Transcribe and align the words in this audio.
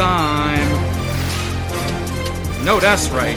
time. 0.00 0.70
No, 2.64 2.80
that's 2.80 3.10
right. 3.10 3.36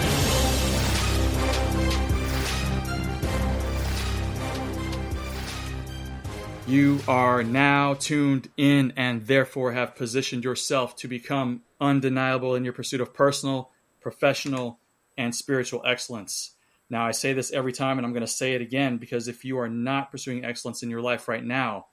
You 6.65 7.01
are 7.05 7.43
now 7.43 7.95
tuned 7.95 8.49
in 8.55 8.93
and 8.95 9.27
therefore 9.27 9.73
have 9.73 9.97
positioned 9.97 10.45
yourself 10.45 10.95
to 10.95 11.09
become 11.09 11.63
undeniable 11.81 12.55
in 12.55 12.63
your 12.63 12.71
pursuit 12.71 13.01
of 13.01 13.13
personal, 13.13 13.71
professional, 13.99 14.79
and 15.17 15.35
spiritual 15.35 15.83
excellence. 15.85 16.51
Now, 16.89 17.05
I 17.05 17.11
say 17.11 17.33
this 17.33 17.51
every 17.51 17.73
time, 17.73 17.97
and 17.97 18.07
I'm 18.07 18.13
going 18.13 18.21
to 18.21 18.27
say 18.27 18.53
it 18.53 18.61
again 18.61 18.99
because 18.99 19.27
if 19.27 19.43
you 19.43 19.59
are 19.59 19.67
not 19.67 20.11
pursuing 20.11 20.45
excellence 20.45 20.81
in 20.81 20.89
your 20.89 21.01
life 21.01 21.27
right 21.27 21.43
now, 21.43 21.87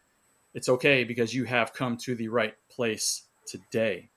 it's 0.54 0.68
okay 0.68 1.02
because 1.02 1.34
you 1.34 1.42
have 1.46 1.72
come 1.72 1.96
to 1.96 2.14
the 2.14 2.28
right 2.28 2.54
place 2.68 3.22
today. 3.44 4.09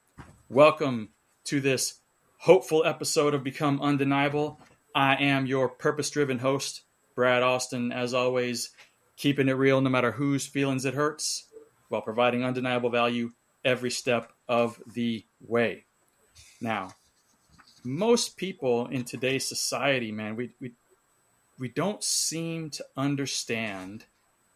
Welcome 0.50 1.10
to 1.46 1.62
this 1.62 2.02
hopeful 2.40 2.84
episode 2.86 3.34
of 3.34 3.46
Become 3.46 3.82
Undeniable. 3.82 4.60
I 4.94 5.16
am 5.16 5.46
your 5.46 5.70
purpose 5.70 6.10
driven 6.10 6.40
host, 6.40 6.82
Brad 7.16 7.42
Austin, 7.42 7.94
as 7.94 8.14
always 8.14 8.72
keeping 9.16 9.48
it 9.48 9.54
real 9.54 9.80
no 9.80 9.90
matter 9.90 10.12
whose 10.12 10.46
feelings 10.46 10.84
it 10.84 10.96
hurts, 10.96 11.46
while 11.88 12.02
providing 12.02 12.44
undeniable 12.44 12.90
value 12.90 13.32
every 13.64 13.90
step 13.90 14.34
of 14.48 14.82
the 14.86 15.26
way. 15.40 15.86
Now, 16.60 16.90
most 17.86 18.36
people 18.36 18.88
in 18.88 19.06
today's 19.06 19.48
society, 19.48 20.12
man, 20.12 20.36
we, 20.36 20.52
we, 20.60 20.74
we 21.58 21.70
don't 21.70 22.04
seem 22.04 22.70
to 22.72 22.86
understand 22.98 24.06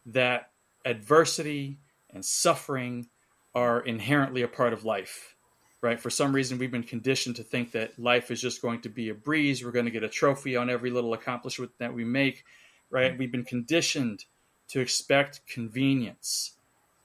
that 0.05 0.51
adversity 0.83 1.79
and 2.13 2.25
suffering 2.25 3.07
are 3.55 3.79
inherently 3.79 4.41
a 4.41 4.49
part 4.49 4.73
of 4.73 4.83
life 4.83 5.36
right? 5.81 5.99
For 5.99 6.09
some 6.09 6.33
reason, 6.33 6.57
we've 6.57 6.71
been 6.71 6.83
conditioned 6.83 7.35
to 7.35 7.43
think 7.43 7.71
that 7.71 7.97
life 7.99 8.31
is 8.31 8.41
just 8.41 8.61
going 8.61 8.81
to 8.81 8.89
be 8.89 9.09
a 9.09 9.13
breeze. 9.13 9.63
We're 9.63 9.71
going 9.71 9.85
to 9.85 9.91
get 9.91 10.03
a 10.03 10.09
trophy 10.09 10.55
on 10.55 10.69
every 10.69 10.89
little 10.89 11.13
accomplishment 11.13 11.71
that 11.79 11.93
we 11.93 12.03
make, 12.03 12.43
right? 12.89 13.17
We've 13.17 13.31
been 13.31 13.43
conditioned 13.43 14.25
to 14.69 14.79
expect 14.79 15.41
convenience. 15.47 16.53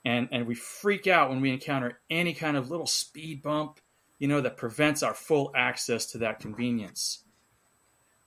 And, 0.04 0.28
and 0.32 0.46
we 0.46 0.54
freak 0.54 1.06
out 1.06 1.30
when 1.30 1.40
we 1.40 1.50
encounter 1.50 2.00
any 2.10 2.34
kind 2.34 2.56
of 2.56 2.70
little 2.70 2.86
speed 2.86 3.42
bump, 3.42 3.78
you 4.18 4.26
know, 4.26 4.40
that 4.40 4.56
prevents 4.56 5.02
our 5.02 5.14
full 5.14 5.52
access 5.54 6.06
to 6.06 6.18
that 6.18 6.40
convenience. 6.40 7.24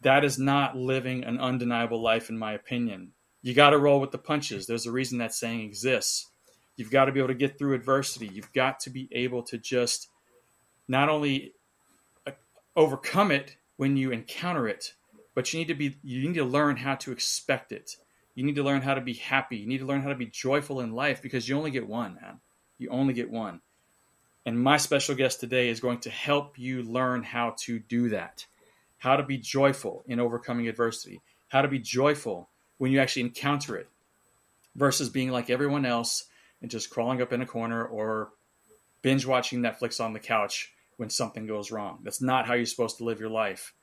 That 0.02 0.24
is 0.24 0.38
not 0.38 0.78
living 0.78 1.24
an 1.24 1.40
undeniable 1.40 2.02
life, 2.02 2.30
in 2.30 2.38
my 2.38 2.54
opinion. 2.54 3.12
You 3.42 3.54
got 3.54 3.72
to 3.72 3.78
roll 3.78 4.00
with 4.00 4.12
the 4.12 4.18
punches. 4.18 4.68
There's 4.68 4.86
a 4.86 4.92
reason 4.92 5.18
that 5.20 5.34
saying 5.34 5.62
exists. 5.62 6.28
You've 6.76 6.92
got 6.92 7.06
to 7.06 7.12
be 7.12 7.20
able 7.20 7.30
to 7.30 7.34
get 7.34 7.58
through 7.58 7.74
adversity. 7.76 8.28
You've 8.28 8.52
got 8.54 8.80
to 8.82 8.90
be 8.90 9.10
able 9.12 9.44
to 9.44 9.58
just 9.58 10.10
not 10.88 11.10
only 11.10 11.54
uh, 12.26 12.32
overcome 12.76 13.32
it 13.32 13.58
when 13.78 13.98
you 13.98 14.12
encounter 14.12 14.68
it, 14.68 14.94
but 15.34 15.52
you 15.52 15.60
need 15.60 15.68
to 15.68 15.76
be 15.76 15.98
you 16.04 16.28
need 16.28 16.36
to 16.36 16.46
learn 16.46 16.78
how 16.78 16.96
to 16.96 17.12
expect 17.12 17.72
it 17.72 17.98
you 18.36 18.44
need 18.44 18.56
to 18.56 18.64
learn 18.64 18.82
how 18.82 18.94
to 18.94 19.02
be 19.02 19.14
happy. 19.14 19.58
You 19.58 19.68
need 19.68 19.80
to 19.80 19.86
learn 19.86 20.02
how 20.02 20.10
to 20.10 20.16
be 20.16 20.26
joyful 20.26 20.82
in 20.82 20.92
life 20.92 21.22
because 21.22 21.48
you 21.48 21.58
only 21.58 21.72
get 21.72 21.88
one, 21.88 22.16
man. 22.22 22.42
You 22.78 22.90
only 22.90 23.14
get 23.14 23.32
one. 23.32 23.62
And 24.46 24.62
my 24.62 24.78
special 24.78 25.16
guest 25.16 25.40
today 25.40 25.70
is 25.70 25.80
going 25.80 26.00
to 26.00 26.10
help 26.10 26.60
you 26.60 26.84
learn 26.84 27.24
how 27.24 27.56
to 27.62 27.80
do 27.80 28.10
that. 28.10 28.46
How 28.98 29.16
to 29.16 29.24
be 29.24 29.38
joyful 29.38 30.04
in 30.06 30.20
overcoming 30.20 30.68
adversity. 30.68 31.22
How 31.48 31.62
to 31.62 31.68
be 31.70 31.80
joyful 31.80 32.50
when 32.78 32.92
you 32.92 33.00
actually 33.00 33.24
encounter 33.24 33.78
it 33.78 33.88
versus 34.76 35.10
being 35.10 35.32
like 35.32 35.50
everyone 35.50 35.86
else 35.86 36.26
and 36.62 36.70
just 36.70 36.90
crawling 36.90 37.22
up 37.22 37.32
in 37.32 37.42
a 37.42 37.46
corner 37.46 37.86
or 37.86 38.32
binge 39.02 39.26
watching 39.26 39.62
Netflix 39.62 40.04
on 40.04 40.12
the 40.12 40.20
couch 40.20 40.74
when 40.98 41.10
something 41.10 41.46
goes 41.46 41.72
wrong. 41.72 42.00
That's 42.04 42.22
not 42.22 42.48
how 42.48 42.54
you're 42.54 42.66
supposed 42.66 42.98
to 42.98 43.04
live 43.04 43.20
your 43.20 43.30
life. 43.30 43.74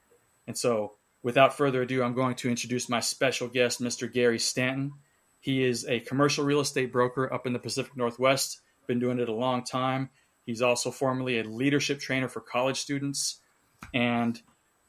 And 0.46 0.56
so 0.56 0.94
without 1.22 1.56
further 1.56 1.82
ado, 1.82 2.02
I'm 2.02 2.14
going 2.14 2.34
to 2.36 2.50
introduce 2.50 2.88
my 2.88 3.00
special 3.00 3.48
guest, 3.48 3.80
Mr. 3.80 4.12
Gary 4.12 4.38
Stanton. 4.38 4.92
He 5.40 5.64
is 5.64 5.86
a 5.86 6.00
commercial 6.00 6.44
real 6.44 6.60
estate 6.60 6.92
broker 6.92 7.32
up 7.32 7.46
in 7.46 7.52
the 7.52 7.58
Pacific 7.58 7.96
Northwest, 7.96 8.60
been 8.86 8.98
doing 8.98 9.18
it 9.18 9.28
a 9.28 9.34
long 9.34 9.64
time. 9.64 10.10
He's 10.44 10.62
also 10.62 10.90
formerly 10.90 11.38
a 11.38 11.44
leadership 11.44 12.00
trainer 12.00 12.28
for 12.28 12.40
college 12.40 12.80
students, 12.80 13.40
and 13.94 14.40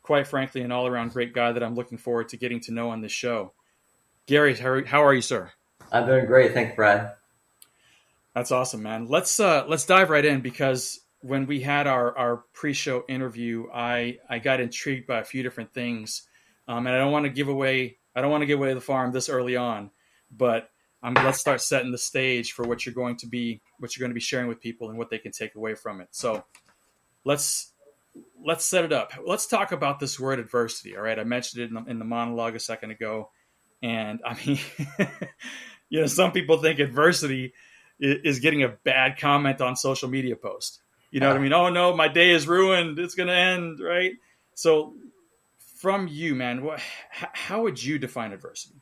quite 0.01 0.27
frankly, 0.27 0.61
an 0.61 0.71
all 0.71 0.87
around 0.87 1.11
great 1.11 1.33
guy 1.33 1.51
that 1.51 1.63
I'm 1.63 1.75
looking 1.75 1.97
forward 1.97 2.29
to 2.29 2.37
getting 2.37 2.59
to 2.61 2.71
know 2.71 2.89
on 2.89 3.01
this 3.01 3.11
show. 3.11 3.53
Gary, 4.25 4.55
how 4.55 5.03
are 5.03 5.13
you, 5.13 5.21
sir? 5.21 5.51
I'm 5.91 6.05
doing 6.05 6.25
great. 6.25 6.53
Thanks, 6.53 6.75
Brad. 6.75 7.13
That's 8.33 8.51
awesome, 8.51 8.81
man. 8.81 9.07
Let's 9.07 9.39
uh, 9.39 9.65
let's 9.67 9.85
dive 9.85 10.09
right 10.09 10.25
in 10.25 10.41
because 10.41 10.99
when 11.23 11.45
we 11.45 11.61
had 11.61 11.87
our, 11.87 12.15
our 12.17 12.43
pre-show 12.53 13.05
interview, 13.07 13.67
I, 13.73 14.19
I 14.29 14.39
got 14.39 14.59
intrigued 14.59 15.07
by 15.07 15.19
a 15.19 15.23
few 15.23 15.41
different 15.41 15.73
things, 15.73 16.23
um, 16.67 16.85
and 16.85 16.95
I 16.95 16.99
don't 16.99 17.13
want 17.13 17.25
to 17.25 17.31
give 17.31 17.47
away 17.47 17.97
I 18.15 18.21
don't 18.21 18.29
want 18.29 18.43
to 18.43 18.45
give 18.45 18.59
away 18.59 18.73
the 18.73 18.81
farm 18.81 19.11
this 19.11 19.27
early 19.27 19.55
on, 19.55 19.89
but 20.29 20.69
um, 21.01 21.15
let's 21.15 21.39
start 21.39 21.61
setting 21.61 21.91
the 21.91 21.97
stage 21.97 22.51
for 22.51 22.63
what 22.63 22.85
you're 22.85 22.93
going 22.93 23.15
to 23.17 23.27
be 23.27 23.61
what 23.79 23.95
you're 23.95 24.03
going 24.03 24.11
to 24.11 24.15
be 24.15 24.19
sharing 24.21 24.47
with 24.47 24.59
people 24.59 24.89
and 24.89 24.97
what 24.97 25.09
they 25.09 25.17
can 25.17 25.31
take 25.31 25.55
away 25.55 25.73
from 25.73 25.99
it. 25.99 26.09
So 26.11 26.43
let's 27.23 27.71
let's 28.43 28.65
set 28.65 28.85
it 28.85 28.93
up. 28.93 29.13
Let's 29.25 29.47
talk 29.47 29.71
about 29.71 29.99
this 29.99 30.19
word 30.19 30.39
adversity. 30.39 30.95
All 30.95 31.01
right, 31.01 31.17
I 31.17 31.23
mentioned 31.23 31.63
it 31.63 31.69
in 31.69 31.73
the, 31.73 31.89
in 31.89 31.99
the 31.99 32.05
monologue 32.05 32.55
a 32.55 32.59
second 32.59 32.91
ago, 32.91 33.31
and 33.81 34.21
I 34.23 34.37
mean, 34.45 34.59
you 35.89 36.01
know, 36.01 36.07
some 36.07 36.31
people 36.31 36.57
think 36.57 36.79
adversity 36.79 37.53
is 37.99 38.39
getting 38.39 38.63
a 38.63 38.69
bad 38.69 39.17
comment 39.17 39.61
on 39.61 39.75
social 39.75 40.09
media 40.09 40.35
post 40.35 40.82
you 41.13 41.19
know 41.19 41.27
what 41.27 41.37
I 41.37 41.39
mean? 41.39 41.53
Oh 41.53 41.69
no, 41.69 41.95
my 41.95 42.07
day 42.07 42.31
is 42.31 42.47
ruined. 42.47 42.97
It's 42.97 43.13
going 43.13 43.27
to 43.27 43.35
end, 43.35 43.79
right? 43.79 44.13
So, 44.55 44.95
from 45.77 46.07
you, 46.07 46.33
man, 46.33 46.63
what, 46.63 46.81
how 47.11 47.61
would 47.61 47.81
you 47.81 47.99
define 47.99 48.33
adversity? 48.33 48.81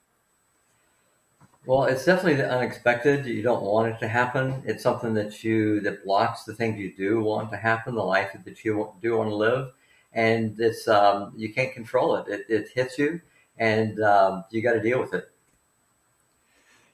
Well, 1.65 1.83
it's 1.83 2.05
definitely 2.05 2.35
the 2.35 2.49
unexpected. 2.49 3.25
You 3.25 3.43
don't 3.43 3.63
want 3.63 3.93
it 3.93 3.99
to 3.99 4.07
happen. 4.07 4.63
It's 4.65 4.81
something 4.81 5.13
that 5.15 5.43
you 5.43 5.81
that 5.81 6.05
blocks 6.05 6.45
the 6.45 6.55
things 6.55 6.79
you 6.79 6.95
do 6.95 7.21
want 7.21 7.51
to 7.51 7.57
happen, 7.57 7.95
the 7.95 8.01
life 8.01 8.31
that 8.45 8.63
you 8.63 8.93
do 9.01 9.17
want 9.17 9.29
to 9.29 9.35
live, 9.35 9.73
and 10.13 10.57
it's 10.57 10.87
um, 10.87 11.33
you 11.35 11.53
can't 11.53 11.73
control 11.73 12.15
it. 12.15 12.29
It, 12.29 12.45
it 12.47 12.69
hits 12.73 12.97
you, 12.97 13.19
and 13.57 14.01
um, 14.01 14.45
you 14.51 14.63
got 14.63 14.73
to 14.73 14.81
deal 14.81 15.01
with 15.01 15.13
it 15.13 15.25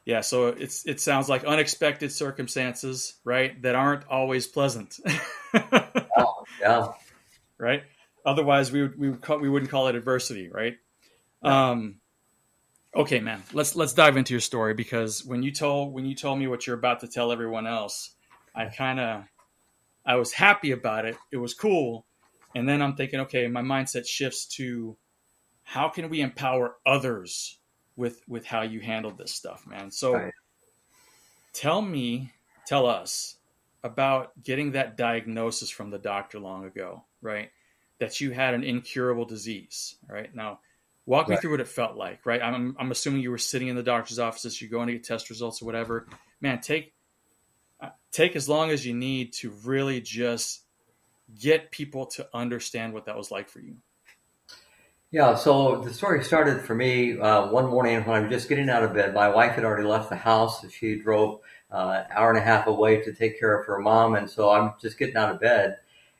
yeah 0.07 0.21
so 0.21 0.47
it's 0.47 0.87
it 0.87 0.99
sounds 1.01 1.27
like 1.29 1.43
unexpected 1.43 2.11
circumstances 2.11 3.15
right 3.25 3.61
that 3.61 3.75
aren't 3.75 4.07
always 4.07 4.47
pleasant. 4.47 4.97
Oh, 6.19 6.43
yeah. 6.59 6.87
Right? 7.59 7.83
Otherwise 8.25 8.71
we 8.71 8.81
would 8.81 8.97
we 8.97 9.09
would 9.11 9.21
call, 9.21 9.37
we 9.37 9.49
wouldn't 9.49 9.69
call 9.69 9.87
it 9.87 9.95
adversity 9.95 10.49
right? 10.49 10.77
Yeah. 11.43 11.69
um 11.71 11.99
okay 12.95 13.19
man 13.19 13.43
let's 13.53 13.75
let's 13.75 13.93
dive 13.93 14.17
into 14.17 14.33
your 14.33 14.41
story 14.41 14.73
because 14.73 15.23
when 15.23 15.43
you 15.43 15.51
told 15.51 15.93
when 15.93 16.05
you 16.07 16.15
told 16.15 16.39
me 16.39 16.47
what 16.47 16.65
you're 16.65 16.77
about 16.77 17.01
to 17.01 17.07
tell 17.07 17.31
everyone 17.31 17.67
else 17.67 18.15
i 18.55 18.65
kind 18.65 18.99
of 18.99 19.23
i 20.05 20.15
was 20.15 20.31
happy 20.33 20.71
about 20.71 21.05
it 21.05 21.15
it 21.31 21.37
was 21.37 21.53
cool 21.53 22.07
and 22.55 22.67
then 22.67 22.81
i'm 22.81 22.95
thinking 22.95 23.19
okay 23.19 23.47
my 23.47 23.61
mindset 23.61 24.07
shifts 24.07 24.45
to 24.47 24.97
how 25.63 25.89
can 25.89 26.09
we 26.09 26.21
empower 26.21 26.75
others 26.85 27.56
with 27.97 28.21
with 28.27 28.45
how 28.45 28.61
you 28.61 28.79
handled 28.79 29.17
this 29.17 29.33
stuff, 29.33 29.67
man. 29.67 29.91
So 29.91 30.13
right. 30.13 30.33
tell 31.51 31.81
me, 31.81 32.31
tell 32.65 32.85
us 32.85 33.35
about 33.83 34.31
getting 34.41 34.71
that 34.71 34.95
diagnosis 34.95 35.69
from 35.69 35.89
the 35.89 35.97
doctor 35.97 36.39
long 36.39 36.65
ago, 36.65 37.03
right? 37.21 37.49
That 37.99 38.21
you 38.21 38.31
had 38.31 38.53
an 38.53 38.63
incurable 38.63 39.25
disease, 39.25 39.95
right? 40.07 40.33
Now, 40.33 40.59
walk 41.05 41.27
right. 41.27 41.35
me 41.35 41.41
through 41.41 41.51
what 41.51 41.59
it 41.59 41.67
felt 41.67 41.97
like, 41.97 42.25
right? 42.25 42.41
I'm 42.41 42.75
I'm 42.79 42.91
assuming 42.91 43.21
you 43.21 43.31
were 43.31 43.37
sitting 43.37 43.67
in 43.67 43.75
the 43.75 43.83
doctor's 43.83 44.19
office, 44.19 44.61
you're 44.61 44.69
going 44.69 44.87
to 44.87 44.93
get 44.93 45.03
test 45.03 45.29
results 45.29 45.61
or 45.61 45.65
whatever. 45.65 46.07
Man, 46.39 46.61
take 46.61 46.93
take 48.11 48.35
as 48.35 48.47
long 48.47 48.69
as 48.69 48.85
you 48.85 48.93
need 48.93 49.33
to 49.33 49.49
really 49.63 50.01
just 50.01 50.61
get 51.39 51.71
people 51.71 52.05
to 52.05 52.27
understand 52.33 52.93
what 52.93 53.05
that 53.05 53.17
was 53.17 53.31
like 53.31 53.49
for 53.49 53.59
you. 53.59 53.77
Yeah, 55.11 55.35
so 55.35 55.81
the 55.81 55.93
story 55.93 56.23
started 56.23 56.61
for 56.61 56.75
me 56.75 57.17
uh, 57.17 57.47
one 57.49 57.67
morning 57.67 58.03
when 58.03 58.17
I 58.17 58.19
was 58.19 58.29
just 58.31 58.49
getting 58.49 58.69
out 58.69 58.83
of 58.83 58.93
bed. 58.93 59.13
My 59.13 59.29
wife 59.29 59.53
had 59.55 59.63
already 59.63 59.87
left 59.87 60.09
the 60.09 60.17
house. 60.17 60.69
She 60.69 60.99
drove 60.99 61.39
uh, 61.71 62.03
an 62.05 62.11
hour 62.11 62.29
and 62.29 62.37
a 62.37 62.41
half 62.41 62.67
away 62.67 63.01
to 63.03 63.13
take 63.13 63.39
care 63.39 63.57
of 63.57 63.65
her 63.67 63.79
mom, 63.79 64.15
and 64.15 64.29
so 64.29 64.49
I'm 64.49 64.73
just 64.81 64.99
getting 64.99 65.15
out 65.15 65.33
of 65.33 65.39
bed, 65.39 65.77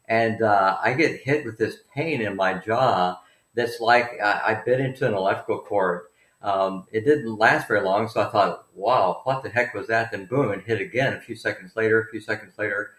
and 0.08 0.42
uh, 0.42 0.78
I 0.82 0.94
get 0.94 1.20
hit 1.22 1.44
with 1.46 1.58
this 1.58 1.80
pain 1.94 2.22
in 2.22 2.36
my 2.38 2.54
jaw 2.54 3.20
that's 3.56 3.82
like 3.82 4.12
I, 4.24 4.54
I 4.54 4.62
bit 4.66 4.80
into 4.80 5.06
an 5.06 5.14
electrical 5.14 5.60
cord. 5.60 6.04
Um, 6.42 6.86
it 6.92 7.04
didn't 7.04 7.38
last 7.38 7.68
very 7.68 7.82
long, 7.82 8.08
so 8.08 8.22
I 8.22 8.30
thought, 8.30 8.68
"Wow, 8.74 9.20
what 9.26 9.44
the 9.44 9.50
heck 9.50 9.74
was 9.74 9.88
that?" 9.88 10.12
Then 10.12 10.28
boom, 10.28 10.52
it 10.52 10.64
hit 10.64 10.80
again. 10.80 11.14
A 11.14 11.20
few 11.20 11.36
seconds 11.36 11.76
later, 11.76 12.00
a 12.02 12.08
few 12.10 12.22
seconds 12.22 12.54
later, 12.58 12.92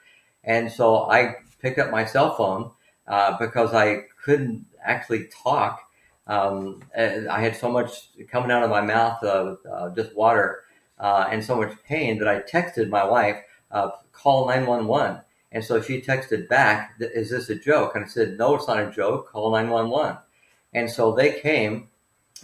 and 0.45 0.71
so 0.71 1.09
I 1.11 1.37
picked 1.61 1.79
up 1.79 1.91
my 1.91 2.05
cell 2.05 2.35
phone 2.37 2.73
uh, 3.07 3.37
because 3.39 3.75
I 3.75 4.03
couldn't 4.29 4.67
actually 4.85 5.27
talk. 5.43 5.89
Um, 6.27 6.83
I 6.95 7.41
had 7.41 7.57
so 7.57 7.71
much 7.71 8.11
coming 8.31 8.51
out 8.51 8.63
of 8.63 8.69
my 8.69 8.83
mouth, 8.83 9.25
uh, 9.25 9.57
uh, 9.73 9.95
just 9.95 10.15
water, 10.15 10.65
uh, 10.99 11.29
and 11.31 11.43
so 11.43 11.57
much 11.57 11.73
pain 11.85 12.19
that 12.19 12.29
I 12.29 12.41
texted 12.41 12.91
my 12.91 13.05
wife, 13.07 13.37
uh, 13.71 13.89
call 14.13 14.47
911. 14.47 15.23
And 15.51 15.65
so 15.65 15.81
she 15.81 16.03
texted 16.03 16.47
back, 16.47 16.93
"Is 17.01 17.31
this 17.31 17.49
a 17.49 17.55
joke?" 17.55 17.95
And 17.95 18.05
I 18.05 18.09
said, 18.09 18.37
"No, 18.37 18.55
it's 18.57 18.69
not 18.69 18.81
a 18.81 18.91
joke. 18.91 19.31
Call 19.33 19.51
911." 19.53 20.19
And 20.75 20.91
so 20.91 21.13
they 21.13 21.41
came 21.41 21.89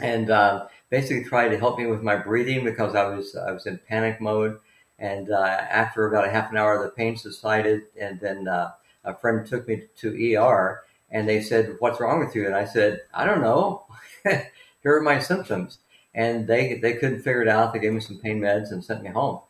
and 0.01 0.31
uh, 0.31 0.69
basically 0.89 1.25
tried 1.25 1.51
to 1.51 1.59
help 1.59 1.79
me 1.79 1.85
with 1.85 2.01
my 2.01 2.17
breathing 2.17 2.65
because 2.65 2.95
I 2.95 3.05
was 3.05 3.37
I 3.37 3.53
was 3.53 3.67
in 3.67 3.79
panic 3.87 4.23
mode. 4.23 4.59
And 4.99 5.31
uh, 5.31 5.59
after 5.83 6.07
about 6.07 6.27
a 6.27 6.31
half 6.31 6.51
an 6.51 6.57
hour, 6.57 6.83
the 6.83 6.89
pain 6.89 7.15
subsided, 7.19 7.83
and 8.01 8.19
then 8.21 8.47
a 8.47 9.15
friend 9.21 9.47
took 9.47 9.69
me 9.69 9.83
to 9.97 10.37
ER, 10.37 10.85
and 11.15 11.29
they 11.29 11.41
said, 11.43 11.77
"What's 11.81 12.01
wrong 12.01 12.21
with 12.21 12.37
you?" 12.37 12.47
And 12.47 12.57
I 12.57 12.67
said, 12.67 13.01
"I 13.15 13.25
don't 13.27 13.43
know. 13.43 13.87
Here 14.25 14.97
are 14.99 15.03
my 15.03 15.21
symptoms." 15.21 15.79
And 16.15 16.47
they 16.47 16.75
they 16.75 16.95
couldn't 16.95 17.23
figure 17.23 17.43
it 17.43 17.49
out. 17.49 17.73
They 17.73 17.81
gave 17.81 17.95
me 17.95 18.01
some 18.01 18.19
pain 18.19 18.41
meds 18.41 18.73
and 18.73 18.85
sent 18.85 19.03
me 19.03 19.11
home. 19.11 19.41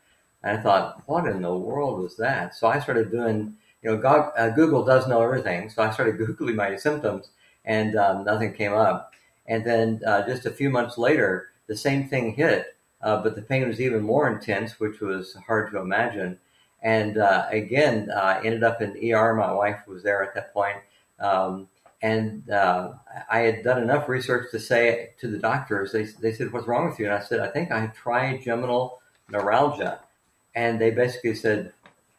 And 0.45 0.59
I 0.59 0.63
thought, 0.63 1.03
what 1.07 1.27
in 1.27 1.43
the 1.43 1.55
world 1.55 2.01
was 2.03 2.17
that? 2.19 2.55
So 2.55 2.67
I 2.69 2.79
started 2.79 3.11
doing, 3.11 3.57
you 3.83 3.91
know, 3.91 3.97
God, 3.97 4.31
uh, 4.37 4.51
Google 4.51 4.85
does 4.85 5.09
know 5.09 5.23
everything. 5.23 5.71
So 5.71 5.83
I 5.83 5.91
started 5.91 6.19
Googling 6.19 6.57
my 6.57 6.77
symptoms 6.77 7.31
and 7.65 7.97
um, 7.97 8.25
nothing 8.25 8.53
came 8.55 8.75
up. 8.75 9.13
And 9.47 9.65
then 9.65 10.01
uh, 10.07 10.27
just 10.27 10.47
a 10.47 10.51
few 10.51 10.71
months 10.71 10.99
later, 10.99 11.51
the 11.67 11.77
same 11.77 12.09
thing 12.09 12.35
hit, 12.35 12.77
uh, 13.03 13.23
but 13.23 13.37
the 13.37 13.43
pain 13.43 13.67
was 13.67 13.81
even 13.81 14.03
more 14.03 14.29
intense, 14.31 14.79
which 14.79 15.01
was 15.01 15.35
hard 15.47 15.71
to 15.73 15.79
imagine. 15.79 16.39
And 16.83 17.17
uh, 17.19 17.47
again, 17.51 18.11
I 18.11 18.45
ended 18.45 18.63
up 18.63 18.83
in 18.83 18.97
ER. 19.13 19.35
My 19.35 19.53
wife 19.53 19.81
was 19.87 20.03
there 20.03 20.23
at 20.23 20.35
that 20.35 20.53
point. 20.53 20.77
Um, 21.21 21.69
and 22.03 22.49
uh, 22.51 22.93
I 23.31 23.41
had 23.41 23.63
done 23.63 23.83
enough 23.83 24.09
research 24.09 24.51
to 24.51 24.61
say 24.61 25.11
to 25.21 25.29
the 25.29 25.39
doctors, 25.39 25.93
they, 25.93 26.05
they 26.05 26.33
said, 26.33 26.53
What's 26.53 26.67
wrong 26.67 26.89
with 26.89 26.99
you? 26.99 27.07
And 27.07 27.15
I 27.15 27.21
said, 27.21 27.41
I 27.41 27.49
think 27.49 27.71
I 27.71 27.81
have 27.81 27.95
trigeminal 27.95 29.01
neuralgia 29.31 30.01
and 30.55 30.81
they 30.81 30.91
basically 30.91 31.35
said, 31.35 31.73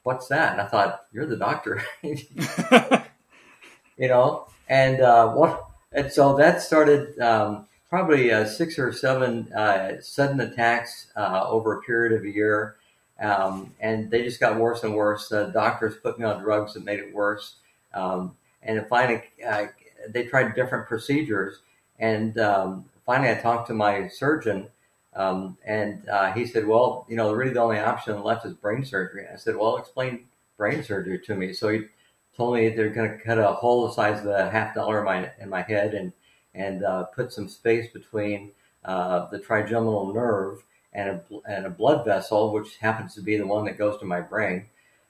"What's 0.04 0.28
that?" 0.28 0.54
And 0.54 0.62
I 0.62 0.68
thought, 0.68 1.06
"You're 1.12 1.26
the 1.26 1.38
doctor," 1.38 1.82
you 2.04 2.18
know. 4.00 4.48
And 4.68 5.02
uh, 5.02 5.30
what? 5.30 5.66
And 5.92 6.12
so 6.12 6.36
that 6.38 6.62
started 6.62 7.20
um, 7.20 7.68
probably 7.90 8.32
uh, 8.32 8.46
six 8.46 8.78
or 8.78 8.92
seven 8.92 9.52
uh, 9.54 10.02
sudden 10.02 10.40
attacks 10.40 11.08
uh, 11.16 11.46
over 11.48 11.74
a 11.74 11.82
period 11.82 12.14
of 12.14 12.26
a 12.26 12.30
year, 12.30 12.76
um, 13.20 13.74
and 13.80 14.12
they 14.12 14.24
just 14.24 14.40
got 14.40 14.60
worse 14.60 14.84
and 14.84 14.96
worse. 14.96 15.30
The 15.30 15.46
doctors 15.46 15.96
put 15.96 16.20
me 16.20 16.26
on 16.26 16.42
drugs 16.42 16.74
that 16.74 16.84
made 16.84 17.00
it 17.00 17.14
worse, 17.14 17.56
um, 17.94 18.36
and 18.66 18.86
finally 18.88 19.24
uh, 19.48 19.68
they 20.10 20.26
tried 20.26 20.56
different 20.56 20.88
procedures. 20.88 21.60
And 22.00 22.38
um, 22.40 22.86
finally, 23.06 23.32
I 23.32 23.36
talked 23.36 23.68
to 23.68 23.74
my 23.74 24.08
surgeon 24.10 24.68
um, 25.16 25.58
and 25.66 26.08
uh, 26.10 26.34
he 26.34 26.46
said, 26.46 26.68
Well, 26.68 27.06
you 27.10 27.16
know, 27.16 27.32
really 27.34 27.54
the 27.54 27.62
only 27.62 27.80
option 27.80 28.22
left 28.22 28.46
is 28.46 28.54
brain 28.54 28.84
surgery. 28.84 29.26
And 29.26 29.34
I 29.34 29.38
said, 29.38 29.56
Well, 29.56 29.78
explain 29.78 30.26
brain 30.58 30.84
surgery 30.84 31.20
to 31.20 31.36
me. 31.36 31.54
So 31.54 31.70
he 31.70 31.86
told 32.36 32.56
me 32.56 32.70
they're 32.70 32.90
going 32.90 33.12
to 33.12 33.24
cut 33.24 33.38
a 33.38 33.48
hole 33.54 33.88
the 33.88 33.94
size 33.94 34.20
of 34.20 34.28
a 34.28 34.50
half 34.50 34.76
dollar 34.76 35.00
in 35.00 35.06
my, 35.06 35.32
in 35.40 35.50
my 35.50 35.62
head 35.62 35.94
and, 35.94 36.12
and 36.54 36.84
uh, 36.84 37.04
put 37.04 37.32
some 37.32 37.48
space 37.48 37.92
between 37.92 38.52
uh, 38.84 39.30
the 39.30 39.40
trigeminal 39.40 40.14
nerve 40.14 40.64
and 40.94 41.10
a, 41.10 41.22
and 41.48 41.66
a 41.66 41.70
blood 41.70 42.06
vessel, 42.06 42.52
which 42.52 42.78
happens 42.78 43.16
to 43.16 43.22
be 43.22 43.38
the 43.38 43.48
one 43.48 43.66
that 43.66 43.78
goes 43.78 44.00
to 44.00 44.06
my 44.06 44.20
brain. 44.22 44.66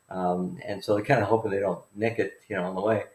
Um, 0.10 0.60
and 0.68 0.84
so 0.84 0.96
they're 0.96 1.04
kind 1.04 1.22
of 1.22 1.28
hoping 1.28 1.50
they 1.50 1.60
don't 1.60 1.84
nick 1.96 2.20
it, 2.20 2.42
you 2.48 2.56
know, 2.56 2.66
on 2.66 2.76
the 2.76 2.82
way. 2.82 3.06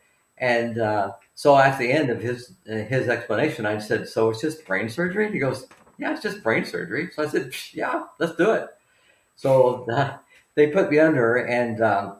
And 0.40 0.78
uh, 0.78 1.12
so 1.34 1.56
at 1.56 1.78
the 1.78 1.92
end 1.92 2.10
of 2.10 2.20
his 2.20 2.54
his 2.64 3.08
explanation, 3.08 3.66
I 3.66 3.78
said, 3.78 4.08
"So 4.08 4.30
it's 4.30 4.40
just 4.40 4.64
brain 4.64 4.88
surgery?" 4.88 5.30
He 5.30 5.38
goes, 5.38 5.66
yeah, 6.00 6.12
it's 6.12 6.22
just 6.22 6.42
brain 6.42 6.64
surgery. 6.64 7.10
So 7.14 7.22
I 7.22 7.28
said, 7.28 7.52
yeah, 7.72 8.06
let's 8.18 8.34
do 8.34 8.52
it. 8.52 8.68
So 9.36 9.84
uh, 9.90 10.16
they 10.54 10.68
put 10.68 10.90
me 10.90 10.98
under, 10.98 11.36
and 11.36 11.82
um, 11.82 12.16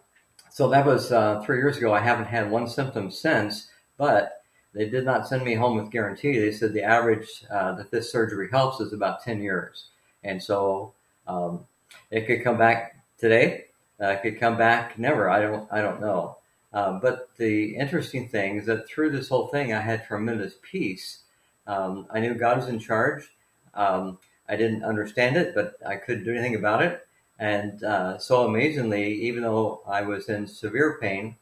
so 0.51 0.69
that 0.69 0.85
was 0.87 1.11
uh, 1.11 1.43
three 1.45 1.57
years 1.57 1.79
ago. 1.79 1.93
I 1.93 2.01
haven't 2.01 2.27
had 2.27 2.51
one 2.51 2.67
symptom 2.69 3.11
since, 3.11 3.71
but 3.97 4.43
they 4.75 4.89
did 4.89 5.05
not 5.05 5.27
send 5.27 5.45
me 5.45 5.55
home 5.55 5.79
with 5.79 5.91
guarantee. 5.91 6.39
They 6.39 6.53
said 6.53 6.75
the 6.75 6.83
average 6.83 7.27
uh, 7.51 7.73
that 7.77 7.91
this 7.91 8.13
surgery 8.13 8.49
helps 8.51 8.81
is 8.81 8.93
about 8.93 9.25
10 9.25 9.43
years. 9.43 9.87
And 10.23 10.41
so 10.43 10.93
um, 11.27 11.65
it 12.11 12.27
could 12.27 12.45
come 12.45 12.59
back 12.59 13.03
today. 13.19 13.65
Uh, 14.01 14.09
it 14.09 14.23
could 14.23 14.39
come 14.39 14.57
back 14.57 14.99
never. 14.99 15.29
I 15.29 15.41
don't, 15.41 15.67
I 15.73 15.81
don't 15.81 16.01
know. 16.01 16.37
Um, 16.73 17.01
but 17.01 17.31
the 17.37 17.77
interesting 17.77 18.29
thing 18.29 18.57
is 18.57 18.67
that 18.67 18.89
through 18.89 19.11
this 19.11 19.29
whole 19.29 19.49
thing, 19.49 19.73
I 19.73 19.81
had 19.81 20.05
tremendous 20.05 20.55
peace. 20.63 21.21
Um, 21.67 22.07
I 22.11 22.21
knew 22.21 22.35
God 22.35 22.59
was 22.59 22.69
in 22.69 22.79
charge. 22.79 23.29
Um, 23.75 24.19
I 24.49 24.57
didn't 24.57 24.85
understand 24.85 25.37
it, 25.37 25.55
but 25.55 25.75
I 25.87 25.97
couldn't 25.97 26.25
do 26.25 26.33
anything 26.33 26.55
about 26.55 26.83
it. 26.83 27.07
And 27.39 27.83
uh, 27.83 28.19
so 28.19 28.47
amazingly, 28.47 29.15
even 29.15 29.43
though 29.43 29.83
I 29.87 30.03
was 30.03 30.29
in 30.29 30.47
severe 30.47 30.99
pain, 31.01 31.37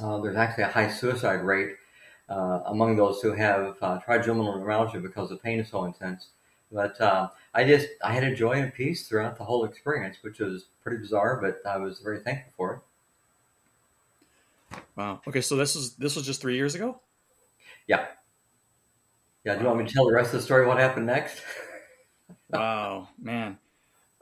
uh, 0.00 0.18
there's 0.20 0.36
actually 0.36 0.64
a 0.64 0.68
high 0.68 0.88
suicide 0.88 1.42
rate 1.42 1.76
uh, 2.28 2.60
among 2.66 2.96
those 2.96 3.20
who 3.20 3.32
have 3.32 3.76
uh, 3.82 3.98
trigeminal 3.98 4.58
neuralgia 4.58 5.00
because 5.00 5.28
the 5.28 5.36
pain 5.36 5.58
is 5.60 5.68
so 5.68 5.84
intense. 5.84 6.28
But 6.70 6.98
uh, 7.00 7.28
I 7.52 7.64
just 7.64 7.88
I 8.02 8.12
had 8.12 8.24
a 8.24 8.34
joy 8.34 8.52
and 8.52 8.72
peace 8.72 9.06
throughout 9.06 9.36
the 9.36 9.44
whole 9.44 9.64
experience, 9.64 10.18
which 10.22 10.38
was 10.38 10.66
pretty 10.82 10.98
bizarre, 10.98 11.38
but 11.40 11.60
I 11.68 11.76
was 11.76 12.00
very 12.00 12.20
thankful 12.20 12.52
for 12.56 12.72
it. 12.74 12.80
Wow. 14.96 15.20
Okay, 15.26 15.40
so 15.40 15.56
this 15.56 15.74
was 15.74 15.96
this 15.96 16.16
was 16.16 16.26
just 16.26 16.40
three 16.40 16.56
years 16.56 16.74
ago. 16.74 17.00
Yeah. 17.86 18.06
Yeah, 19.44 19.54
do 19.54 19.62
you 19.62 19.66
want 19.66 19.80
me 19.80 19.86
to 19.86 19.92
tell 19.92 20.06
the 20.06 20.12
rest 20.12 20.32
of 20.32 20.40
the 20.40 20.42
story? 20.42 20.66
What 20.66 20.78
happened 20.78 21.06
next? 21.06 21.42
wow, 22.50 23.08
man. 23.20 23.58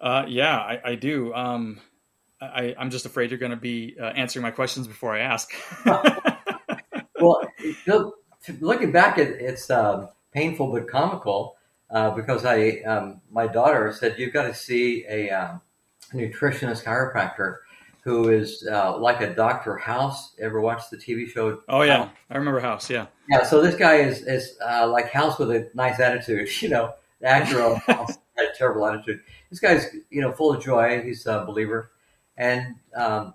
Uh, 0.00 0.24
yeah, 0.28 0.56
I, 0.56 0.80
I 0.84 0.94
do. 0.94 1.34
Um, 1.34 1.80
I, 2.40 2.74
I'm 2.78 2.90
just 2.90 3.04
afraid 3.04 3.30
you're 3.30 3.38
going 3.38 3.50
to 3.50 3.56
be 3.56 3.96
uh, 4.00 4.06
answering 4.06 4.42
my 4.42 4.50
questions 4.50 4.86
before 4.86 5.14
I 5.14 5.20
ask. 5.20 5.52
well, 7.20 7.42
looking 8.60 8.92
back, 8.92 9.18
it, 9.18 9.40
it's 9.40 9.70
um, 9.70 10.08
painful 10.32 10.72
but 10.72 10.88
comical 10.88 11.56
uh, 11.90 12.10
because 12.12 12.46
I, 12.46 12.80
um, 12.86 13.20
my 13.30 13.46
daughter 13.46 13.92
said 13.92 14.14
you've 14.18 14.32
got 14.32 14.44
to 14.44 14.54
see 14.54 15.04
a 15.06 15.28
um, 15.28 15.60
nutritionist 16.14 16.84
chiropractor 16.84 17.58
who 18.02 18.30
is 18.30 18.66
uh, 18.70 18.96
like 18.98 19.20
a 19.20 19.34
Doctor 19.34 19.76
House. 19.76 20.34
Ever 20.38 20.60
watched 20.60 20.90
the 20.90 20.96
TV 20.96 21.28
show? 21.28 21.60
Oh 21.68 21.82
yeah, 21.82 22.08
I 22.30 22.36
remember 22.36 22.60
House. 22.60 22.88
Yeah. 22.88 23.06
Yeah. 23.28 23.44
So 23.44 23.60
this 23.60 23.74
guy 23.74 23.96
is 23.96 24.22
is 24.22 24.56
uh, 24.66 24.88
like 24.88 25.10
House 25.10 25.38
with 25.38 25.50
a 25.50 25.70
nice 25.74 26.00
attitude. 26.00 26.48
You 26.62 26.68
know, 26.68 26.94
the 27.20 27.28
actor 27.28 27.60
of 27.60 27.78
House 27.86 28.18
had 28.36 28.48
a 28.48 28.56
terrible 28.56 28.86
attitude. 28.86 29.20
This 29.50 29.60
guy's 29.60 29.86
you 30.10 30.20
know 30.20 30.32
full 30.32 30.54
of 30.54 30.62
joy. 30.62 31.02
He's 31.02 31.26
a 31.26 31.44
believer, 31.44 31.90
and 32.36 32.76
um, 32.94 33.34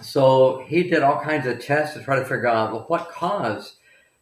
so 0.00 0.64
he 0.66 0.84
did 0.84 1.02
all 1.02 1.20
kinds 1.20 1.46
of 1.46 1.60
tests 1.60 1.96
to 1.96 2.02
try 2.02 2.16
to 2.16 2.24
figure 2.24 2.46
out 2.46 2.72
well, 2.72 2.84
what 2.88 3.10
caused 3.10 3.74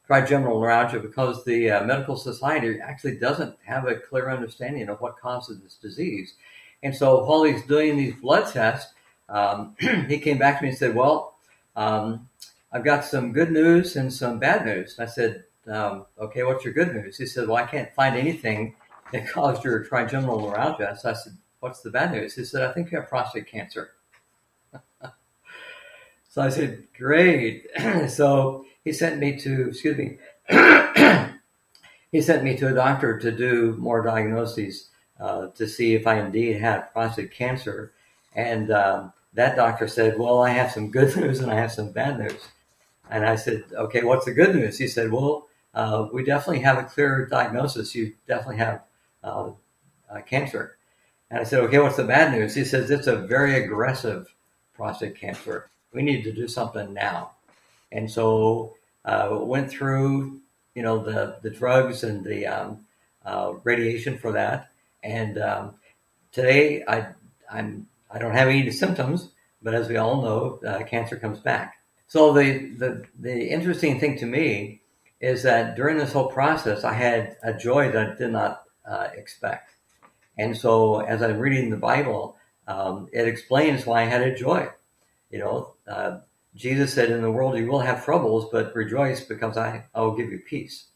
trigeminal 0.06 0.60
neuralgia 0.60 1.00
because 1.00 1.44
the 1.44 1.70
uh, 1.70 1.84
medical 1.84 2.16
society 2.16 2.78
actually 2.80 3.18
doesn't 3.18 3.56
have 3.64 3.86
a 3.86 3.96
clear 3.96 4.30
understanding 4.30 4.88
of 4.88 5.00
what 5.00 5.18
causes 5.18 5.60
this 5.60 5.74
disease. 5.74 6.34
And 6.82 6.94
so 6.94 7.24
while 7.24 7.42
he's 7.42 7.64
doing 7.64 7.96
these 7.96 8.14
blood 8.14 8.52
tests, 8.52 8.92
um, 9.28 9.74
he 10.08 10.18
came 10.18 10.38
back 10.38 10.58
to 10.58 10.62
me 10.62 10.70
and 10.70 10.78
said, 10.78 10.94
Well, 10.94 11.36
um, 11.74 12.28
I've 12.72 12.84
got 12.84 13.04
some 13.04 13.32
good 13.32 13.50
news 13.50 13.96
and 13.96 14.12
some 14.12 14.38
bad 14.38 14.64
news. 14.64 14.98
And 14.98 15.08
I 15.08 15.10
said, 15.10 15.44
um, 15.66 16.06
Okay, 16.18 16.42
what's 16.42 16.64
your 16.64 16.74
good 16.74 16.94
news? 16.94 17.16
He 17.16 17.26
said, 17.26 17.48
Well, 17.48 17.56
I 17.56 17.66
can't 17.66 17.92
find 17.94 18.16
anything 18.16 18.74
that 19.12 19.28
caused 19.28 19.64
your 19.64 19.84
trigeminal 19.84 20.40
neuralgia. 20.40 20.96
So 21.00 21.10
I 21.10 21.14
said, 21.14 21.36
What's 21.60 21.80
the 21.80 21.90
bad 21.90 22.12
news? 22.12 22.34
He 22.34 22.44
said, 22.44 22.68
I 22.68 22.72
think 22.72 22.90
you 22.90 22.98
have 22.98 23.08
prostate 23.08 23.46
cancer. 23.46 23.92
so 26.28 26.42
I 26.42 26.48
said, 26.48 26.84
Great. 26.96 27.66
so 28.08 28.64
he 28.84 28.92
sent 28.92 29.18
me 29.18 29.36
to, 29.40 29.68
excuse 29.68 29.96
me, 29.96 30.18
he 32.12 32.20
sent 32.20 32.44
me 32.44 32.56
to 32.56 32.68
a 32.68 32.74
doctor 32.74 33.18
to 33.18 33.32
do 33.32 33.74
more 33.78 34.02
diagnoses 34.02 34.90
uh, 35.18 35.48
to 35.48 35.66
see 35.66 35.94
if 35.94 36.06
I 36.06 36.20
indeed 36.20 36.60
had 36.60 36.92
prostate 36.92 37.32
cancer. 37.32 37.92
And 38.36 38.70
um, 38.70 39.12
that 39.32 39.56
doctor 39.56 39.88
said, 39.88 40.18
Well, 40.18 40.42
I 40.42 40.50
have 40.50 40.70
some 40.70 40.90
good 40.90 41.16
news 41.20 41.40
and 41.40 41.50
I 41.50 41.56
have 41.56 41.72
some 41.72 41.90
bad 41.90 42.18
news. 42.20 42.48
And 43.10 43.24
I 43.24 43.34
said, 43.34 43.64
Okay, 43.72 44.04
what's 44.04 44.26
the 44.26 44.34
good 44.34 44.54
news? 44.54 44.78
He 44.78 44.86
said, 44.86 45.10
Well, 45.10 45.48
uh, 45.74 46.06
we 46.12 46.22
definitely 46.22 46.62
have 46.62 46.78
a 46.78 46.84
clear 46.84 47.26
diagnosis. 47.26 47.94
You 47.94 48.12
definitely 48.28 48.58
have 48.58 48.82
uh, 49.24 49.50
uh, 50.10 50.20
cancer. 50.20 50.76
And 51.30 51.40
I 51.40 51.44
said, 51.44 51.60
Okay, 51.64 51.78
what's 51.78 51.96
the 51.96 52.04
bad 52.04 52.32
news? 52.32 52.54
He 52.54 52.64
says, 52.64 52.90
It's 52.90 53.06
a 53.06 53.16
very 53.16 53.64
aggressive 53.64 54.32
prostate 54.74 55.18
cancer. 55.18 55.70
We 55.92 56.02
need 56.02 56.22
to 56.24 56.32
do 56.32 56.46
something 56.46 56.92
now. 56.92 57.32
And 57.90 58.10
so 58.10 58.74
uh, 59.06 59.38
went 59.40 59.70
through, 59.70 60.40
you 60.74 60.82
know, 60.82 61.02
the, 61.02 61.38
the 61.42 61.50
drugs 61.50 62.04
and 62.04 62.22
the 62.22 62.46
um, 62.46 62.80
uh, 63.24 63.54
radiation 63.64 64.18
for 64.18 64.32
that. 64.32 64.70
And 65.02 65.38
um, 65.38 65.74
today 66.32 66.84
I, 66.86 67.06
I'm 67.50 67.86
I 68.16 68.18
don't 68.18 68.32
have 68.32 68.48
any 68.48 68.70
symptoms, 68.70 69.28
but 69.60 69.74
as 69.74 69.88
we 69.88 69.98
all 69.98 70.22
know, 70.22 70.60
uh, 70.66 70.82
cancer 70.84 71.16
comes 71.16 71.38
back. 71.38 71.74
So 72.08 72.32
the, 72.32 72.70
the, 72.78 73.04
the 73.18 73.50
interesting 73.50 74.00
thing 74.00 74.16
to 74.18 74.26
me 74.26 74.80
is 75.20 75.42
that 75.42 75.76
during 75.76 75.98
this 75.98 76.12
whole 76.12 76.28
process, 76.28 76.82
I 76.82 76.94
had 76.94 77.36
a 77.42 77.52
joy 77.52 77.90
that 77.90 78.10
I 78.10 78.14
did 78.14 78.32
not 78.32 78.62
uh, 78.88 79.08
expect. 79.14 79.72
And 80.38 80.56
so 80.56 81.00
as 81.00 81.22
I'm 81.22 81.38
reading 81.38 81.68
the 81.68 81.76
Bible, 81.76 82.38
um, 82.66 83.08
it 83.12 83.28
explains 83.28 83.84
why 83.84 84.00
I 84.00 84.06
had 84.06 84.22
a 84.22 84.34
joy. 84.34 84.68
You 85.30 85.40
know, 85.40 85.74
uh, 85.86 86.20
Jesus 86.54 86.94
said, 86.94 87.10
In 87.10 87.20
the 87.20 87.30
world 87.30 87.58
you 87.58 87.66
will 87.66 87.80
have 87.80 88.02
troubles, 88.02 88.48
but 88.50 88.74
rejoice 88.74 89.22
because 89.22 89.58
I, 89.58 89.84
I 89.94 90.00
will 90.00 90.16
give 90.16 90.32
you 90.32 90.38
peace. 90.38 90.86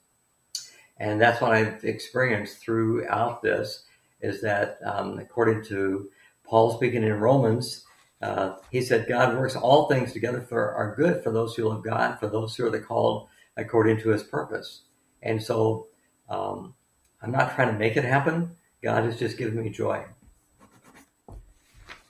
And 0.96 1.20
that's 1.20 1.42
what 1.42 1.52
I've 1.52 1.84
experienced 1.84 2.58
throughout 2.58 3.42
this 3.42 3.84
is 4.22 4.40
that, 4.40 4.78
um, 4.84 5.18
according 5.18 5.64
to 5.64 6.08
Paul 6.50 6.76
speaking 6.76 7.04
in 7.04 7.14
Romans, 7.14 7.84
uh, 8.20 8.56
he 8.72 8.82
said, 8.82 9.08
God 9.08 9.38
works 9.38 9.54
all 9.54 9.88
things 9.88 10.12
together 10.12 10.42
for 10.42 10.74
our 10.74 10.96
good 10.96 11.22
for 11.22 11.30
those 11.30 11.54
who 11.54 11.68
love 11.68 11.84
God, 11.84 12.18
for 12.18 12.26
those 12.26 12.56
who 12.56 12.66
are 12.66 12.70
the 12.70 12.80
called 12.80 13.28
according 13.56 14.00
to 14.00 14.08
his 14.08 14.24
purpose. 14.24 14.82
And 15.22 15.40
so 15.40 15.86
um, 16.28 16.74
I'm 17.22 17.30
not 17.30 17.54
trying 17.54 17.72
to 17.72 17.78
make 17.78 17.96
it 17.96 18.04
happen. 18.04 18.50
God 18.82 19.04
has 19.04 19.16
just 19.16 19.38
given 19.38 19.62
me 19.62 19.70
joy. 19.70 20.04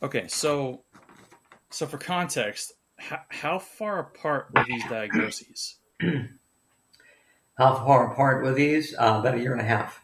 Okay, 0.03 0.27
so 0.27 0.85
so 1.69 1.87
for 1.87 1.99
context, 1.99 2.73
how, 2.99 3.21
how 3.29 3.59
far 3.59 3.99
apart 3.99 4.49
were 4.55 4.65
these 4.65 4.83
diagnoses? 4.89 5.77
how 7.59 7.75
far 7.75 8.11
apart 8.11 8.43
were 8.43 8.55
these? 8.55 8.95
Uh, 8.95 9.19
about 9.21 9.35
a 9.35 9.39
year 9.39 9.53
and 9.53 9.61
a 9.61 9.65
half. 9.65 10.03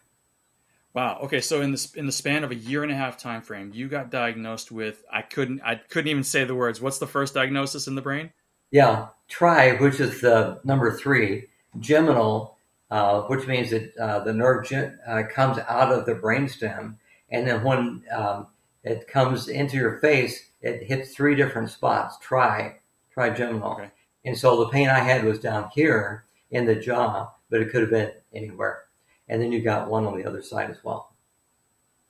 Wow. 0.96 1.18
Okay. 1.24 1.42
So 1.42 1.60
in 1.60 1.72
the 1.72 1.92
in 1.94 2.06
the 2.06 2.12
span 2.12 2.42
of 2.42 2.50
a 2.50 2.54
year 2.54 2.82
and 2.82 2.90
a 2.90 2.94
half 2.94 3.18
time 3.18 3.42
frame, 3.42 3.70
you 3.74 3.86
got 3.86 4.10
diagnosed 4.10 4.72
with 4.72 5.04
I 5.12 5.20
couldn't 5.20 5.60
I 5.62 5.74
couldn't 5.74 6.08
even 6.08 6.24
say 6.24 6.44
the 6.44 6.54
words. 6.54 6.80
What's 6.80 6.98
the 6.98 7.06
first 7.06 7.34
diagnosis 7.34 7.86
in 7.86 7.96
the 7.96 8.00
brain? 8.00 8.30
Yeah, 8.70 9.08
tri, 9.28 9.76
which 9.76 10.00
is 10.00 10.22
the 10.22 10.58
number 10.64 10.90
three, 10.90 11.48
geminal, 11.80 12.54
uh, 12.90 13.20
which 13.24 13.46
means 13.46 13.68
that 13.70 13.94
uh, 13.98 14.20
the 14.20 14.32
nerve 14.32 14.72
uh, 14.72 15.22
comes 15.30 15.58
out 15.68 15.92
of 15.92 16.06
the 16.06 16.14
brainstem, 16.14 16.96
and 17.28 17.46
then 17.46 17.62
when 17.62 18.02
um, 18.10 18.46
it 18.82 19.06
comes 19.06 19.48
into 19.48 19.76
your 19.76 19.98
face, 19.98 20.48
it 20.62 20.84
hits 20.84 21.14
three 21.14 21.34
different 21.34 21.68
spots. 21.68 22.16
Tri, 22.22 22.76
trigeminal. 23.12 23.72
Okay. 23.72 23.90
And 24.24 24.36
so 24.36 24.60
the 24.60 24.70
pain 24.70 24.88
I 24.88 25.00
had 25.00 25.24
was 25.24 25.40
down 25.40 25.68
here 25.74 26.24
in 26.50 26.64
the 26.64 26.74
jaw, 26.74 27.32
but 27.50 27.60
it 27.60 27.70
could 27.70 27.82
have 27.82 27.90
been 27.90 28.12
anywhere. 28.34 28.85
And 29.28 29.42
then 29.42 29.52
you 29.52 29.60
got 29.60 29.90
one 29.90 30.06
on 30.06 30.16
the 30.16 30.24
other 30.24 30.42
side 30.42 30.70
as 30.70 30.82
well. 30.84 31.14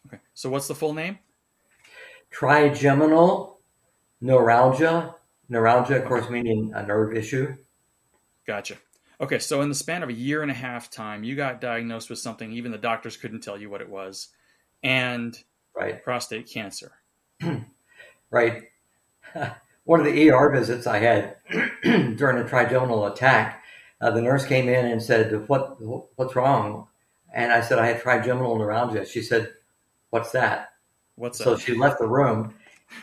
Okay. 0.06 0.18
So 0.34 0.50
what's 0.50 0.68
the 0.68 0.74
full 0.74 0.92
name? 0.92 1.18
Trigeminal 2.30 3.58
neuralgia. 4.20 5.14
Neuralgia, 5.48 6.02
of 6.02 6.06
course, 6.06 6.28
meaning 6.28 6.72
a 6.74 6.84
nerve 6.84 7.16
issue. 7.16 7.56
Gotcha. 8.46 8.76
Okay, 9.20 9.38
so 9.38 9.62
in 9.62 9.68
the 9.68 9.74
span 9.74 10.02
of 10.02 10.08
a 10.10 10.14
year 10.14 10.42
and 10.42 10.50
a 10.50 10.54
half 10.54 10.90
time, 10.90 11.24
you 11.24 11.36
got 11.36 11.60
diagnosed 11.60 12.10
with 12.10 12.18
something 12.18 12.52
even 12.52 12.70
the 12.70 12.78
doctors 12.78 13.16
couldn't 13.16 13.40
tell 13.40 13.58
you 13.58 13.70
what 13.70 13.80
it 13.80 13.88
was, 13.88 14.28
and 14.82 15.38
right. 15.74 16.02
prostate 16.04 16.50
cancer. 16.50 16.92
right. 18.30 18.64
One 19.84 20.00
of 20.00 20.06
the 20.06 20.30
ER 20.30 20.50
visits 20.50 20.86
I 20.86 20.98
had 20.98 21.36
during 21.82 22.38
a 22.38 22.48
trigeminal 22.48 23.06
attack, 23.06 23.62
uh, 24.00 24.10
the 24.10 24.20
nurse 24.20 24.44
came 24.44 24.68
in 24.68 24.84
and 24.84 25.02
said, 25.02 25.48
"What 25.48 25.78
what's 26.16 26.36
wrong?" 26.36 26.88
And 27.36 27.52
I 27.52 27.60
said, 27.60 27.78
"I 27.78 27.86
had 27.86 28.00
trigeminal 28.00 28.56
neuralgia." 28.58 29.04
She 29.06 29.22
said, 29.22 29.52
"What's 30.10 30.32
that?" 30.32 30.70
What's 31.16 31.38
that? 31.38 31.44
So 31.44 31.56
she 31.58 31.76
left 31.76 31.98
the 31.98 32.08
room. 32.08 32.54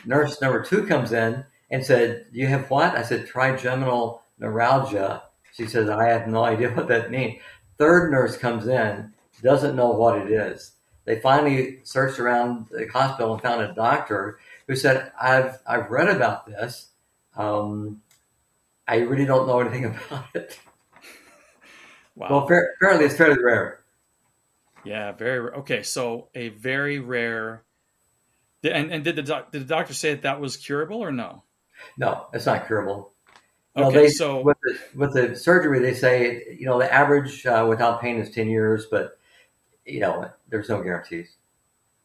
Nurse 0.04 0.40
number 0.42 0.62
two 0.62 0.86
comes 0.86 1.12
in 1.12 1.44
and 1.70 1.86
said, 1.86 2.26
"You 2.32 2.48
have 2.48 2.68
what?" 2.68 2.96
I 2.96 3.02
said, 3.02 3.28
"Trigeminal 3.28 4.22
neuralgia." 4.40 5.22
She 5.52 5.66
says, 5.66 5.88
"I 5.88 6.08
have 6.08 6.26
no 6.26 6.44
idea 6.44 6.70
what 6.74 6.88
that 6.88 7.12
means." 7.12 7.40
Third 7.78 8.10
nurse 8.10 8.36
comes 8.36 8.66
in, 8.66 9.12
doesn't 9.42 9.76
know 9.76 9.90
what 9.90 10.18
it 10.18 10.30
is. 10.30 10.72
They 11.04 11.20
finally 11.20 11.80
searched 11.84 12.18
around 12.18 12.66
the 12.70 12.88
hospital 12.88 13.34
and 13.34 13.42
found 13.42 13.62
a 13.62 13.72
doctor 13.74 14.40
who 14.66 14.74
said, 14.74 15.12
"I've 15.20 15.58
I've 15.66 15.90
read 15.92 16.08
about 16.08 16.46
this. 16.46 16.88
Um, 17.36 18.02
I 18.88 18.96
really 18.98 19.26
don't 19.26 19.46
know 19.46 19.60
anything 19.60 19.84
about 20.10 20.26
it." 20.34 20.58
Wow. 22.16 22.28
Well, 22.30 22.38
apparently 22.78 23.06
it's 23.06 23.16
fairly 23.16 23.42
rare. 23.42 23.83
Yeah, 24.84 25.12
very 25.12 25.50
okay. 25.50 25.82
So 25.82 26.28
a 26.34 26.48
very 26.48 26.98
rare. 26.98 27.62
And, 28.62 28.90
and 28.90 29.04
did 29.04 29.16
the 29.16 29.22
doc, 29.22 29.52
did 29.52 29.62
the 29.62 29.66
doctor 29.66 29.92
say 29.92 30.12
that 30.12 30.22
that 30.22 30.40
was 30.40 30.56
curable 30.56 31.02
or 31.02 31.12
no? 31.12 31.42
No, 31.98 32.26
it's 32.32 32.46
not 32.46 32.66
curable. 32.66 33.12
Okay, 33.76 33.94
they, 33.94 34.08
so 34.08 34.40
with 34.40 34.56
the, 34.62 34.78
with 34.94 35.14
the 35.14 35.36
surgery, 35.36 35.80
they 35.80 35.94
say 35.94 36.56
you 36.58 36.66
know 36.66 36.78
the 36.78 36.92
average 36.92 37.44
uh, 37.44 37.66
without 37.68 38.00
pain 38.00 38.18
is 38.18 38.30
ten 38.30 38.48
years, 38.48 38.86
but 38.90 39.18
you 39.84 40.00
know 40.00 40.30
there's 40.48 40.68
no 40.68 40.82
guarantees. 40.82 41.36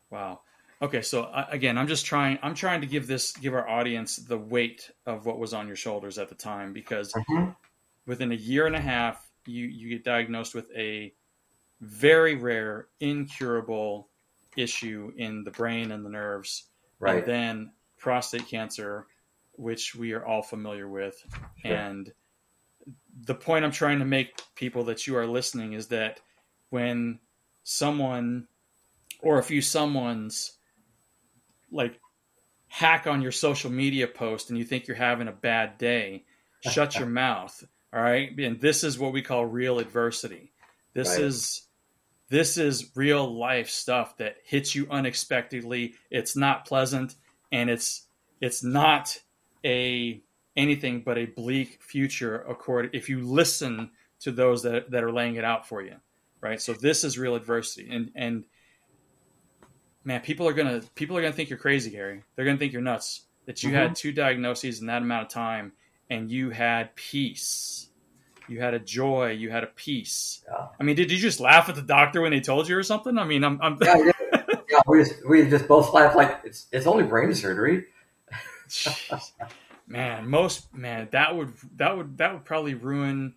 Wow. 0.10 0.42
Okay, 0.82 1.02
so 1.02 1.24
uh, 1.24 1.46
again, 1.50 1.78
I'm 1.78 1.88
just 1.88 2.06
trying. 2.06 2.40
I'm 2.42 2.56
trying 2.56 2.82
to 2.82 2.88
give 2.88 3.06
this, 3.06 3.34
give 3.34 3.54
our 3.54 3.68
audience 3.68 4.16
the 4.16 4.38
weight 4.38 4.90
of 5.06 5.26
what 5.26 5.38
was 5.38 5.54
on 5.54 5.68
your 5.68 5.76
shoulders 5.76 6.18
at 6.18 6.30
the 6.30 6.36
time, 6.36 6.72
because 6.74 7.12
mm-hmm. 7.14 7.50
within 8.06 8.32
a 8.32 8.36
year 8.36 8.66
and 8.66 8.76
a 8.76 8.82
half, 8.82 9.30
you 9.46 9.66
you 9.66 9.90
get 9.90 10.04
diagnosed 10.06 10.56
with 10.56 10.72
a 10.76 11.14
very 11.82 12.36
rare, 12.36 12.88
incurable 13.00 14.10
issue 14.58 15.12
in 15.18 15.44
the 15.44 15.52
brain 15.52 15.92
and 15.92 16.06
the 16.06 16.10
nerves, 16.10 16.66
right? 17.00 17.20
And 17.20 17.26
then 17.26 17.72
prostate 17.98 18.48
cancer, 18.48 19.08
which 19.54 19.96
we 19.96 20.14
are 20.14 20.26
all 20.26 20.42
familiar 20.42 20.88
with, 20.88 21.24
sure. 21.62 21.74
and 21.74 22.12
the 23.26 23.36
point 23.36 23.66
I'm 23.66 23.72
trying 23.72 24.00
to 24.00 24.06
make 24.06 24.42
people 24.56 24.86
that 24.86 25.08
you 25.08 25.18
are 25.18 25.28
listening 25.28 25.74
is 25.74 25.88
that 25.88 26.20
when 26.70 27.20
someone 27.64 28.48
or 29.22 29.40
a 29.40 29.44
few 29.44 29.62
someone's 29.62 30.54
like 31.72 32.00
hack 32.68 33.08
on 33.08 33.22
your 33.22 33.32
social 33.32 33.70
media 33.70 34.08
post 34.08 34.50
and 34.50 34.58
you 34.58 34.64
think 34.64 34.88
you're 34.88 34.96
having 34.98 35.28
a 35.28 35.34
bad 35.34 35.78
day, 35.78 36.24
shut 36.62 36.96
your 37.00 37.08
mouth. 37.08 37.64
All 37.94 38.02
right. 38.02 38.38
And 38.40 38.62
this 38.62 38.84
is 38.84 38.98
what 38.98 39.14
we 39.14 39.22
call 39.22 39.46
real 39.46 39.80
adversity. 39.80 40.52
This 40.94 41.10
right. 41.10 41.22
is 41.22 41.64
this 42.30 42.58
is 42.58 42.92
real 42.96 43.38
life 43.38 43.70
stuff 43.70 44.18
that 44.18 44.38
hits 44.44 44.76
you 44.76 44.88
unexpectedly. 44.90 45.96
It's 46.10 46.36
not 46.36 46.66
pleasant 46.66 47.16
and 47.52 47.70
it's 47.70 48.08
it's 48.40 48.64
not 48.64 49.20
a 49.66 50.22
anything 50.56 51.02
but 51.02 51.18
a 51.18 51.26
bleak 51.26 51.80
future 51.82 52.38
according 52.48 52.92
if 52.94 53.10
you 53.10 53.22
listen 53.22 53.92
to 54.22 54.32
those 54.32 54.64
that, 54.64 54.92
that 54.92 55.04
are 55.04 55.12
laying 55.12 55.36
it 55.36 55.44
out 55.44 55.68
for 55.68 55.82
you. 55.82 55.96
Right. 56.42 56.62
So 56.62 56.74
this 56.74 57.04
is 57.04 57.18
real 57.18 57.36
adversity. 57.36 57.90
And 57.92 58.12
and 58.16 58.46
man, 60.04 60.22
people 60.22 60.48
are 60.48 60.54
gonna 60.54 60.82
people 60.96 61.18
are 61.18 61.22
gonna 61.22 61.34
think 61.34 61.50
you're 61.50 61.60
crazy, 61.60 61.90
Gary. 61.90 62.24
They're 62.36 62.46
gonna 62.46 62.58
think 62.58 62.74
you're 62.74 62.82
nuts. 62.82 63.24
That 63.46 63.64
you 63.64 63.70
mm-hmm. 63.70 63.78
had 63.80 63.96
two 63.96 64.12
diagnoses 64.12 64.80
in 64.80 64.88
that 64.88 65.02
amount 65.02 65.24
of 65.24 65.30
time, 65.30 65.72
and 66.10 66.30
you 66.30 66.52
had 66.52 66.96
peace. 66.96 67.89
You 68.50 68.60
had 68.60 68.74
a 68.74 68.80
joy. 68.80 69.32
You 69.32 69.52
had 69.52 69.64
a 69.64 69.68
peace. 69.68 70.44
Yeah. 70.48 70.68
I 70.80 70.84
mean, 70.84 70.96
did 70.96 71.12
you 71.12 71.18
just 71.18 71.40
laugh 71.40 71.70
at 71.70 71.76
the 71.76 71.82
doctor 71.82 72.22
when 72.22 72.32
they 72.32 72.40
told 72.40 72.68
you 72.68 72.78
or 72.78 72.84
something? 72.84 73.18
I 73.18 73.24
mean, 73.24 73.44
I'm. 73.44 73.62
I'm... 73.62 73.78
yeah, 73.82 73.98
yeah, 73.98 74.44
yeah. 74.70 74.80
We 74.88 75.04
just 75.04 75.28
we 75.28 75.50
just 75.50 75.68
both 75.68 75.94
laughed 75.94 76.16
like 76.16 76.40
it's 76.44 76.68
it's 76.72 76.88
only 76.88 77.04
brain 77.04 77.34
surgery. 77.34 77.86
man, 79.88 80.28
most 80.28 80.74
man 80.74 81.08
that 81.12 81.36
would 81.36 81.54
that 81.78 81.96
would 81.96 82.18
that 82.18 82.34
would 82.34 82.46
probably 82.46 82.74
ruin 82.74 83.36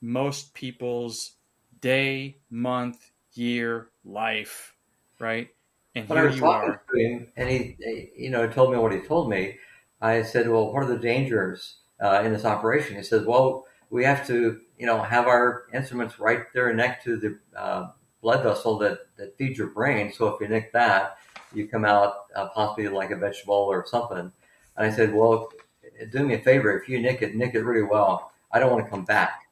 most 0.00 0.54
people's 0.54 1.32
day, 1.80 2.38
month, 2.50 3.10
year, 3.34 3.88
life, 4.04 4.74
right? 5.18 5.50
And 5.94 6.08
when 6.08 6.16
here 6.16 6.24
I 6.24 6.26
was 6.26 6.36
you 6.36 6.42
talking 6.42 6.70
are. 6.70 6.82
to 6.92 7.00
him, 7.00 7.26
and 7.36 7.48
he, 7.48 8.10
you 8.16 8.30
know, 8.30 8.48
told 8.48 8.72
me 8.72 8.78
what 8.78 8.92
he 8.92 9.00
told 9.00 9.28
me. 9.28 9.58
I 10.00 10.22
said, 10.22 10.48
"Well, 10.48 10.72
what 10.72 10.82
are 10.82 10.86
the 10.86 10.98
dangers 10.98 11.76
uh, 12.02 12.22
in 12.24 12.32
this 12.32 12.44
operation?" 12.44 12.96
He 12.96 13.02
says, 13.02 13.24
"Well, 13.26 13.66
we 13.94 14.02
have 14.02 14.26
to, 14.26 14.60
you 14.76 14.86
know, 14.86 15.00
have 15.00 15.28
our 15.28 15.66
instruments 15.72 16.18
right 16.18 16.52
there 16.52 16.74
next 16.74 17.04
to 17.04 17.16
the 17.16 17.38
uh, 17.56 17.90
blood 18.20 18.42
vessel 18.42 18.76
that 18.78 19.06
that 19.16 19.38
feeds 19.38 19.56
your 19.56 19.68
brain. 19.68 20.12
So 20.12 20.26
if 20.26 20.40
you 20.40 20.48
nick 20.48 20.72
that, 20.72 21.16
you 21.54 21.68
come 21.68 21.84
out 21.84 22.24
uh, 22.34 22.48
possibly 22.48 22.88
like 22.88 23.12
a 23.12 23.16
vegetable 23.16 23.54
or 23.54 23.86
something." 23.86 24.18
And 24.18 24.32
I 24.76 24.90
said, 24.90 25.14
"Well, 25.14 25.52
do 26.10 26.24
me 26.24 26.34
a 26.34 26.40
favor. 26.40 26.76
If 26.76 26.88
you 26.88 27.00
nick 27.00 27.22
it, 27.22 27.36
nick 27.36 27.54
it 27.54 27.60
really 27.60 27.86
well. 27.86 28.32
I 28.50 28.58
don't 28.58 28.72
want 28.72 28.84
to 28.84 28.90
come 28.90 29.04
back." 29.04 29.42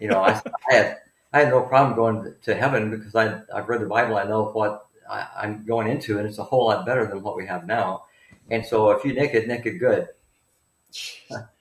You 0.00 0.08
know, 0.08 0.20
I, 0.20 0.32
I 0.68 0.74
had 0.74 0.96
I 1.32 1.38
had 1.42 1.50
no 1.50 1.62
problem 1.62 1.94
going 1.94 2.34
to 2.42 2.54
heaven 2.56 2.90
because 2.90 3.14
I 3.14 3.40
I've 3.54 3.68
read 3.68 3.82
the 3.82 3.86
Bible. 3.86 4.16
I 4.16 4.24
know 4.24 4.46
what 4.46 4.88
I, 5.08 5.44
am 5.44 5.64
going 5.64 5.86
into, 5.86 6.18
and 6.18 6.26
it's 6.26 6.38
a 6.38 6.44
whole 6.44 6.66
lot 6.66 6.86
better 6.86 7.06
than 7.06 7.22
what 7.22 7.36
we 7.36 7.46
have 7.46 7.68
now. 7.68 8.06
And 8.50 8.66
so, 8.66 8.90
if 8.90 9.04
you 9.04 9.12
nick 9.12 9.32
it, 9.34 9.46
nick 9.46 9.64
it 9.64 9.78
good. 9.78 10.08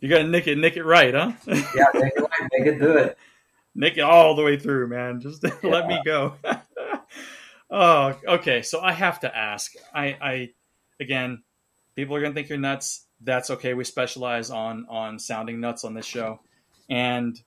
You 0.00 0.08
got 0.08 0.18
to 0.18 0.28
nick 0.28 0.46
it, 0.46 0.58
nick 0.58 0.76
it 0.76 0.84
right, 0.84 1.14
huh? 1.14 1.32
yeah, 1.46 1.54
nick 1.94 2.12
it 2.16 2.20
right, 2.20 2.48
nick 2.52 2.66
it, 2.66 2.80
do 2.80 2.96
it. 2.96 3.18
Nick 3.78 3.98
it 3.98 4.00
all 4.00 4.34
the 4.34 4.42
way 4.42 4.58
through, 4.58 4.86
man. 4.86 5.20
Just 5.20 5.42
yeah. 5.42 5.50
let 5.62 5.86
me 5.86 6.00
go. 6.02 6.32
oh, 7.70 8.18
okay. 8.26 8.62
So 8.62 8.80
I 8.80 8.92
have 8.92 9.20
to 9.20 9.36
ask. 9.36 9.70
I, 9.94 10.16
I, 10.18 10.50
again, 10.98 11.42
people 11.94 12.16
are 12.16 12.22
gonna 12.22 12.32
think 12.32 12.48
you're 12.48 12.56
nuts. 12.56 13.04
That's 13.20 13.50
okay. 13.50 13.74
We 13.74 13.84
specialize 13.84 14.48
on 14.48 14.86
on 14.88 15.18
sounding 15.18 15.60
nuts 15.60 15.84
on 15.84 15.92
this 15.92 16.06
show, 16.06 16.40
and 16.88 17.38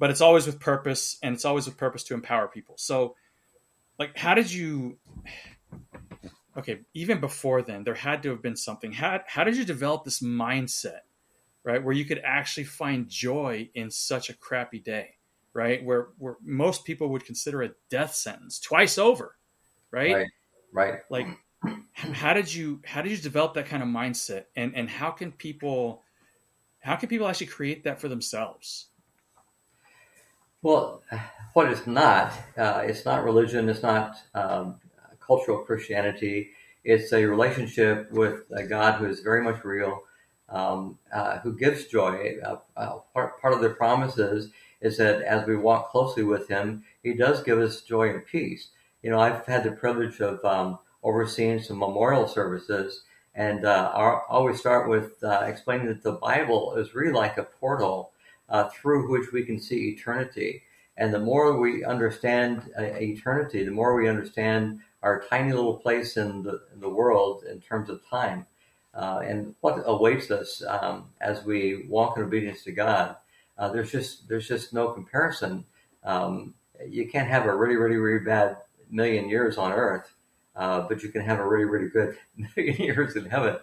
but 0.00 0.10
it's 0.10 0.20
always 0.20 0.44
with 0.44 0.58
purpose, 0.58 1.18
and 1.22 1.36
it's 1.36 1.44
always 1.44 1.66
with 1.66 1.76
purpose 1.76 2.02
to 2.04 2.14
empower 2.14 2.48
people. 2.48 2.74
So 2.78 3.14
like 3.98 4.16
how 4.16 4.34
did 4.34 4.52
you 4.52 4.98
okay 6.56 6.80
even 6.94 7.20
before 7.20 7.62
then 7.62 7.84
there 7.84 7.94
had 7.94 8.22
to 8.22 8.30
have 8.30 8.42
been 8.42 8.56
something 8.56 8.92
how, 8.92 9.20
how 9.26 9.44
did 9.44 9.56
you 9.56 9.64
develop 9.64 10.04
this 10.04 10.20
mindset 10.20 11.00
right? 11.66 11.84
Where 11.84 11.94
you 11.94 12.06
could 12.06 12.22
actually 12.24 12.64
find 12.64 13.08
joy 13.08 13.68
in 13.74 13.90
such 13.90 14.30
a 14.30 14.34
crappy 14.34 14.78
day, 14.78 15.16
right? 15.52 15.84
Where 15.84 16.08
where 16.18 16.36
most 16.42 16.86
people 16.86 17.08
would 17.08 17.26
consider 17.26 17.62
a 17.62 17.70
death 17.90 18.14
sentence 18.14 18.58
twice 18.58 18.96
over, 18.96 19.36
right? 19.90 20.14
Right. 20.14 20.26
Right. 20.72 21.00
Like 21.10 21.26
how 21.92 22.32
did 22.32 22.52
you 22.52 22.80
how 22.86 23.02
did 23.02 23.10
you 23.10 23.18
develop 23.18 23.54
that 23.54 23.66
kind 23.66 23.82
of 23.82 23.88
mindset 23.88 24.44
and 24.54 24.74
and 24.74 24.88
how 24.88 25.10
can 25.10 25.32
people 25.32 26.02
how 26.80 26.94
can 26.94 27.08
people 27.08 27.26
actually 27.26 27.48
create 27.48 27.84
that 27.84 28.00
for 28.00 28.08
themselves? 28.08 28.86
Well, 30.62 31.02
what 31.52 31.70
it's 31.70 31.86
not, 31.86 32.32
uh, 32.56 32.82
it's 32.84 33.04
not 33.04 33.24
religion, 33.24 33.68
it's 33.68 33.82
not 33.82 34.16
um, 34.34 34.76
cultural 35.20 35.58
Christianity. 35.58 36.50
It's 36.84 37.12
a 37.12 37.24
relationship 37.24 38.10
with 38.12 38.44
a 38.52 38.64
God 38.64 38.98
who 38.98 39.06
is 39.06 39.20
very 39.20 39.42
much 39.42 39.64
real, 39.64 40.02
um, 40.48 40.98
uh, 41.12 41.38
who 41.38 41.56
gives 41.56 41.86
joy. 41.86 42.36
Uh, 42.44 42.56
uh, 42.76 42.98
part, 43.12 43.40
part 43.40 43.54
of 43.54 43.60
the 43.60 43.70
promises 43.70 44.50
is 44.80 44.98
that 44.98 45.22
as 45.22 45.46
we 45.46 45.56
walk 45.56 45.90
closely 45.90 46.22
with 46.22 46.48
Him, 46.48 46.84
He 47.02 47.14
does 47.14 47.42
give 47.42 47.58
us 47.58 47.82
joy 47.82 48.10
and 48.10 48.24
peace. 48.24 48.68
You 49.02 49.10
know, 49.10 49.20
I've 49.20 49.46
had 49.46 49.64
the 49.64 49.72
privilege 49.72 50.20
of 50.20 50.44
um, 50.44 50.78
overseeing 51.02 51.60
some 51.62 51.78
memorial 51.78 52.28
services, 52.28 53.02
and 53.34 53.64
uh, 53.64 53.92
I 53.94 54.20
always 54.28 54.58
start 54.58 54.88
with 54.88 55.22
uh, 55.22 55.42
explaining 55.46 55.88
that 55.88 56.02
the 56.02 56.12
Bible 56.12 56.74
is 56.76 56.94
really 56.94 57.12
like 57.12 57.38
a 57.38 57.44
portal 57.44 58.12
uh, 58.48 58.68
through 58.68 59.10
which 59.10 59.32
we 59.32 59.44
can 59.44 59.60
see 59.60 59.90
eternity. 59.90 60.62
And 60.96 61.12
the 61.12 61.18
more 61.18 61.58
we 61.58 61.84
understand 61.84 62.72
eternity, 62.78 63.64
the 63.64 63.70
more 63.70 63.94
we 63.94 64.08
understand 64.08 64.80
our 65.02 65.22
tiny 65.28 65.52
little 65.52 65.76
place 65.76 66.16
in 66.16 66.42
the, 66.42 66.62
in 66.72 66.80
the 66.80 66.88
world 66.88 67.44
in 67.44 67.60
terms 67.60 67.90
of 67.90 68.00
time 68.08 68.46
uh, 68.96 69.20
and 69.24 69.54
what 69.60 69.82
awaits 69.86 70.30
us 70.30 70.62
um, 70.66 71.04
as 71.20 71.44
we 71.44 71.84
walk 71.88 72.16
in 72.16 72.24
obedience 72.24 72.64
to 72.64 72.72
God. 72.72 73.16
Uh, 73.58 73.68
there's 73.70 73.90
just 73.90 74.28
there's 74.28 74.48
just 74.48 74.72
no 74.72 74.88
comparison. 74.90 75.64
Um, 76.04 76.54
you 76.88 77.08
can't 77.08 77.28
have 77.28 77.46
a 77.46 77.54
really 77.54 77.76
really 77.76 77.96
really 77.96 78.24
bad 78.24 78.56
million 78.90 79.28
years 79.28 79.58
on 79.58 79.72
Earth, 79.72 80.12
uh, 80.56 80.86
but 80.88 81.02
you 81.02 81.10
can 81.10 81.22
have 81.22 81.38
a 81.38 81.46
really 81.46 81.64
really 81.64 81.88
good 81.88 82.16
million 82.56 82.76
years 82.76 83.16
in 83.16 83.26
heaven. 83.26 83.56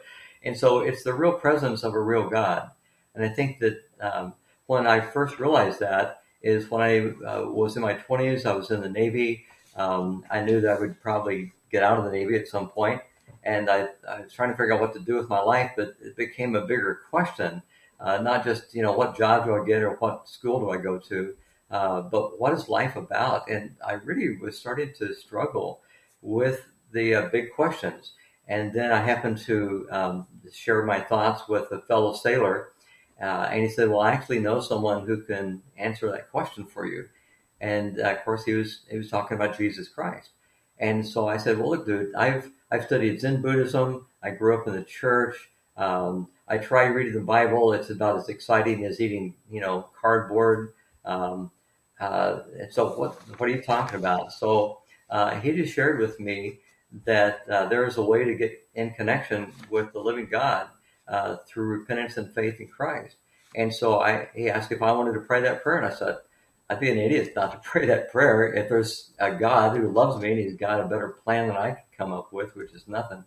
And 0.43 0.57
so 0.57 0.79
it's 0.79 1.03
the 1.03 1.13
real 1.13 1.33
presence 1.33 1.83
of 1.83 1.93
a 1.93 2.01
real 2.01 2.29
God. 2.29 2.69
And 3.15 3.23
I 3.23 3.29
think 3.29 3.59
that 3.59 3.81
um, 4.01 4.33
when 4.65 4.87
I 4.87 4.99
first 4.99 5.39
realized 5.39 5.79
that 5.79 6.23
is 6.43 6.69
when 6.69 6.81
I 6.81 7.25
uh, 7.25 7.45
was 7.45 7.75
in 7.77 7.81
my 7.81 7.95
20s. 7.95 8.45
I 8.45 8.53
was 8.53 8.69
in 8.69 8.81
the 8.81 8.89
Navy. 8.89 9.45
Um, 9.75 10.25
I 10.29 10.41
knew 10.41 10.61
that 10.61 10.77
I 10.77 10.79
would 10.79 11.01
probably 11.01 11.53
get 11.71 11.81
out 11.81 11.97
of 11.97 12.03
the 12.03 12.11
Navy 12.11 12.35
at 12.35 12.47
some 12.47 12.69
point, 12.69 13.01
and 13.43 13.69
I, 13.69 13.87
I, 14.07 14.21
was 14.21 14.33
trying 14.33 14.51
to 14.51 14.57
figure 14.57 14.73
out 14.73 14.81
what 14.81 14.93
to 14.93 14.99
do 14.99 15.15
with 15.15 15.29
my 15.29 15.39
life. 15.39 15.71
But 15.75 15.95
it 16.01 16.15
became 16.15 16.55
a 16.55 16.65
bigger 16.65 17.01
question, 17.09 17.61
uh, 17.99 18.19
not 18.19 18.43
just 18.43 18.73
you 18.73 18.81
know 18.81 18.93
what 18.93 19.17
job 19.17 19.45
do 19.45 19.55
I 19.55 19.65
get 19.65 19.83
or 19.83 19.95
what 19.95 20.27
school 20.27 20.59
do 20.59 20.69
I 20.69 20.77
go 20.77 20.97
to, 20.97 21.35
uh, 21.71 22.01
but 22.01 22.39
what 22.39 22.53
is 22.53 22.69
life 22.69 22.95
about? 22.95 23.49
And 23.49 23.75
I 23.85 23.93
really 23.93 24.37
was 24.37 24.57
starting 24.57 24.93
to 24.97 25.13
struggle 25.13 25.81
with 26.21 26.65
the 26.91 27.15
uh, 27.15 27.29
big 27.29 27.53
questions. 27.53 28.13
And 28.47 28.73
then 28.73 28.91
I 28.91 29.01
happened 29.01 29.37
to 29.39 29.87
um, 29.89 30.27
share 30.51 30.83
my 30.83 30.99
thoughts 30.99 31.47
with 31.47 31.71
a 31.71 31.81
fellow 31.81 32.13
sailor 32.13 32.73
uh, 33.21 33.47
and 33.51 33.63
he 33.63 33.69
said, 33.69 33.89
"Well, 33.89 34.01
I 34.01 34.11
actually 34.11 34.39
know 34.39 34.59
someone 34.59 35.05
who 35.05 35.21
can 35.21 35.61
answer 35.77 36.11
that 36.11 36.31
question 36.31 36.65
for 36.65 36.85
you." 36.85 37.07
And 37.61 37.99
uh, 37.99 38.11
of 38.11 38.25
course, 38.25 38.43
he 38.43 38.53
was 38.53 38.81
he 38.89 38.97
was 38.97 39.09
talking 39.09 39.35
about 39.35 39.57
Jesus 39.57 39.87
Christ. 39.87 40.31
And 40.79 41.05
so 41.07 41.27
I 41.27 41.37
said, 41.37 41.57
"Well, 41.57 41.69
look, 41.69 41.85
dude, 41.85 42.13
I've 42.15 42.51
I've 42.73 42.85
studied 42.85 43.21
Zen 43.21 43.43
Buddhism. 43.43 44.07
I 44.23 44.31
grew 44.31 44.57
up 44.59 44.67
in 44.67 44.73
the 44.73 44.83
church. 44.83 45.35
Um, 45.77 46.27
I 46.47 46.57
try 46.57 46.85
reading 46.85 47.13
the 47.13 47.21
Bible. 47.21 47.71
It's 47.71 47.91
about 47.91 48.17
as 48.17 48.29
exciting 48.29 48.83
as 48.83 48.99
eating, 48.99 49.35
you 49.47 49.61
know, 49.61 49.89
cardboard. 50.01 50.73
Um, 51.05 51.51
uh, 51.99 52.39
and 52.59 52.73
so, 52.73 52.87
what 52.97 53.13
what 53.39 53.47
are 53.47 53.51
you 53.51 53.61
talking 53.61 53.99
about?" 53.99 54.33
So 54.33 54.79
uh, 55.11 55.39
he 55.39 55.51
just 55.51 55.71
shared 55.71 55.99
with 55.99 56.19
me 56.19 56.61
that 57.05 57.47
uh, 57.47 57.67
there 57.67 57.85
is 57.85 57.97
a 57.97 58.03
way 58.03 58.23
to 58.23 58.33
get 58.33 58.67
in 58.73 58.89
connection 58.95 59.53
with 59.69 59.93
the 59.93 59.99
living 59.99 60.25
God 60.25 60.67
uh, 61.07 61.37
through 61.47 61.67
repentance 61.67 62.17
and 62.17 62.33
faith 62.33 62.59
in 62.59 62.67
Christ. 62.67 63.17
And 63.55 63.71
so 63.71 64.01
I, 64.01 64.29
he 64.33 64.49
asked 64.49 64.71
if 64.71 64.81
I 64.81 64.91
wanted 64.93 65.13
to 65.13 65.19
pray 65.19 65.41
that 65.41 65.61
prayer, 65.61 65.77
and 65.77 65.85
I 65.85 65.95
said, 65.95 66.17
I'd 66.71 66.79
be 66.79 66.89
an 66.89 66.97
idiot 66.97 67.33
not 67.35 67.51
to 67.51 67.57
pray 67.69 67.85
that 67.85 68.11
prayer. 68.11 68.51
If 68.51 68.67
there's 68.67 69.11
a 69.19 69.31
God 69.31 69.77
who 69.77 69.91
loves 69.91 70.19
me 70.19 70.31
and 70.31 70.39
He's 70.39 70.55
got 70.55 70.79
a 70.79 70.87
better 70.87 71.09
plan 71.23 71.49
than 71.49 71.57
I 71.57 71.82
come 72.03 72.13
up 72.13 72.33
with, 72.33 72.55
which 72.55 72.73
is 72.73 72.87
nothing, 72.87 73.23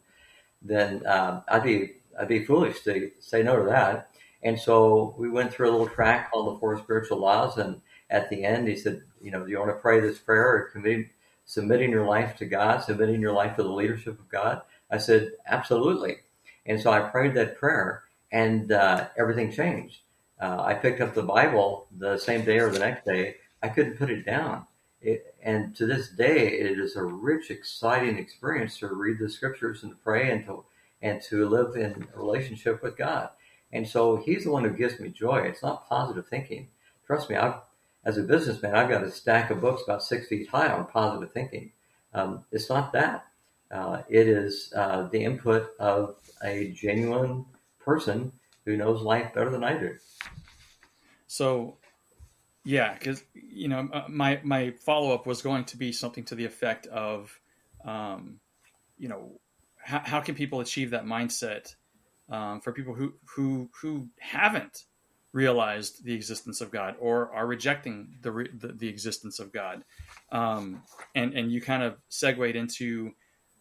then 0.62 1.06
um, 1.06 1.42
I'd 1.48 1.62
be 1.62 1.94
I'd 2.18 2.28
be 2.28 2.44
foolish 2.44 2.80
to 2.82 3.10
say 3.20 3.42
no 3.42 3.56
to 3.56 3.64
that. 3.70 4.10
And 4.42 4.58
so 4.58 5.14
we 5.18 5.28
went 5.28 5.52
through 5.52 5.70
a 5.70 5.72
little 5.72 5.88
track 5.88 6.30
called 6.30 6.54
the 6.54 6.60
Four 6.60 6.78
Spiritual 6.78 7.18
Laws, 7.18 7.58
and 7.58 7.80
at 8.10 8.30
the 8.30 8.44
end, 8.44 8.68
he 8.68 8.76
said, 8.76 9.02
you 9.20 9.30
know, 9.30 9.44
do 9.44 9.50
you 9.50 9.58
want 9.58 9.70
to 9.70 9.76
pray 9.76 10.00
this 10.00 10.18
prayer 10.18 10.46
or 10.46 11.08
submitting 11.44 11.90
your 11.90 12.06
life 12.06 12.36
to 12.36 12.46
God, 12.46 12.82
submitting 12.82 13.20
your 13.20 13.32
life 13.32 13.56
to 13.56 13.62
the 13.62 13.68
leadership 13.68 14.18
of 14.18 14.28
God? 14.28 14.62
I 14.90 14.98
said, 14.98 15.32
absolutely. 15.48 16.18
And 16.66 16.80
so 16.80 16.90
I 16.90 17.00
prayed 17.00 17.34
that 17.34 17.58
prayer, 17.58 18.04
and 18.30 18.70
uh, 18.70 19.08
everything 19.18 19.50
changed. 19.50 20.00
Uh, 20.40 20.62
I 20.62 20.74
picked 20.74 21.00
up 21.00 21.14
the 21.14 21.22
Bible 21.22 21.88
the 21.98 22.18
same 22.18 22.44
day 22.44 22.58
or 22.58 22.70
the 22.70 22.78
next 22.78 23.04
day. 23.04 23.36
I 23.62 23.68
couldn't 23.68 23.98
put 23.98 24.10
it 24.10 24.24
down. 24.24 24.66
It, 25.00 25.34
and 25.46 25.76
to 25.76 25.86
this 25.86 26.08
day, 26.08 26.48
it 26.48 26.76
is 26.76 26.96
a 26.96 27.04
rich, 27.04 27.52
exciting 27.52 28.18
experience 28.18 28.78
to 28.78 28.88
read 28.88 29.20
the 29.20 29.30
scriptures 29.30 29.84
and 29.84 29.92
to 29.92 29.98
pray 29.98 30.28
and 30.32 30.44
to 30.46 30.64
and 31.00 31.22
to 31.22 31.48
live 31.48 31.76
in 31.76 32.08
relationship 32.16 32.82
with 32.82 32.96
God. 32.96 33.28
And 33.72 33.86
so 33.86 34.16
He's 34.16 34.42
the 34.42 34.50
one 34.50 34.64
who 34.64 34.70
gives 34.70 34.98
me 34.98 35.08
joy. 35.08 35.42
It's 35.42 35.62
not 35.62 35.88
positive 35.88 36.26
thinking. 36.26 36.66
Trust 37.06 37.30
me, 37.30 37.36
I've, 37.36 37.60
as 38.04 38.18
a 38.18 38.24
businessman, 38.24 38.74
I've 38.74 38.88
got 38.88 39.04
a 39.04 39.10
stack 39.12 39.52
of 39.52 39.60
books 39.60 39.82
about 39.84 40.02
six 40.02 40.26
feet 40.26 40.48
high 40.48 40.68
on 40.68 40.86
positive 40.86 41.32
thinking. 41.32 41.70
Um, 42.12 42.44
it's 42.50 42.68
not 42.68 42.92
that. 42.94 43.26
Uh, 43.70 44.02
it 44.08 44.26
is 44.26 44.72
uh, 44.74 45.06
the 45.12 45.22
input 45.22 45.70
of 45.78 46.16
a 46.42 46.72
genuine 46.72 47.44
person 47.78 48.32
who 48.64 48.76
knows 48.76 49.00
life 49.00 49.32
better 49.32 49.50
than 49.50 49.62
I 49.62 49.78
do. 49.78 49.96
So, 51.28 51.76
yeah, 52.66 52.94
because 52.94 53.22
you 53.32 53.68
know, 53.68 53.88
uh, 53.92 54.06
my 54.08 54.40
my 54.42 54.72
follow 54.72 55.14
up 55.14 55.24
was 55.24 55.40
going 55.40 55.64
to 55.66 55.76
be 55.76 55.92
something 55.92 56.24
to 56.24 56.34
the 56.34 56.44
effect 56.44 56.88
of, 56.88 57.38
um, 57.84 58.40
you 58.98 59.08
know, 59.08 59.38
how, 59.76 60.00
how 60.04 60.20
can 60.20 60.34
people 60.34 60.58
achieve 60.58 60.90
that 60.90 61.04
mindset 61.04 61.76
um, 62.28 62.60
for 62.60 62.72
people 62.72 62.92
who 62.92 63.14
who 63.24 63.70
who 63.80 64.08
haven't 64.18 64.82
realized 65.32 66.04
the 66.04 66.12
existence 66.12 66.60
of 66.60 66.72
God 66.72 66.96
or 66.98 67.32
are 67.32 67.46
rejecting 67.46 68.16
the 68.20 68.48
the, 68.52 68.72
the 68.72 68.88
existence 68.88 69.38
of 69.38 69.52
God, 69.52 69.84
um, 70.32 70.82
and 71.14 71.34
and 71.34 71.52
you 71.52 71.60
kind 71.60 71.84
of 71.84 71.96
segued 72.08 72.56
into 72.56 73.12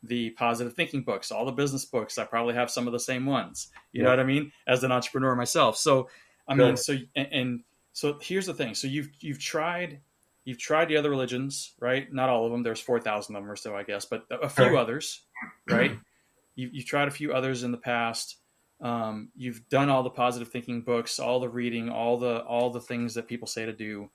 the 0.01 0.31
positive 0.31 0.73
thinking 0.73 1.03
books, 1.03 1.31
all 1.31 1.45
the 1.45 1.51
business 1.51 1.85
books. 1.85 2.17
I 2.17 2.23
probably 2.23 2.55
have 2.55 2.71
some 2.71 2.87
of 2.87 2.93
the 2.93 2.99
same 2.99 3.27
ones. 3.27 3.69
You 3.91 3.99
yeah. 3.99 4.05
know 4.05 4.09
what 4.09 4.19
I 4.19 4.23
mean? 4.23 4.51
As 4.67 4.83
an 4.83 4.91
entrepreneur 4.91 5.35
myself. 5.35 5.77
So, 5.77 6.09
I 6.47 6.55
mean, 6.55 6.77
so, 6.77 6.97
and, 7.15 7.27
and, 7.31 7.63
so 7.95 8.19
here's 8.21 8.45
the 8.45 8.53
thing. 8.53 8.75
So 8.75 8.87
you've, 8.87 9.09
you've 9.21 9.39
tried, 9.39 10.01
you've 10.43 10.59
tried 10.59 10.89
the 10.89 10.97
other 10.97 11.09
religions, 11.09 11.75
right? 11.79 12.11
Not 12.13 12.27
all 12.27 12.45
of 12.45 12.51
them. 12.51 12.61
There's 12.61 12.81
4,000 12.81 13.33
of 13.33 13.41
them 13.41 13.49
or 13.49 13.55
so, 13.55 13.73
I 13.73 13.83
guess, 13.83 14.03
but 14.03 14.25
a 14.29 14.49
few 14.49 14.77
others, 14.77 15.21
right? 15.67 15.97
You, 16.57 16.69
you've 16.71 16.85
tried 16.85 17.09
a 17.09 17.11
few 17.11 17.33
others 17.33 17.63
in 17.63 17.73
the 17.73 17.77
past. 17.77 18.37
Um, 18.79 19.27
you've 19.35 19.67
done 19.67 19.89
all 19.89 20.03
the 20.03 20.09
positive 20.09 20.47
thinking 20.47 20.83
books, 20.83 21.19
all 21.19 21.41
the 21.41 21.49
reading, 21.49 21.89
all 21.89 22.17
the, 22.17 22.45
all 22.45 22.69
the 22.69 22.79
things 22.79 23.15
that 23.15 23.27
people 23.27 23.45
say 23.45 23.65
to 23.65 23.73
do. 23.73 24.09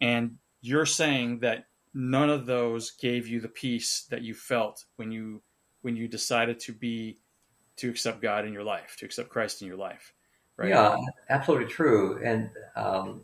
And 0.00 0.38
you're 0.62 0.84
saying 0.84 1.38
that 1.42 1.66
none 1.94 2.28
of 2.28 2.44
those 2.44 2.90
gave 2.90 3.28
you 3.28 3.40
the 3.40 3.46
peace 3.46 4.08
that 4.10 4.22
you 4.22 4.34
felt 4.34 4.84
when 4.96 5.12
you 5.12 5.42
when 5.82 5.94
you 5.94 6.08
decided 6.08 6.58
to 6.58 6.72
be 6.72 7.18
to 7.76 7.88
accept 7.88 8.20
God 8.20 8.44
in 8.44 8.52
your 8.52 8.64
life, 8.64 8.96
to 8.98 9.04
accept 9.04 9.28
Christ 9.28 9.62
in 9.62 9.68
your 9.68 9.76
life. 9.76 10.12
Right? 10.56 10.70
Yeah, 10.70 10.96
absolutely 11.28 11.66
true. 11.66 12.20
And 12.24 12.50
um, 12.76 13.22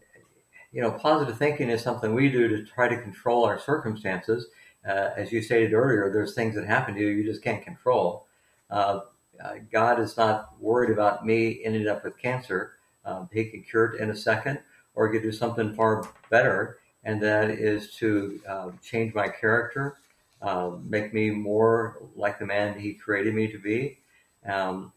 you 0.73 0.83
know, 0.83 0.92
positive 0.92 1.37
thinking 1.37 1.68
is 1.68 1.83
something 1.83 2.14
we 2.14 2.31
do 2.31 2.49
to 2.49 2.64
try 2.64 2.88
to 2.88 3.01
control 3.01 3.45
our 3.45 3.59
circumstances. 3.59 4.47
Uh, 4.87 5.11
as 5.16 5.31
you 5.31 5.42
stated 5.42 5.73
earlier, 5.73 6.11
there's 6.12 6.35
things 6.35 6.55
that 6.55 6.66
happen 6.66 6.95
to 6.95 7.01
you 7.01 7.09
you 7.09 7.25
just 7.25 7.42
can't 7.42 7.62
control. 7.62 8.27
Uh, 8.71 9.01
uh, 9.42 9.55
God 9.71 10.01
is 10.01 10.16
not 10.16 10.61
worried 10.61 10.90
about 10.90 11.27
me 11.27 11.62
ending 11.64 11.88
up 11.88 12.05
with 12.05 12.18
cancer. 12.18 12.75
Um, 13.05 13.29
he 13.33 13.45
can 13.47 13.62
cure 13.62 13.95
it 13.95 14.01
in 14.01 14.11
a 14.11 14.16
second, 14.16 14.61
or 14.95 15.07
he 15.07 15.18
could 15.18 15.25
do 15.25 15.33
something 15.33 15.75
far 15.75 16.09
better 16.31 16.79
and 17.05 17.23
that 17.23 17.51
is 17.51 17.90
to 17.97 18.40
uh, 18.49 18.71
change 18.83 19.14
my 19.14 19.29
character, 19.29 19.97
uh, 20.40 20.73
make 20.85 21.12
me 21.12 21.31
more 21.31 21.99
like 22.14 22.38
the 22.38 22.47
man 22.47 22.79
he 22.79 22.95
created 22.95 23.35
me 23.35 23.49
to 23.49 23.59
be. 23.59 23.99
Um, 24.47 24.92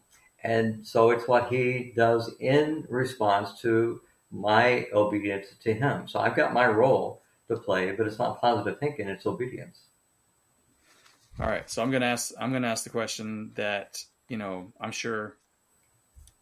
and 0.46 0.86
so 0.86 1.10
it's 1.10 1.26
what 1.26 1.48
he 1.48 1.92
does 1.96 2.32
in 2.38 2.86
response 2.88 3.60
to 3.62 4.00
my 4.30 4.86
obedience 4.92 5.48
to 5.64 5.74
him. 5.74 6.06
So 6.06 6.20
I've 6.20 6.36
got 6.36 6.54
my 6.54 6.68
role 6.68 7.22
to 7.48 7.56
play, 7.56 7.90
but 7.90 8.06
it's 8.06 8.18
not 8.18 8.40
positive 8.40 8.78
thinking; 8.78 9.08
it's 9.08 9.26
obedience. 9.26 9.80
All 11.40 11.48
right, 11.48 11.68
so 11.68 11.82
I'm 11.82 11.90
gonna 11.90 12.06
ask. 12.06 12.32
I'm 12.40 12.52
gonna 12.52 12.68
ask 12.68 12.84
the 12.84 12.90
question 12.90 13.50
that 13.56 14.04
you 14.28 14.36
know 14.36 14.72
I'm 14.80 14.92
sure 14.92 15.36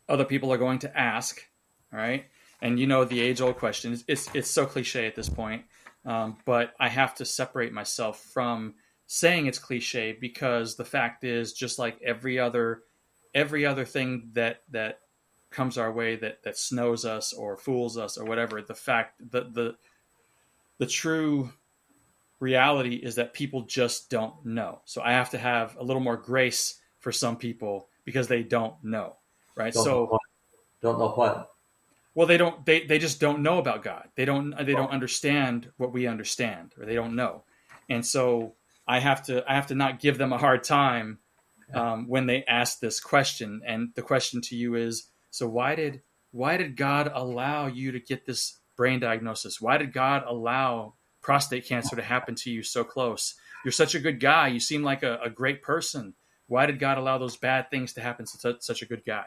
other 0.06 0.26
people 0.26 0.52
are 0.52 0.58
going 0.58 0.80
to 0.80 0.98
ask 0.98 1.42
All 1.90 1.98
right, 1.98 2.26
and 2.60 2.78
you 2.78 2.86
know 2.86 3.06
the 3.06 3.20
age 3.20 3.40
old 3.40 3.56
question. 3.56 3.98
It's 4.06 4.28
it's 4.34 4.50
so 4.50 4.66
cliche 4.66 5.06
at 5.06 5.16
this 5.16 5.30
point, 5.30 5.62
um, 6.04 6.36
but 6.44 6.74
I 6.78 6.90
have 6.90 7.14
to 7.16 7.24
separate 7.24 7.72
myself 7.72 8.20
from 8.20 8.74
saying 9.06 9.46
it's 9.46 9.58
cliche 9.58 10.14
because 10.18 10.76
the 10.76 10.84
fact 10.84 11.24
is, 11.24 11.54
just 11.54 11.78
like 11.78 11.98
every 12.02 12.38
other 12.38 12.82
every 13.34 13.66
other 13.66 13.84
thing 13.84 14.30
that 14.34 14.62
that 14.70 15.00
comes 15.50 15.78
our 15.78 15.92
way 15.92 16.16
that 16.16 16.42
that 16.42 16.58
snows 16.58 17.04
us 17.04 17.32
or 17.32 17.56
fools 17.56 17.96
us 17.96 18.18
or 18.18 18.24
whatever, 18.24 18.62
the 18.62 18.74
fact 18.74 19.20
the 19.30 19.42
the 19.42 19.76
the 20.78 20.86
true 20.86 21.50
reality 22.40 22.96
is 22.96 23.14
that 23.14 23.32
people 23.32 23.62
just 23.62 24.10
don't 24.10 24.44
know. 24.44 24.80
So 24.84 25.00
I 25.02 25.12
have 25.12 25.30
to 25.30 25.38
have 25.38 25.76
a 25.78 25.84
little 25.84 26.02
more 26.02 26.16
grace 26.16 26.80
for 26.98 27.12
some 27.12 27.36
people 27.36 27.88
because 28.04 28.28
they 28.28 28.42
don't 28.42 28.74
know, 28.82 29.16
right? 29.56 29.72
Don't 29.72 29.84
so 29.84 30.08
know 30.10 30.18
don't 30.84 30.98
know 30.98 31.08
what. 31.08 31.50
well, 32.14 32.26
they 32.26 32.36
don't. 32.36 32.64
They, 32.66 32.84
they 32.86 32.98
just 32.98 33.18
don't 33.18 33.40
know 33.40 33.58
about 33.58 33.82
God. 33.82 34.08
They 34.16 34.24
don't. 34.24 34.54
They 34.64 34.74
don't 34.74 34.90
understand 34.90 35.72
what 35.78 35.92
we 35.92 36.06
understand, 36.06 36.74
or 36.78 36.84
they 36.84 36.94
don't 36.94 37.16
know. 37.16 37.44
And 37.88 38.04
so 38.04 38.54
I 38.86 39.00
have 39.00 39.24
to. 39.24 39.42
I 39.50 39.54
have 39.54 39.68
to 39.68 39.74
not 39.74 39.98
give 39.98 40.18
them 40.18 40.32
a 40.32 40.38
hard 40.38 40.62
time 40.62 41.18
um, 41.80 42.08
when 42.08 42.26
they 42.26 42.44
ask 42.44 42.80
this 42.80 43.00
question. 43.00 43.62
And 43.66 43.90
the 43.94 44.02
question 44.02 44.40
to 44.42 44.56
you 44.56 44.74
is: 44.74 45.08
So 45.30 45.48
why 45.48 45.74
did 45.74 46.02
why 46.32 46.56
did 46.56 46.76
God 46.76 47.10
allow 47.14 47.66
you 47.66 47.92
to 47.92 48.00
get 48.00 48.26
this 48.26 48.58
brain 48.76 49.00
diagnosis? 49.00 49.60
Why 49.60 49.78
did 49.78 49.92
God 49.92 50.24
allow 50.26 50.94
prostate 51.22 51.66
cancer 51.66 51.96
to 51.96 52.02
happen 52.02 52.34
to 52.36 52.50
you 52.50 52.62
so 52.62 52.84
close? 52.84 53.34
You're 53.64 53.72
such 53.72 53.94
a 53.94 54.00
good 54.00 54.20
guy. 54.20 54.48
You 54.48 54.60
seem 54.60 54.82
like 54.82 55.02
a, 55.02 55.18
a 55.24 55.30
great 55.30 55.62
person. 55.62 56.14
Why 56.46 56.66
did 56.66 56.78
God 56.78 56.98
allow 56.98 57.18
those 57.18 57.36
bad 57.36 57.70
things 57.70 57.94
to 57.94 58.00
happen 58.02 58.26
to 58.26 58.38
such, 58.38 58.60
such 58.60 58.82
a 58.82 58.86
good 58.86 59.04
guy? 59.06 59.24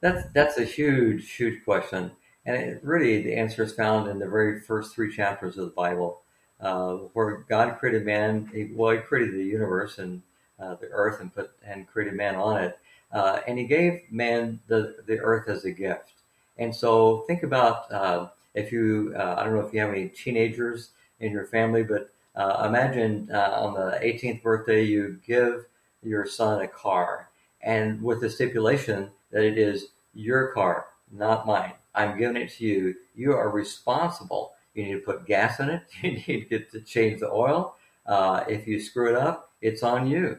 That's 0.00 0.24
that's 0.32 0.58
a 0.58 0.64
huge, 0.64 1.32
huge 1.32 1.62
question, 1.64 2.12
and 2.46 2.56
it, 2.56 2.80
really 2.82 3.22
the 3.22 3.36
answer 3.36 3.62
is 3.62 3.74
found 3.74 4.08
in 4.08 4.18
the 4.18 4.28
very 4.28 4.58
first 4.58 4.94
three 4.94 5.14
chapters 5.14 5.58
of 5.58 5.66
the 5.66 5.72
Bible, 5.72 6.22
uh, 6.58 6.94
where 7.12 7.44
God 7.48 7.78
created 7.78 8.06
man. 8.06 8.50
He, 8.52 8.70
well, 8.74 8.92
He 8.92 8.98
created 8.98 9.34
the 9.34 9.44
universe 9.44 9.98
and 9.98 10.22
uh, 10.60 10.74
the 10.76 10.88
earth, 10.90 11.20
and 11.20 11.34
put 11.34 11.50
and 11.64 11.86
created 11.88 12.14
man 12.14 12.36
on 12.36 12.62
it, 12.62 12.78
uh, 13.12 13.40
and 13.46 13.58
He 13.58 13.64
gave 13.64 14.02
man 14.10 14.60
the 14.68 14.96
the 15.06 15.18
earth 15.20 15.48
as 15.48 15.64
a 15.64 15.70
gift. 15.70 16.12
And 16.58 16.74
so, 16.74 17.24
think 17.26 17.42
about 17.42 17.90
uh, 17.92 18.28
if 18.54 18.72
you. 18.72 19.14
uh, 19.16 19.36
I 19.38 19.44
don't 19.44 19.54
know 19.54 19.60
if 19.66 19.72
you 19.72 19.80
have 19.80 19.90
any 19.90 20.08
teenagers 20.08 20.90
in 21.20 21.32
your 21.32 21.46
family, 21.46 21.82
but 21.82 22.10
uh, 22.36 22.64
imagine 22.68 23.28
uh, 23.32 23.50
on 23.52 23.74
the 23.74 23.98
18th 24.02 24.42
birthday 24.42 24.82
you 24.82 25.18
give 25.26 25.66
your 26.02 26.26
son 26.26 26.62
a 26.62 26.68
car, 26.68 27.28
and 27.62 28.02
with 28.02 28.20
the 28.20 28.30
stipulation 28.30 29.10
that 29.30 29.44
it 29.44 29.58
is 29.58 29.88
your 30.14 30.48
car, 30.52 30.86
not 31.12 31.46
mine. 31.46 31.72
I'm 31.94 32.18
giving 32.18 32.36
it 32.36 32.50
to 32.54 32.64
you. 32.64 32.94
You 33.14 33.32
are 33.32 33.50
responsible. 33.50 34.52
You 34.74 34.84
need 34.84 34.92
to 34.94 35.00
put 35.00 35.26
gas 35.26 35.60
in 35.60 35.70
it. 35.70 35.82
You 36.02 36.12
need 36.12 36.24
to 36.26 36.48
get 36.58 36.70
to 36.72 36.80
change 36.80 37.20
the 37.20 37.30
oil. 37.30 37.76
Uh, 38.06 38.44
if 38.48 38.66
you 38.66 38.80
screw 38.80 39.08
it 39.10 39.16
up, 39.16 39.50
it's 39.60 39.82
on 39.82 40.06
you. 40.06 40.38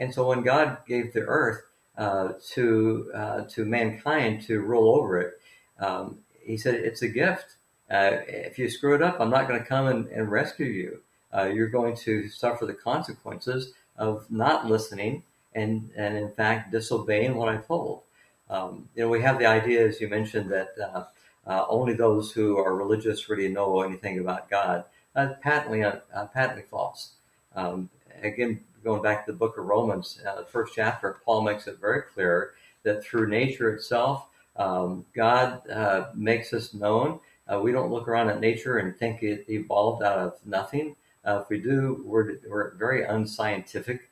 And 0.00 0.12
so 0.14 0.26
when 0.26 0.42
God 0.42 0.78
gave 0.88 1.12
the 1.12 1.20
earth 1.20 1.62
uh, 1.96 2.32
to 2.54 3.12
uh, 3.14 3.40
to 3.54 3.64
mankind 3.66 4.42
to 4.46 4.60
rule 4.60 4.96
over 4.96 5.20
it, 5.20 5.40
um, 5.78 6.20
He 6.42 6.56
said 6.56 6.74
it's 6.74 7.02
a 7.02 7.08
gift. 7.08 7.56
Uh, 7.90 8.22
if 8.26 8.58
you 8.58 8.70
screw 8.70 8.94
it 8.94 9.02
up, 9.02 9.20
I'm 9.20 9.30
not 9.30 9.46
going 9.46 9.60
to 9.60 9.66
come 9.66 9.86
and, 9.86 10.08
and 10.08 10.30
rescue 10.30 10.66
you. 10.66 11.00
Uh, 11.36 11.46
you're 11.54 11.68
going 11.68 11.94
to 11.96 12.28
suffer 12.28 12.64
the 12.66 12.74
consequences 12.74 13.74
of 13.96 14.30
not 14.30 14.66
listening 14.66 15.22
and 15.54 15.90
and 15.96 16.16
in 16.16 16.30
fact 16.32 16.72
disobeying 16.72 17.34
what 17.36 17.48
I 17.48 17.58
told. 17.58 18.02
Um, 18.48 18.88
you 18.94 19.02
know, 19.04 19.10
we 19.10 19.22
have 19.22 19.38
the 19.38 19.46
idea, 19.46 19.86
as 19.86 20.00
you 20.00 20.08
mentioned, 20.08 20.50
that 20.50 20.70
uh, 20.82 21.04
uh, 21.46 21.66
only 21.68 21.94
those 21.94 22.32
who 22.32 22.58
are 22.58 22.74
religious 22.74 23.28
really 23.28 23.48
know 23.48 23.82
anything 23.82 24.18
about 24.18 24.48
God. 24.50 24.84
Uh, 25.14 25.34
patently, 25.42 25.84
patently 26.32 26.64
false. 26.70 27.12
Um, 27.54 27.90
again, 28.22 28.60
going 28.84 29.02
back 29.02 29.26
to 29.26 29.32
the 29.32 29.38
book 29.38 29.58
of 29.58 29.64
Romans, 29.64 30.20
uh, 30.26 30.40
the 30.40 30.46
first 30.46 30.74
chapter, 30.74 31.20
Paul 31.24 31.42
makes 31.42 31.66
it 31.66 31.78
very 31.80 32.02
clear 32.02 32.54
that 32.82 33.04
through 33.04 33.28
nature 33.28 33.74
itself, 33.74 34.26
um, 34.56 35.04
God 35.14 35.68
uh, 35.70 36.08
makes 36.14 36.52
us 36.52 36.74
known. 36.74 37.20
we 37.62 37.72
don't 37.72 37.90
look 37.90 38.08
around 38.08 38.30
at 38.30 38.40
nature 38.40 38.78
and 38.78 38.96
think 38.96 39.22
it 39.22 39.44
evolved 39.48 40.02
out 40.02 40.18
of 40.18 40.34
nothing. 40.46 40.96
if 41.24 41.48
we 41.48 41.58
do, 41.58 42.02
we're, 42.04 42.38
we're 42.48 42.74
very 42.74 43.04
unscientific. 43.04 44.08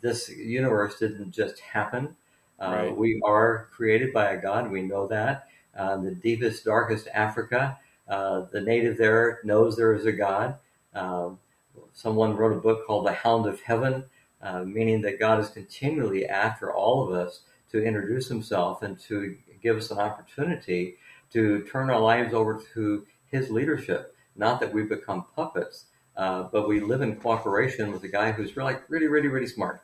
this 0.00 0.28
universe 0.28 0.98
didn't 0.98 1.30
just 1.32 1.60
happen. 1.60 2.16
Uh, 2.62 2.70
Right. 2.70 2.96
We 2.96 3.20
are 3.24 3.68
created 3.72 4.12
by 4.12 4.32
a 4.32 4.40
God. 4.40 4.70
We 4.70 4.82
know 4.82 5.06
that. 5.08 5.48
Uh, 5.76 5.96
the 5.96 6.14
deepest, 6.14 6.64
darkest 6.64 7.08
Africa, 7.12 7.78
uh, 8.08 8.42
the 8.52 8.60
native 8.60 8.96
there 8.98 9.40
knows 9.42 9.76
there 9.76 9.94
is 9.94 10.06
a 10.06 10.12
God. 10.12 10.56
Um, 10.94 11.38
someone 11.92 12.36
wrote 12.36 12.56
a 12.56 12.60
book 12.60 12.86
called 12.86 13.06
The 13.06 13.12
Hound 13.12 13.46
of 13.46 13.60
Heaven, 13.60 14.04
uh, 14.40 14.64
meaning 14.64 15.02
that 15.02 15.18
God 15.18 15.40
is 15.40 15.50
continually 15.50 16.26
after 16.26 16.72
all 16.72 17.06
of 17.06 17.14
us 17.14 17.40
to 17.70 17.82
introduce 17.82 18.28
himself 18.28 18.82
and 18.82 18.98
to 19.00 19.36
give 19.62 19.76
us 19.76 19.90
an 19.90 19.98
opportunity 19.98 20.96
to 21.32 21.62
turn 21.62 21.90
our 21.90 22.00
lives 22.00 22.34
over 22.34 22.62
to 22.74 23.06
his 23.30 23.50
leadership. 23.50 24.14
Not 24.36 24.60
that 24.60 24.72
we 24.72 24.82
become 24.82 25.26
puppets, 25.34 25.86
uh, 26.16 26.44
but 26.44 26.68
we 26.68 26.80
live 26.80 27.00
in 27.00 27.16
cooperation 27.16 27.92
with 27.92 28.02
a 28.04 28.08
guy 28.08 28.32
who's 28.32 28.56
really, 28.56 28.76
really, 28.88 29.06
really, 29.06 29.28
really 29.28 29.46
smart 29.46 29.80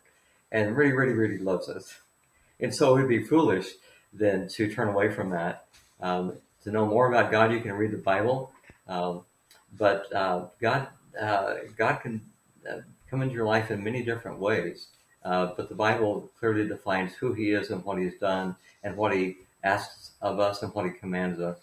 and 0.52 0.76
really, 0.76 0.92
really, 0.92 1.14
really 1.14 1.38
loves 1.38 1.68
us. 1.68 1.94
And 2.60 2.74
so 2.74 2.96
it 2.96 3.00
would 3.00 3.08
be 3.08 3.22
foolish 3.22 3.66
then 4.12 4.48
to 4.56 4.72
turn 4.72 4.88
away 4.88 5.10
from 5.10 5.30
that. 5.30 5.66
Um, 6.00 6.34
to 6.64 6.70
know 6.70 6.86
more 6.86 7.08
about 7.08 7.30
God, 7.30 7.52
you 7.52 7.60
can 7.60 7.72
read 7.72 7.92
the 7.92 7.98
Bible, 7.98 8.52
um, 8.88 9.24
but 9.76 10.12
uh, 10.12 10.46
God, 10.60 10.88
uh, 11.20 11.54
God 11.76 11.96
can 11.96 12.20
uh, 12.68 12.78
come 13.10 13.22
into 13.22 13.34
your 13.34 13.46
life 13.46 13.70
in 13.70 13.82
many 13.82 14.02
different 14.02 14.38
ways. 14.38 14.88
Uh, 15.24 15.52
but 15.56 15.68
the 15.68 15.74
Bible 15.74 16.30
clearly 16.38 16.66
defines 16.66 17.12
who 17.14 17.32
He 17.32 17.50
is 17.50 17.70
and 17.70 17.84
what 17.84 17.98
He's 17.98 18.16
done, 18.18 18.56
and 18.82 18.96
what 18.96 19.14
He 19.14 19.36
asks 19.64 20.12
of 20.22 20.38
us 20.38 20.62
and 20.62 20.72
what 20.74 20.86
He 20.86 20.92
commands 20.92 21.40
us. 21.40 21.58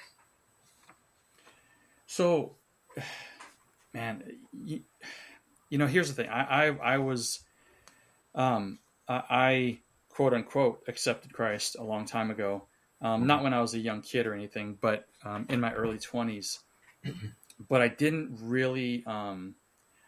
So, 2.06 2.56
man, 3.94 4.24
you, 4.52 4.82
you 5.70 5.78
know, 5.78 5.88
here's 5.88 6.10
the 6.10 6.24
thing. 6.24 6.30
I, 6.30 6.68
I, 6.68 6.94
I 6.94 6.98
was, 6.98 7.40
um, 8.34 8.80
I, 9.08 9.24
I 9.30 9.80
quote 10.10 10.34
unquote 10.34 10.84
accepted 10.88 11.34
Christ 11.34 11.76
a 11.80 11.84
long 11.84 12.06
time 12.06 12.32
ago. 12.32 12.64
Um, 13.02 13.28
not 13.28 13.44
when 13.44 13.54
I 13.54 13.62
was 13.62 13.74
a 13.74 13.80
young 13.80 14.02
kid 14.02 14.26
or 14.26 14.34
anything, 14.34 14.78
but 14.80 15.06
um, 15.24 15.46
in 15.50 15.60
my 15.60 15.74
early 15.74 16.00
twenties. 16.00 16.60
but 17.70 17.82
I 17.82 17.88
didn't 17.88 18.38
really, 18.42 19.04
um, 19.06 19.56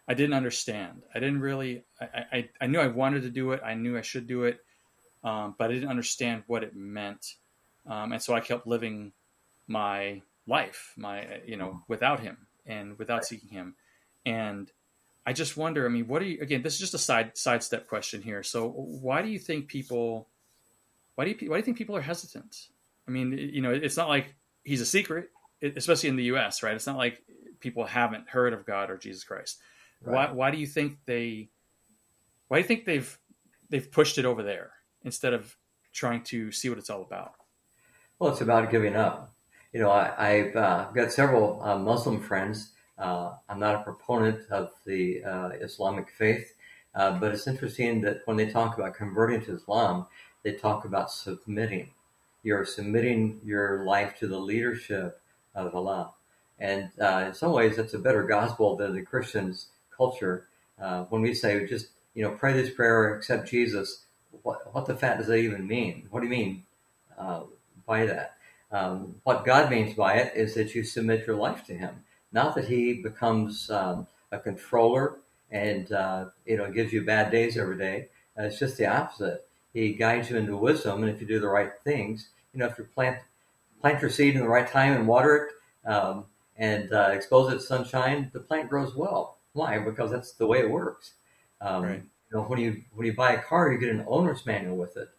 I 0.08 0.14
didn't 0.14 0.36
understand. 0.36 1.04
I 1.14 1.20
didn't 1.20 1.42
really. 1.42 1.84
I, 2.00 2.26
I, 2.32 2.50
I 2.62 2.68
knew 2.68 2.80
I 2.80 2.88
wanted 2.88 3.24
to 3.24 3.30
do 3.30 3.52
it. 3.52 3.62
I 3.64 3.74
knew 3.74 3.98
I 3.98 4.02
should 4.02 4.28
do 4.28 4.44
it, 4.44 4.60
um, 5.24 5.56
but 5.58 5.70
I 5.70 5.74
didn't 5.74 5.90
understand 5.90 6.44
what 6.48 6.64
it 6.64 6.76
meant, 6.76 7.36
um, 7.86 8.14
and 8.14 8.22
so 8.22 8.34
I 8.34 8.40
kept 8.40 8.68
living 8.68 9.12
my 9.68 10.22
life, 10.48 10.94
my 10.98 11.42
you 11.46 11.58
know, 11.58 11.84
without 11.88 12.22
him 12.22 12.38
and 12.66 12.98
without 12.98 13.26
seeking 13.26 13.50
him, 13.50 13.76
and 14.26 14.72
I 15.28 15.34
just 15.34 15.58
wonder. 15.58 15.86
I 15.86 15.90
mean, 15.90 16.08
what 16.08 16.20
do 16.20 16.26
you? 16.26 16.40
Again, 16.40 16.62
this 16.62 16.76
is 16.76 16.80
just 16.80 16.94
a 16.94 16.98
side 16.98 17.38
sidestep 17.38 17.88
question 17.90 18.22
here. 18.22 18.44
So, 18.44 18.70
why 18.70 19.22
do 19.22 19.28
you 19.28 19.40
think 19.40 19.68
people? 19.68 20.30
Why 21.16 21.26
do 21.26 21.32
you 21.32 21.50
why 21.50 21.58
do 21.58 21.60
you 21.60 21.66
think 21.66 21.78
people 21.78 21.98
are 21.98 22.02
hesitant? 22.02 22.70
I 23.06 23.12
mean, 23.12 23.34
you 23.34 23.62
know, 23.62 23.72
it's 23.72 23.98
not 23.98 24.08
like 24.08 24.36
he's 24.64 24.80
a 24.80 24.86
secret, 24.86 25.30
especially 25.62 26.08
in 26.08 26.16
the 26.16 26.24
U.S. 26.26 26.64
Right? 26.64 26.76
It's 26.76 26.88
not 26.88 26.96
like 26.96 27.22
people 27.60 27.86
haven't 27.86 28.30
heard 28.30 28.54
of 28.54 28.66
God 28.66 28.90
or 28.90 28.98
Jesus 28.98 29.24
Christ. 29.24 29.60
Right. 30.04 30.30
Why 30.30 30.32
why 30.34 30.52
do 30.52 30.58
you 30.58 30.68
think 30.68 30.98
they? 31.06 31.50
Why 32.48 32.58
do 32.58 32.62
you 32.62 32.68
think 32.68 32.86
they've 32.86 33.20
they've 33.70 33.92
pushed 33.92 34.18
it 34.18 34.26
over 34.26 34.44
there 34.44 34.72
instead 35.04 35.34
of 35.34 35.58
trying 35.94 36.24
to 36.24 36.52
see 36.52 36.70
what 36.70 36.78
it's 36.78 36.90
all 36.90 37.02
about? 37.02 37.34
Well, 38.20 38.32
it's 38.32 38.42
about 38.42 38.72
giving 38.72 38.96
up. 38.96 39.34
You 39.74 39.82
know, 39.82 39.92
I, 39.92 40.14
I've 40.18 40.56
uh, 40.56 40.90
got 40.92 41.12
several 41.12 41.62
uh, 41.62 41.78
Muslim 41.78 42.22
friends. 42.22 42.72
Uh, 42.98 43.34
I'm 43.48 43.60
not 43.60 43.76
a 43.76 43.84
proponent 43.84 44.50
of 44.50 44.72
the 44.86 45.24
uh, 45.24 45.50
Islamic 45.62 46.10
faith, 46.10 46.54
uh, 46.96 47.20
but 47.20 47.32
it's 47.32 47.48
interesting 47.48 48.02
that 48.02 48.22
when 48.26 48.38
they 48.38 48.50
talk 48.50 48.78
about 48.78 48.96
converting 48.96 49.42
to 49.42 49.56
Islam, 49.56 50.08
they 50.44 50.54
talk 50.54 50.86
about 50.86 51.12
submitting. 51.12 51.92
You're 52.42 52.66
submitting 52.66 53.40
your 53.44 53.84
life 53.86 54.18
to 54.20 54.28
the 54.28 54.40
leadership 54.40 55.22
of 55.54 55.76
Allah. 55.76 56.14
And 56.60 56.90
uh, 57.00 57.26
in 57.28 57.34
some 57.34 57.52
ways, 57.52 57.78
that's 57.78 57.94
a 57.94 58.00
better 58.00 58.24
gospel 58.24 58.76
than 58.76 58.96
the 58.96 59.02
Christian's 59.02 59.68
culture. 59.96 60.48
Uh, 60.82 61.04
when 61.06 61.22
we 61.22 61.34
say, 61.34 61.66
just, 61.68 61.88
you 62.14 62.24
know, 62.24 62.32
pray 62.32 62.54
this 62.54 62.74
prayer, 62.74 63.16
accept 63.16 63.50
Jesus, 63.50 64.06
what, 64.44 64.74
what 64.74 64.86
the 64.86 64.96
fat 64.96 65.18
does 65.18 65.28
that 65.28 65.38
even 65.38 65.68
mean? 65.68 66.08
What 66.10 66.22
do 66.22 66.26
you 66.26 66.32
mean 66.32 66.64
uh, 67.18 67.42
by 67.86 68.06
that? 68.06 68.38
Um, 68.72 69.16
what 69.24 69.46
God 69.46 69.70
means 69.70 69.94
by 69.94 70.16
it 70.16 70.34
is 70.36 70.56
that 70.56 70.76
you 70.76 70.84
submit 70.84 71.26
your 71.26 71.38
life 71.38 71.66
to 71.66 71.74
Him, 71.74 72.04
not 72.32 72.56
that 72.56 72.68
He 72.68 72.94
becomes 72.94 73.70
um, 73.70 74.08
a 74.32 74.40
controller 74.40 75.18
and 75.50 75.92
uh, 75.92 76.26
you 76.46 76.58
know 76.58 76.70
gives 76.72 76.92
you 76.92 77.06
bad 77.06 77.32
days 77.32 77.58
every 77.58 77.78
day. 77.78 78.08
Uh, 78.38 78.44
it's 78.44 78.60
just 78.60 78.78
the 78.78 78.86
opposite. 78.86 79.48
He 79.74 79.94
guides 79.94 80.30
you 80.30 80.38
into 80.38 80.58
wisdom, 80.58 81.04
and 81.04 81.14
if 81.14 81.22
you 81.22 81.28
do 81.28 81.40
the 81.40 81.48
right 81.48 81.72
things, 81.84 82.30
you 82.54 82.60
know, 82.60 82.66
if 82.66 82.78
you 82.78 82.84
plant 82.84 83.20
plant 83.82 84.02
your 84.02 84.10
seed 84.10 84.36
in 84.36 84.42
the 84.42 84.50
right 84.50 84.68
time 84.68 84.94
and 84.94 85.08
water 85.08 85.36
it 85.36 85.90
um, 85.90 86.26
and 86.58 86.92
uh, 86.92 87.10
expose 87.12 87.52
it 87.52 87.58
to 87.58 87.62
sunshine, 87.62 88.32
the 88.34 88.40
plant 88.40 88.70
grows 88.70 88.96
well. 88.96 89.38
Why? 89.54 89.80
Because 89.80 90.12
that's 90.12 90.34
the 90.34 90.48
way 90.48 90.60
it 90.60 90.70
works. 90.70 91.14
Um, 91.62 91.84
right. 91.84 92.04
You 92.32 92.38
know, 92.38 92.44
when 92.44 92.60
you 92.60 92.84
when 92.94 93.06
you 93.08 93.14
buy 93.14 93.34
a 93.34 93.42
car, 93.42 93.72
you 93.72 93.80
get 93.80 93.90
an 93.90 94.06
owner's 94.08 94.46
manual 94.46 94.78
with 94.78 94.98
it. 94.98 95.10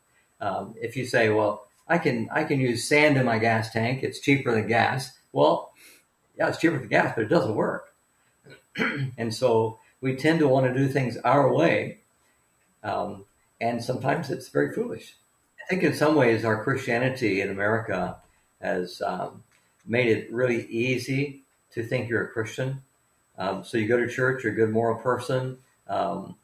Um, 0.41 0.75
if 0.77 0.97
you 0.97 1.07
say, 1.07 1.31
"Well, 1.31 1.67
I 1.89 1.99
can 1.99 2.29
I 2.31 2.45
can 2.45 2.61
use 2.61 2.87
sand 2.87 3.17
in 3.17 3.25
my 3.25 3.39
gas 3.39 3.71
tank; 3.71 4.03
it's 4.03 4.21
cheaper 4.21 4.53
than 4.53 4.69
gas," 4.69 5.19
well, 5.33 5.73
yeah, 6.37 6.49
it's 6.49 6.59
cheaper 6.59 6.79
than 6.79 6.89
gas, 6.89 7.15
but 7.17 7.25
it 7.25 7.29
doesn't 7.29 7.55
work. 7.55 7.95
and 9.17 9.35
so 9.35 9.79
we 10.01 10.17
tend 10.17 10.39
to 10.41 10.49
want 10.49 10.67
to 10.67 10.79
do 10.79 10.87
things 10.87 11.17
our 11.19 11.53
way, 11.53 12.01
um, 12.85 13.25
and 13.61 13.83
sometimes 13.83 14.31
it's 14.31 14.49
very 14.49 14.73
foolish. 14.73 15.17
I 15.63 15.67
think 15.69 15.83
in 15.83 15.95
some 15.95 16.15
ways 16.15 16.45
our 16.45 16.63
Christianity 16.63 17.41
in 17.41 17.51
America 17.51 18.19
has 18.61 19.01
um, 19.03 19.43
made 19.89 20.09
it 20.09 20.33
really 20.33 20.67
easy 20.67 21.43
to 21.73 21.83
think 21.83 22.09
you're 22.09 22.25
a 22.25 22.29
Christian. 22.29 22.83
Um, 23.37 23.65
so 23.65 23.79
you 23.79 23.89
go 23.89 23.97
to 23.97 24.09
church, 24.09 24.45
you're 24.45 24.53
a 24.53 24.57
good 24.57 24.71
moral 24.71 25.01
person. 25.01 25.59
Um, 25.89 26.37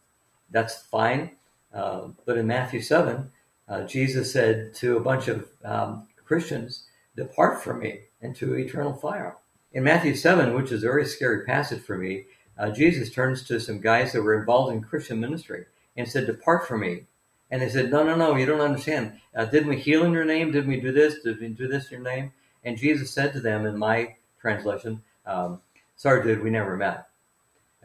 that's 0.50 0.82
fine. 0.82 1.32
Uh, 1.72 2.08
but 2.24 2.38
in 2.38 2.46
Matthew 2.46 2.80
7, 2.80 3.30
uh, 3.68 3.82
Jesus 3.82 4.32
said 4.32 4.74
to 4.74 4.96
a 4.96 5.00
bunch 5.00 5.28
of 5.28 5.48
um, 5.64 6.06
Christians, 6.24 6.84
Depart 7.16 7.62
from 7.62 7.80
me 7.80 8.00
into 8.20 8.54
eternal 8.54 8.94
fire. 8.94 9.36
In 9.72 9.84
Matthew 9.84 10.14
7, 10.14 10.54
which 10.54 10.72
is 10.72 10.82
a 10.82 10.86
very 10.86 11.04
scary 11.06 11.44
passage 11.44 11.82
for 11.82 11.98
me, 11.98 12.24
uh, 12.56 12.70
Jesus 12.70 13.10
turns 13.10 13.42
to 13.44 13.60
some 13.60 13.80
guys 13.80 14.12
that 14.12 14.22
were 14.22 14.38
involved 14.38 14.72
in 14.72 14.82
Christian 14.82 15.20
ministry 15.20 15.66
and 15.96 16.08
said, 16.08 16.26
Depart 16.26 16.66
from 16.66 16.80
me. 16.80 17.04
And 17.50 17.60
they 17.60 17.68
said, 17.68 17.90
No, 17.90 18.04
no, 18.04 18.14
no, 18.14 18.36
you 18.36 18.46
don't 18.46 18.60
understand. 18.60 19.20
Uh, 19.34 19.44
didn't 19.44 19.68
we 19.68 19.78
heal 19.78 20.04
in 20.04 20.12
your 20.12 20.24
name? 20.24 20.52
Didn't 20.52 20.70
we 20.70 20.80
do 20.80 20.92
this? 20.92 21.22
Did 21.22 21.40
we 21.40 21.48
do 21.48 21.66
this 21.66 21.86
in 21.86 22.02
your 22.02 22.02
name? 22.02 22.32
And 22.64 22.76
Jesus 22.76 23.10
said 23.10 23.32
to 23.32 23.40
them, 23.40 23.66
in 23.66 23.78
my 23.78 24.16
translation, 24.40 25.02
um, 25.26 25.60
Sorry, 25.96 26.24
dude, 26.24 26.42
we 26.42 26.50
never 26.50 26.76
met. 26.76 27.06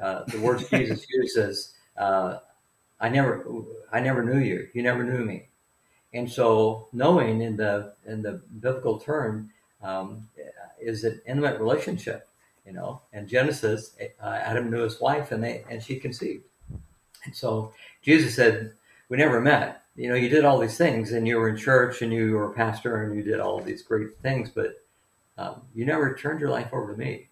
Uh, 0.02 0.24
the 0.28 0.40
words 0.40 0.68
Jesus 0.70 1.06
uses, 1.10 1.74
uh, 1.96 2.40
I 3.00 3.08
never, 3.10 3.46
I 3.94 4.00
never 4.00 4.24
knew 4.24 4.40
you. 4.40 4.68
You 4.74 4.82
never 4.82 5.04
knew 5.04 5.24
me. 5.24 5.48
And 6.14 6.30
so, 6.30 6.88
knowing 6.92 7.42
in 7.42 7.56
the 7.56 7.94
in 8.08 8.24
the 8.24 8.42
biblical 8.60 9.00
term 9.00 9.52
um, 9.84 10.28
is 10.82 11.04
an 11.04 11.22
intimate 11.28 11.60
relationship 11.60 12.30
you 12.70 12.76
know. 12.76 13.02
And 13.14 13.28
Genesis, 13.28 13.96
uh, 14.22 14.26
Adam 14.28 14.70
knew 14.70 14.84
his 14.84 15.02
wife, 15.02 15.32
and 15.32 15.44
they 15.44 15.64
and 15.70 15.82
she 15.82 16.00
conceived. 16.00 16.44
And 17.26 17.36
so 17.36 17.74
Jesus 18.04 18.36
said, 18.36 18.74
"We 19.10 19.18
never 19.18 19.42
met. 19.42 19.84
You 20.00 20.08
know, 20.08 20.16
you 20.16 20.30
did 20.30 20.46
all 20.46 20.58
these 20.58 20.78
things, 20.78 21.12
and 21.12 21.28
you 21.28 21.36
were 21.36 21.50
in 21.50 21.58
church, 21.58 22.02
and 22.02 22.14
you 22.14 22.32
were 22.32 22.50
a 22.50 22.54
pastor, 22.54 23.04
and 23.04 23.14
you 23.14 23.22
did 23.22 23.42
all 23.42 23.60
these 23.60 23.82
great 23.82 24.18
things, 24.22 24.50
but 24.50 24.82
um, 25.38 25.64
you 25.76 25.86
never 25.86 26.16
turned 26.16 26.40
your 26.40 26.50
life 26.50 26.70
over 26.72 26.94
to 26.94 26.98
me." 26.98 27.28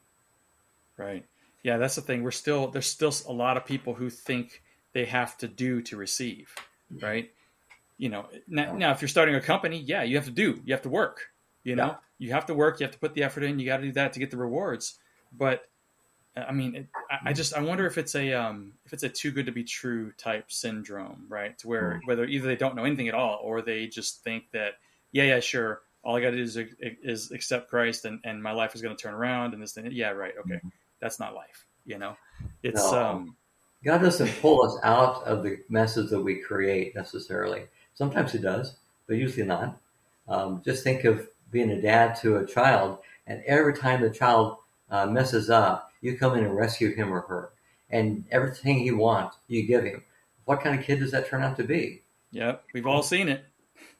Right. 0.98 1.26
Yeah, 1.64 1.78
that's 1.78 1.96
the 1.96 2.02
thing. 2.02 2.24
We're 2.24 2.32
still 2.32 2.68
there's 2.68 2.88
still 2.88 3.14
a 3.26 3.32
lot 3.32 3.56
of 3.56 3.66
people 3.66 3.94
who 3.94 4.10
think 4.10 4.64
they 4.92 5.06
have 5.06 5.38
to 5.38 5.48
do 5.48 5.82
to 5.84 5.96
receive, 5.96 6.54
right? 7.02 7.32
You 7.98 8.10
know, 8.10 8.26
now, 8.50 8.76
now 8.76 8.92
if 8.92 9.02
you're 9.02 9.08
starting 9.08 9.36
a 9.36 9.42
company, 9.42 9.80
yeah, 9.80 10.04
you 10.04 10.18
have 10.18 10.26
to 10.26 10.32
do, 10.32 10.62
you 10.66 10.74
have 10.74 10.84
to 10.84 10.90
work. 10.90 11.22
You 11.64 11.78
know, 11.78 11.86
yeah. 11.86 11.96
you 12.18 12.32
have 12.34 12.48
to 12.48 12.54
work, 12.54 12.82
you 12.82 12.86
have 12.86 12.94
to 12.94 13.00
put 13.00 13.14
the 13.14 13.24
effort 13.24 13.44
in, 13.44 13.60
you 13.60 13.66
got 13.66 13.78
to 13.78 13.84
do 13.84 13.92
that 13.94 14.12
to 14.14 14.20
get 14.20 14.30
the 14.30 14.38
rewards 14.38 15.00
but 15.32 15.64
I 16.48 16.52
mean, 16.52 16.76
it, 16.76 16.88
I, 17.24 17.34
just 17.34 17.54
I 17.54 17.62
wonder 17.62 17.86
if 17.86 17.98
it's 17.98 18.16
a 18.16 18.34
um, 18.34 18.74
if 18.86 18.94
it's 18.94 19.04
a 19.04 19.10
too 19.10 19.32
good 19.32 19.46
to 19.46 19.52
be 19.52 19.64
true 19.64 20.12
type 20.18 20.52
syndrome, 20.52 21.26
right? 21.30 21.58
To 21.60 21.68
where 21.68 22.02
whether 22.06 22.26
either 22.26 22.48
they 22.48 22.56
don't 22.56 22.76
know 22.76 22.84
anything 22.84 23.08
at 23.08 23.14
all 23.14 23.40
or 23.42 23.62
they 23.62 23.88
just 23.88 24.24
think 24.24 24.52
that 24.52 24.74
yeah, 25.12 25.24
yeah, 25.24 25.40
sure, 25.40 25.82
all 26.04 26.16
I 26.16 26.22
got 26.22 26.32
to 26.32 26.38
do 26.38 26.44
is 26.44 26.58
is 27.04 27.32
accept 27.32 27.70
Christ 27.70 28.06
and, 28.06 28.20
and 28.24 28.42
my 28.42 28.52
life 28.52 28.76
is 28.76 28.82
going 28.82 28.96
to 28.96 29.02
turn 29.02 29.14
around 29.14 29.54
and 29.54 29.62
this 29.62 29.74
thing. 29.74 29.90
Yeah, 29.92 30.12
right. 30.12 30.34
Okay, 30.40 30.56
mm-hmm. 30.56 30.68
that's 31.00 31.20
not 31.20 31.34
life. 31.34 31.66
You 31.86 31.98
know, 31.98 32.18
it's 32.64 32.92
no. 32.92 33.06
um, 33.06 33.36
God 33.84 34.02
doesn't 34.02 34.42
pull 34.42 34.64
us 34.64 34.78
out 34.84 35.24
of 35.24 35.44
the 35.44 35.60
messes 35.70 36.10
that 36.12 36.22
we 36.22 36.36
create 36.36 36.96
necessarily. 36.96 37.64
Sometimes 37.94 38.32
He 38.32 38.40
does, 38.40 38.76
but 39.08 39.18
usually 39.18 39.46
not. 39.46 39.80
Um, 40.28 40.62
just 40.64 40.84
think 40.84 41.04
of 41.06 41.28
being 41.52 41.72
a 41.72 41.82
dad 41.82 42.16
to 42.22 42.38
a 42.38 42.46
child, 42.46 43.00
and 43.26 43.42
every 43.46 43.74
time 43.74 44.02
the 44.02 44.10
child 44.10 44.58
uh, 44.90 45.06
messes 45.06 45.50
up, 45.50 45.87
you 46.02 46.18
come 46.18 46.38
in 46.38 46.44
and 46.44 46.56
rescue 46.56 46.94
him 46.94 47.14
or 47.14 47.22
her. 47.22 47.52
And 47.90 48.26
everything 48.32 48.80
he 48.80 48.92
wants, 48.92 49.38
you 49.48 49.66
give 49.66 49.84
him. 49.84 50.04
What 50.46 50.62
kind 50.62 50.78
of 50.80 50.86
kid 50.86 51.00
does 51.00 51.12
that 51.12 51.28
turn 51.28 51.44
out 51.44 51.58
to 51.58 51.64
be? 51.64 52.02
Yep, 52.32 52.64
we've 52.74 52.88
all 52.88 53.04
seen 53.04 53.30
it. 53.30 53.46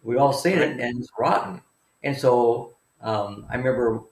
We've 0.04 0.20
all 0.20 0.34
seen 0.34 0.60
it, 0.60 0.80
and 0.80 1.00
it's 1.00 1.12
rotten. 1.18 1.62
And 2.04 2.16
so 2.18 2.76
um, 3.02 3.46
I 3.50 3.56
remember 3.56 4.04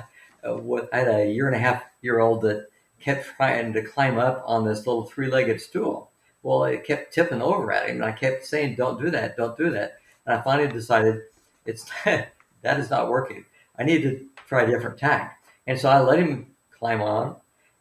what 0.42 0.88
I 0.92 0.98
had 0.98 1.08
a 1.08 1.32
year 1.32 1.46
and 1.46 1.56
a 1.56 1.58
half 1.58 1.82
year 2.02 2.20
old 2.20 2.42
that 2.42 2.68
kept 3.00 3.26
trying 3.36 3.72
to 3.72 3.82
climb 3.82 4.18
up 4.18 4.42
on 4.46 4.64
this 4.64 4.86
little 4.86 5.04
three 5.04 5.28
legged 5.28 5.60
stool. 5.60 6.10
Well, 6.42 6.64
it 6.64 6.84
kept 6.84 7.12
tipping 7.12 7.42
over 7.42 7.72
at 7.72 7.88
him, 7.88 7.96
and 7.96 8.04
I 8.04 8.12
kept 8.12 8.44
saying, 8.44 8.76
"Don't 8.76 9.00
do 9.00 9.10
that, 9.10 9.36
don't 9.36 9.56
do 9.56 9.70
that." 9.70 9.98
And 10.26 10.38
I 10.38 10.42
finally 10.42 10.68
decided 10.68 11.22
it's 11.66 11.90
that 12.04 12.80
is 12.80 12.90
not 12.90 13.08
working. 13.08 13.44
I 13.78 13.84
need 13.84 14.02
to 14.02 14.26
try 14.46 14.62
a 14.62 14.66
different 14.66 14.98
tack. 14.98 15.38
And 15.66 15.78
so 15.78 15.88
I 15.88 16.00
let 16.00 16.18
him 16.18 16.51
climb 16.82 17.00
on. 17.00 17.36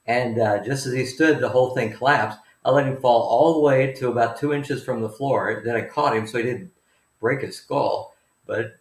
And 0.06 0.40
uh, 0.40 0.64
just 0.64 0.86
as 0.86 0.94
he 0.94 1.08
stood, 1.08 1.40
the 1.40 1.50
whole 1.50 1.74
thing 1.74 1.92
collapsed. 1.92 2.38
I 2.64 2.70
let 2.70 2.86
him 2.86 2.98
fall 2.98 3.24
all 3.24 3.54
the 3.56 3.60
way 3.60 3.92
to 3.94 4.10
about 4.10 4.38
two 4.38 4.54
inches 4.54 4.84
from 4.84 5.02
the 5.02 5.10
floor. 5.10 5.64
Then 5.66 5.76
I 5.76 5.82
caught 5.82 6.16
him 6.16 6.28
so 6.28 6.38
he 6.38 6.44
didn't 6.44 6.72
break 7.20 7.42
his 7.42 7.58
skull. 7.58 8.14
But 8.46 8.76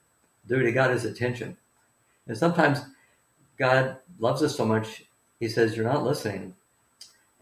dude, 0.47 0.67
he 0.67 0.73
got 0.73 0.91
his 0.91 1.07
attention. 1.07 1.57
And 2.27 2.37
sometimes 2.37 2.81
God 3.59 3.97
loves 4.19 4.43
us 4.43 4.55
so 4.55 4.67
much, 4.67 5.05
he 5.39 5.49
says, 5.49 5.75
You're 5.75 5.91
not 5.91 6.05
listening. 6.05 6.55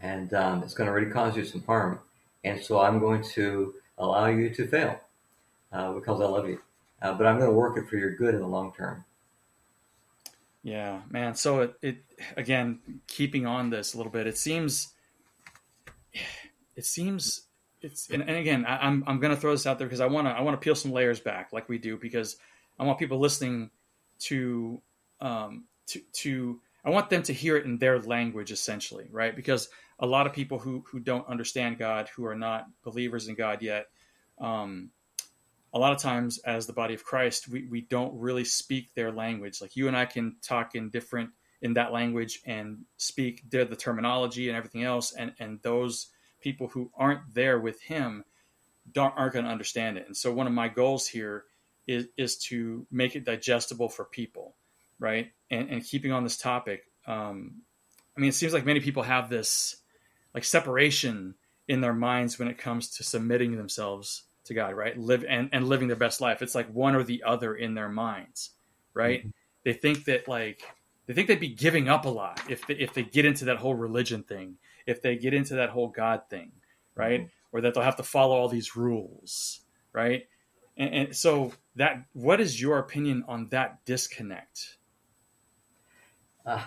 And 0.00 0.32
um, 0.34 0.62
it's 0.62 0.74
going 0.74 0.86
to 0.86 0.92
really 0.92 1.10
cause 1.10 1.36
you 1.36 1.44
some 1.44 1.64
harm. 1.64 1.98
And 2.44 2.62
so 2.62 2.78
I'm 2.78 3.00
going 3.00 3.24
to 3.34 3.74
allow 3.98 4.26
you 4.26 4.50
to 4.50 4.68
fail 4.68 5.00
uh, 5.72 5.92
because 5.94 6.20
I 6.20 6.26
love 6.26 6.48
you. 6.48 6.60
Uh, 7.02 7.14
but 7.14 7.26
I'm 7.26 7.38
going 7.38 7.50
to 7.50 7.56
work 7.56 7.76
it 7.76 7.88
for 7.88 7.96
your 7.96 8.14
good 8.14 8.34
in 8.34 8.40
the 8.40 8.46
long 8.46 8.72
term. 8.72 9.04
Yeah, 10.68 11.00
man. 11.08 11.34
So 11.34 11.60
it, 11.60 11.74
it 11.80 11.96
again, 12.36 12.80
keeping 13.06 13.46
on 13.46 13.70
this 13.70 13.94
a 13.94 13.96
little 13.96 14.12
bit, 14.12 14.26
it 14.26 14.36
seems, 14.36 14.92
it 16.76 16.84
seems 16.84 17.46
it's, 17.80 18.10
and, 18.10 18.20
and 18.20 18.36
again, 18.36 18.66
I, 18.66 18.86
am 18.86 19.02
I'm, 19.02 19.04
I'm 19.06 19.20
going 19.20 19.34
to 19.34 19.40
throw 19.40 19.52
this 19.52 19.66
out 19.66 19.78
there 19.78 19.86
because 19.86 20.02
I 20.02 20.06
want 20.06 20.26
to, 20.26 20.30
I 20.30 20.42
want 20.42 20.60
to 20.60 20.62
peel 20.62 20.74
some 20.74 20.92
layers 20.92 21.20
back 21.20 21.54
like 21.54 21.70
we 21.70 21.78
do, 21.78 21.96
because 21.96 22.36
I 22.78 22.84
want 22.84 22.98
people 22.98 23.18
listening 23.18 23.70
to, 24.24 24.82
um, 25.22 25.64
to, 25.86 26.00
to, 26.12 26.60
I 26.84 26.90
want 26.90 27.08
them 27.08 27.22
to 27.22 27.32
hear 27.32 27.56
it 27.56 27.64
in 27.64 27.78
their 27.78 27.98
language 27.98 28.52
essentially, 28.52 29.08
right? 29.10 29.34
Because 29.34 29.70
a 29.98 30.06
lot 30.06 30.26
of 30.26 30.34
people 30.34 30.58
who, 30.58 30.84
who 30.90 31.00
don't 31.00 31.26
understand 31.28 31.78
God, 31.78 32.10
who 32.14 32.26
are 32.26 32.36
not 32.36 32.66
believers 32.84 33.28
in 33.28 33.36
God 33.36 33.62
yet, 33.62 33.86
um, 34.38 34.90
a 35.72 35.78
lot 35.78 35.92
of 35.92 35.98
times 35.98 36.38
as 36.38 36.66
the 36.66 36.72
body 36.72 36.94
of 36.94 37.04
Christ, 37.04 37.48
we, 37.48 37.66
we 37.66 37.80
don't 37.82 38.18
really 38.18 38.44
speak 38.44 38.94
their 38.94 39.12
language. 39.12 39.60
Like 39.60 39.76
you 39.76 39.88
and 39.88 39.96
I 39.96 40.06
can 40.06 40.36
talk 40.42 40.74
in 40.74 40.90
different 40.90 41.30
in 41.60 41.74
that 41.74 41.92
language 41.92 42.40
and 42.46 42.84
speak 42.96 43.42
the, 43.50 43.64
the 43.64 43.76
terminology 43.76 44.48
and 44.48 44.56
everything 44.56 44.84
else, 44.84 45.12
and 45.12 45.32
and 45.38 45.60
those 45.62 46.08
people 46.40 46.68
who 46.68 46.90
aren't 46.96 47.34
there 47.34 47.58
with 47.58 47.80
him 47.82 48.24
don't 48.90 49.12
aren't 49.16 49.34
going 49.34 49.44
to 49.44 49.50
understand 49.50 49.98
it. 49.98 50.06
And 50.06 50.16
so 50.16 50.32
one 50.32 50.46
of 50.46 50.52
my 50.52 50.68
goals 50.68 51.06
here 51.06 51.44
is 51.86 52.06
is 52.16 52.38
to 52.38 52.86
make 52.90 53.16
it 53.16 53.24
digestible 53.24 53.88
for 53.88 54.04
people, 54.04 54.54
right? 54.98 55.32
And 55.50 55.68
and 55.68 55.84
keeping 55.84 56.12
on 56.12 56.24
this 56.24 56.38
topic, 56.38 56.84
um, 57.06 57.62
I 58.16 58.20
mean, 58.20 58.30
it 58.30 58.34
seems 58.34 58.52
like 58.52 58.64
many 58.64 58.80
people 58.80 59.02
have 59.02 59.28
this 59.28 59.76
like 60.34 60.44
separation 60.44 61.34
in 61.66 61.80
their 61.82 61.94
minds 61.94 62.38
when 62.38 62.48
it 62.48 62.56
comes 62.56 62.88
to 62.96 63.02
submitting 63.02 63.56
themselves 63.56 64.22
to 64.48 64.54
God, 64.54 64.74
right? 64.74 64.98
Live 64.98 65.24
and, 65.26 65.48
and 65.52 65.68
living 65.68 65.88
their 65.88 65.96
best 65.96 66.20
life. 66.20 66.42
It's 66.42 66.54
like 66.54 66.68
one 66.68 66.94
or 66.94 67.02
the 67.02 67.22
other 67.24 67.54
in 67.54 67.74
their 67.74 67.88
minds, 67.88 68.50
right? 68.92 69.20
Mm-hmm. 69.20 69.30
They 69.64 69.72
think 69.72 70.04
that 70.04 70.28
like 70.28 70.62
they 71.06 71.14
think 71.14 71.28
they'd 71.28 71.40
be 71.40 71.48
giving 71.48 71.88
up 71.88 72.04
a 72.04 72.10
lot 72.10 72.40
if 72.48 72.66
they, 72.66 72.74
if 72.74 72.92
they 72.92 73.02
get 73.02 73.24
into 73.24 73.46
that 73.46 73.58
whole 73.58 73.74
religion 73.74 74.22
thing, 74.22 74.56
if 74.86 75.00
they 75.00 75.16
get 75.16 75.32
into 75.32 75.54
that 75.56 75.70
whole 75.70 75.88
God 75.88 76.22
thing, 76.28 76.52
right? 76.94 77.20
Mm-hmm. 77.20 77.28
Or 77.52 77.60
that 77.62 77.74
they'll 77.74 77.84
have 77.84 77.96
to 77.96 78.02
follow 78.02 78.36
all 78.36 78.48
these 78.48 78.76
rules, 78.76 79.60
right? 79.92 80.26
And, 80.76 80.94
and 80.94 81.16
so 81.16 81.52
that 81.76 82.04
what 82.12 82.40
is 82.40 82.60
your 82.60 82.78
opinion 82.78 83.24
on 83.28 83.48
that 83.50 83.84
disconnect? 83.84 84.76
Uh, 86.44 86.62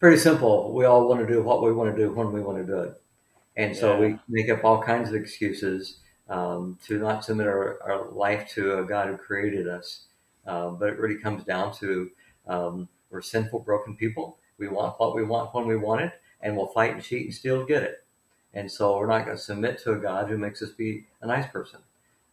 pretty 0.00 0.18
simple. 0.18 0.74
We 0.74 0.84
all 0.84 1.08
want 1.08 1.26
to 1.26 1.26
do 1.26 1.42
what 1.42 1.62
we 1.62 1.72
want 1.72 1.94
to 1.94 2.02
do 2.02 2.12
when 2.12 2.32
we 2.32 2.40
want 2.40 2.58
to 2.58 2.64
do 2.64 2.78
it. 2.80 3.02
And 3.56 3.76
so 3.76 3.94
yeah. 3.94 3.98
we 3.98 4.18
make 4.28 4.50
up 4.50 4.64
all 4.64 4.82
kinds 4.82 5.08
of 5.08 5.16
excuses 5.16 5.98
um, 6.28 6.78
to 6.86 6.98
not 6.98 7.24
submit 7.24 7.46
our, 7.46 7.82
our, 7.82 8.10
life 8.10 8.48
to 8.54 8.78
a 8.78 8.84
God 8.84 9.08
who 9.08 9.16
created 9.16 9.66
us. 9.68 10.02
Um, 10.46 10.78
but 10.78 10.90
it 10.90 10.98
really 10.98 11.16
comes 11.16 11.44
down 11.44 11.74
to 11.76 12.10
um, 12.46 12.88
we're 13.10 13.22
sinful, 13.22 13.60
broken 13.60 13.96
people. 13.96 14.38
We 14.58 14.68
want 14.68 14.98
what 14.98 15.14
we 15.14 15.24
want 15.24 15.54
when 15.54 15.66
we 15.66 15.76
want 15.76 16.02
it, 16.02 16.12
and 16.40 16.56
we'll 16.56 16.68
fight 16.68 16.94
and 16.94 17.02
cheat 17.02 17.26
and 17.26 17.34
steal 17.34 17.60
to 17.60 17.66
get 17.66 17.82
it. 17.82 18.04
And 18.54 18.70
so 18.70 18.98
we're 18.98 19.06
not 19.06 19.24
going 19.24 19.36
to 19.36 19.42
submit 19.42 19.78
to 19.82 19.92
a 19.92 19.96
God 19.96 20.28
who 20.28 20.38
makes 20.38 20.62
us 20.62 20.70
be 20.70 21.04
a 21.22 21.26
nice 21.26 21.46
person. 21.50 21.80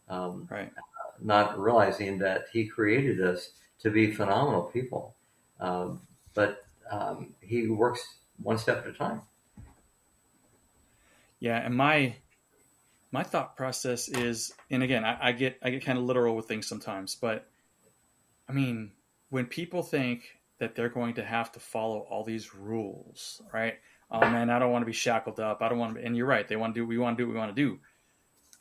Um, 0.08 0.48
right. 0.50 0.72
Not 1.20 1.58
realizing 1.58 2.18
that 2.18 2.46
He 2.52 2.66
created 2.66 3.22
us 3.22 3.50
to 3.80 3.90
be 3.90 4.12
phenomenal 4.12 4.62
people. 4.62 5.14
Um, 5.60 6.00
but 6.34 6.64
um, 6.90 7.34
he 7.40 7.68
works 7.68 8.16
one 8.42 8.58
step 8.58 8.84
at 8.84 8.90
a 8.90 8.92
time. 8.92 9.22
Yeah, 11.40 11.58
and 11.58 11.74
my 11.74 12.16
my 13.16 13.22
thought 13.22 13.56
process 13.56 14.08
is, 14.08 14.52
and 14.70 14.82
again, 14.82 15.02
I, 15.02 15.28
I 15.28 15.32
get 15.32 15.58
I 15.62 15.70
get 15.70 15.82
kind 15.82 15.96
of 15.96 16.04
literal 16.04 16.36
with 16.36 16.44
things 16.44 16.66
sometimes, 16.66 17.14
but 17.14 17.48
I 18.46 18.52
mean, 18.52 18.92
when 19.30 19.46
people 19.46 19.82
think 19.82 20.24
that 20.58 20.74
they're 20.74 20.90
going 20.90 21.14
to 21.14 21.24
have 21.24 21.50
to 21.52 21.58
follow 21.58 22.00
all 22.00 22.24
these 22.24 22.54
rules, 22.54 23.40
right? 23.54 23.76
Oh 24.10 24.20
man, 24.20 24.50
I 24.50 24.58
don't 24.58 24.70
want 24.70 24.82
to 24.82 24.86
be 24.86 24.92
shackled 24.92 25.40
up. 25.40 25.62
I 25.62 25.70
don't 25.70 25.78
want 25.78 25.94
to. 25.94 26.00
Be, 26.00 26.06
and 26.06 26.14
you're 26.14 26.26
right. 26.26 26.46
They 26.46 26.56
want 26.56 26.74
to 26.74 26.80
do. 26.82 26.86
We 26.86 26.98
want 26.98 27.16
to 27.16 27.22
do. 27.22 27.26
what 27.26 27.32
We 27.32 27.38
want 27.38 27.56
to 27.56 27.62
do. 27.62 27.78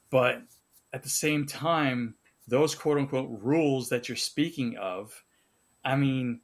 But 0.10 0.42
at 0.94 1.04
the 1.04 1.10
same 1.10 1.46
time, 1.46 2.16
those 2.48 2.76
quote 2.76 2.98
unquote 2.98 3.28
rules 3.42 3.90
that 3.90 4.08
you're 4.08 4.16
speaking 4.16 4.78
of, 4.78 5.22
I 5.84 5.98
mean, 5.98 6.40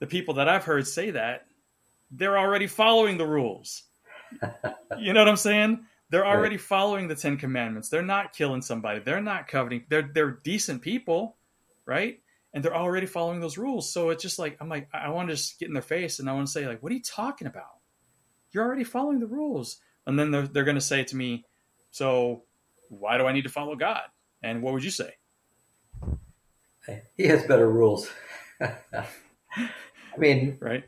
the 0.00 0.06
people 0.06 0.34
that 0.34 0.50
I've 0.50 0.64
heard 0.64 0.86
say 0.86 1.12
that, 1.12 1.46
they're 2.10 2.36
already 2.36 2.66
following 2.66 3.16
the 3.16 3.26
rules. 3.26 3.84
you 4.98 5.14
know 5.14 5.20
what 5.20 5.28
I'm 5.30 5.36
saying? 5.36 5.86
They're 6.10 6.26
already 6.26 6.56
right. 6.56 6.64
following 6.64 7.08
the 7.08 7.14
Ten 7.14 7.36
Commandments. 7.36 7.88
They're 7.88 8.02
not 8.02 8.32
killing 8.32 8.62
somebody. 8.62 9.00
They're 9.00 9.20
not 9.20 9.46
coveting. 9.46 9.84
They're 9.88 10.10
they're 10.12 10.30
decent 10.30 10.82
people, 10.82 11.36
right? 11.86 12.20
And 12.54 12.64
they're 12.64 12.76
already 12.76 13.06
following 13.06 13.40
those 13.40 13.58
rules. 13.58 13.92
So 13.92 14.10
it's 14.10 14.22
just 14.22 14.38
like 14.38 14.56
I'm 14.60 14.68
like 14.68 14.88
I 14.92 15.10
want 15.10 15.28
to 15.28 15.34
just 15.34 15.58
get 15.58 15.68
in 15.68 15.74
their 15.74 15.82
face 15.82 16.18
and 16.18 16.28
I 16.28 16.32
want 16.32 16.46
to 16.46 16.52
say 16.52 16.66
like, 16.66 16.82
what 16.82 16.92
are 16.92 16.94
you 16.94 17.02
talking 17.02 17.46
about? 17.46 17.78
You're 18.52 18.64
already 18.64 18.84
following 18.84 19.20
the 19.20 19.26
rules. 19.26 19.78
And 20.06 20.18
then 20.18 20.30
they're 20.30 20.46
they're 20.46 20.64
going 20.64 20.76
to 20.76 20.80
say 20.80 21.04
to 21.04 21.16
me, 21.16 21.44
so 21.90 22.44
why 22.88 23.18
do 23.18 23.26
I 23.26 23.32
need 23.32 23.42
to 23.42 23.50
follow 23.50 23.76
God? 23.76 24.02
And 24.42 24.62
what 24.62 24.72
would 24.72 24.84
you 24.84 24.90
say? 24.90 25.14
He 27.16 27.24
has 27.24 27.42
better 27.44 27.70
rules. 27.70 28.10
I 28.60 29.06
mean, 30.16 30.56
right? 30.60 30.84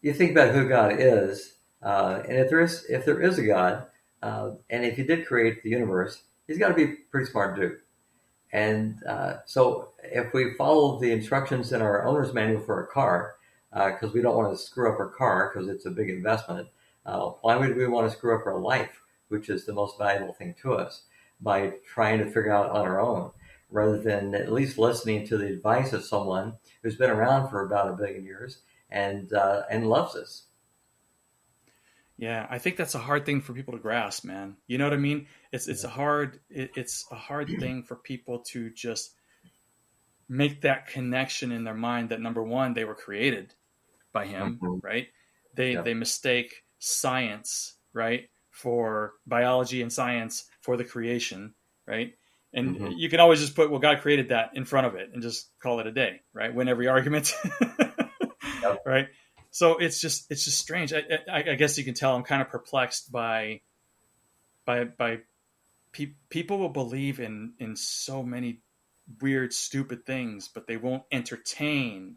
You 0.00 0.14
think 0.14 0.30
about 0.30 0.54
who 0.54 0.68
God 0.68 0.94
is, 0.98 1.52
uh, 1.82 2.22
and 2.26 2.38
if 2.38 2.48
there 2.48 2.60
is 2.60 2.86
if 2.88 3.04
there 3.04 3.20
is 3.20 3.38
a 3.38 3.46
God, 3.46 3.86
uh, 4.26 4.50
and 4.70 4.84
if 4.84 4.96
He 4.96 5.02
did 5.04 5.26
create 5.26 5.62
the 5.62 5.70
universe, 5.70 6.22
He's 6.46 6.58
got 6.58 6.68
to 6.68 6.74
be 6.74 6.86
pretty 7.10 7.30
smart 7.30 7.56
dude. 7.56 7.78
And 8.52 9.02
uh, 9.04 9.38
so, 9.46 9.90
if 10.02 10.32
we 10.32 10.54
follow 10.54 11.00
the 11.00 11.10
instructions 11.10 11.72
in 11.72 11.82
our 11.82 12.06
owner's 12.06 12.32
manual 12.32 12.62
for 12.62 12.82
a 12.82 12.86
car, 12.86 13.34
because 13.70 14.10
uh, 14.10 14.12
we 14.14 14.22
don't 14.22 14.36
want 14.36 14.52
to 14.52 14.62
screw 14.62 14.92
up 14.92 15.00
our 15.00 15.08
car 15.08 15.50
because 15.52 15.68
it's 15.68 15.86
a 15.86 15.90
big 15.90 16.08
investment, 16.08 16.68
uh, 17.04 17.26
why 17.42 17.56
would 17.56 17.76
we 17.76 17.86
want 17.86 18.10
to 18.10 18.16
screw 18.16 18.38
up 18.38 18.46
our 18.46 18.58
life, 18.58 19.02
which 19.28 19.48
is 19.48 19.66
the 19.66 19.72
most 19.72 19.98
valuable 19.98 20.32
thing 20.34 20.54
to 20.62 20.74
us, 20.74 21.02
by 21.40 21.72
trying 21.92 22.18
to 22.18 22.26
figure 22.26 22.52
out 22.52 22.70
on 22.70 22.86
our 22.86 23.00
own? 23.00 23.30
rather 23.70 23.98
than 23.98 24.34
at 24.34 24.52
least 24.52 24.78
listening 24.78 25.26
to 25.26 25.36
the 25.36 25.46
advice 25.46 25.92
of 25.92 26.04
someone 26.04 26.54
who's 26.82 26.96
been 26.96 27.10
around 27.10 27.50
for 27.50 27.64
about 27.64 27.88
a 27.88 27.96
billion 27.96 28.24
years 28.24 28.62
and 28.90 29.32
uh, 29.32 29.62
and 29.70 29.88
loves 29.88 30.14
us. 30.14 30.44
Yeah, 32.18 32.46
I 32.48 32.58
think 32.58 32.76
that's 32.76 32.94
a 32.94 32.98
hard 32.98 33.26
thing 33.26 33.42
for 33.42 33.52
people 33.52 33.74
to 33.74 33.80
grasp, 33.80 34.24
man. 34.24 34.56
You 34.66 34.78
know 34.78 34.84
what 34.84 34.94
I 34.94 34.98
mean? 34.98 35.26
It's 35.52 35.68
it's 35.68 35.84
a 35.84 35.88
hard 35.88 36.40
it, 36.48 36.70
it's 36.74 37.06
a 37.10 37.14
hard 37.14 37.48
thing 37.60 37.82
for 37.82 37.96
people 37.96 38.40
to 38.52 38.70
just 38.70 39.14
make 40.28 40.62
that 40.62 40.88
connection 40.88 41.52
in 41.52 41.64
their 41.64 41.74
mind 41.74 42.08
that 42.08 42.20
number 42.20 42.42
one 42.42 42.74
they 42.74 42.84
were 42.84 42.94
created 42.94 43.54
by 44.12 44.26
him, 44.26 44.58
mm-hmm. 44.62 44.78
right? 44.82 45.08
They 45.54 45.76
they 45.76 45.94
mistake 45.94 46.64
science, 46.78 47.74
right, 47.92 48.28
for 48.50 49.12
biology 49.26 49.82
and 49.82 49.92
science 49.92 50.44
for 50.62 50.76
the 50.76 50.84
creation, 50.84 51.54
right? 51.86 52.14
And 52.54 52.76
mm-hmm. 52.76 52.92
you 52.96 53.10
can 53.10 53.20
always 53.20 53.40
just 53.40 53.54
put, 53.54 53.70
well, 53.70 53.80
God 53.80 54.00
created 54.00 54.30
that 54.30 54.52
in 54.54 54.64
front 54.64 54.86
of 54.86 54.94
it 54.94 55.10
and 55.12 55.20
just 55.20 55.50
call 55.60 55.80
it 55.80 55.86
a 55.86 55.92
day, 55.92 56.20
right? 56.32 56.54
Win 56.54 56.68
every 56.68 56.88
argument, 56.88 57.34
yep. 58.62 58.82
right? 58.86 59.08
So 59.50 59.78
it's 59.78 60.00
just 60.00 60.30
it's 60.30 60.44
just 60.44 60.58
strange. 60.58 60.92
I, 60.92 61.02
I, 61.30 61.50
I, 61.50 61.54
guess 61.54 61.78
you 61.78 61.84
can 61.84 61.94
tell 61.94 62.14
I'm 62.14 62.22
kind 62.22 62.42
of 62.42 62.48
perplexed 62.48 63.10
by 63.10 63.60
by 64.64 64.84
by 64.84 65.20
pe- 65.92 66.14
people 66.28 66.58
will 66.58 66.68
believe 66.68 67.20
in 67.20 67.54
in 67.58 67.76
so 67.76 68.22
many 68.22 68.60
weird, 69.20 69.52
stupid 69.52 70.04
things, 70.04 70.48
but 70.48 70.66
they 70.66 70.76
won't 70.76 71.04
entertain 71.12 72.16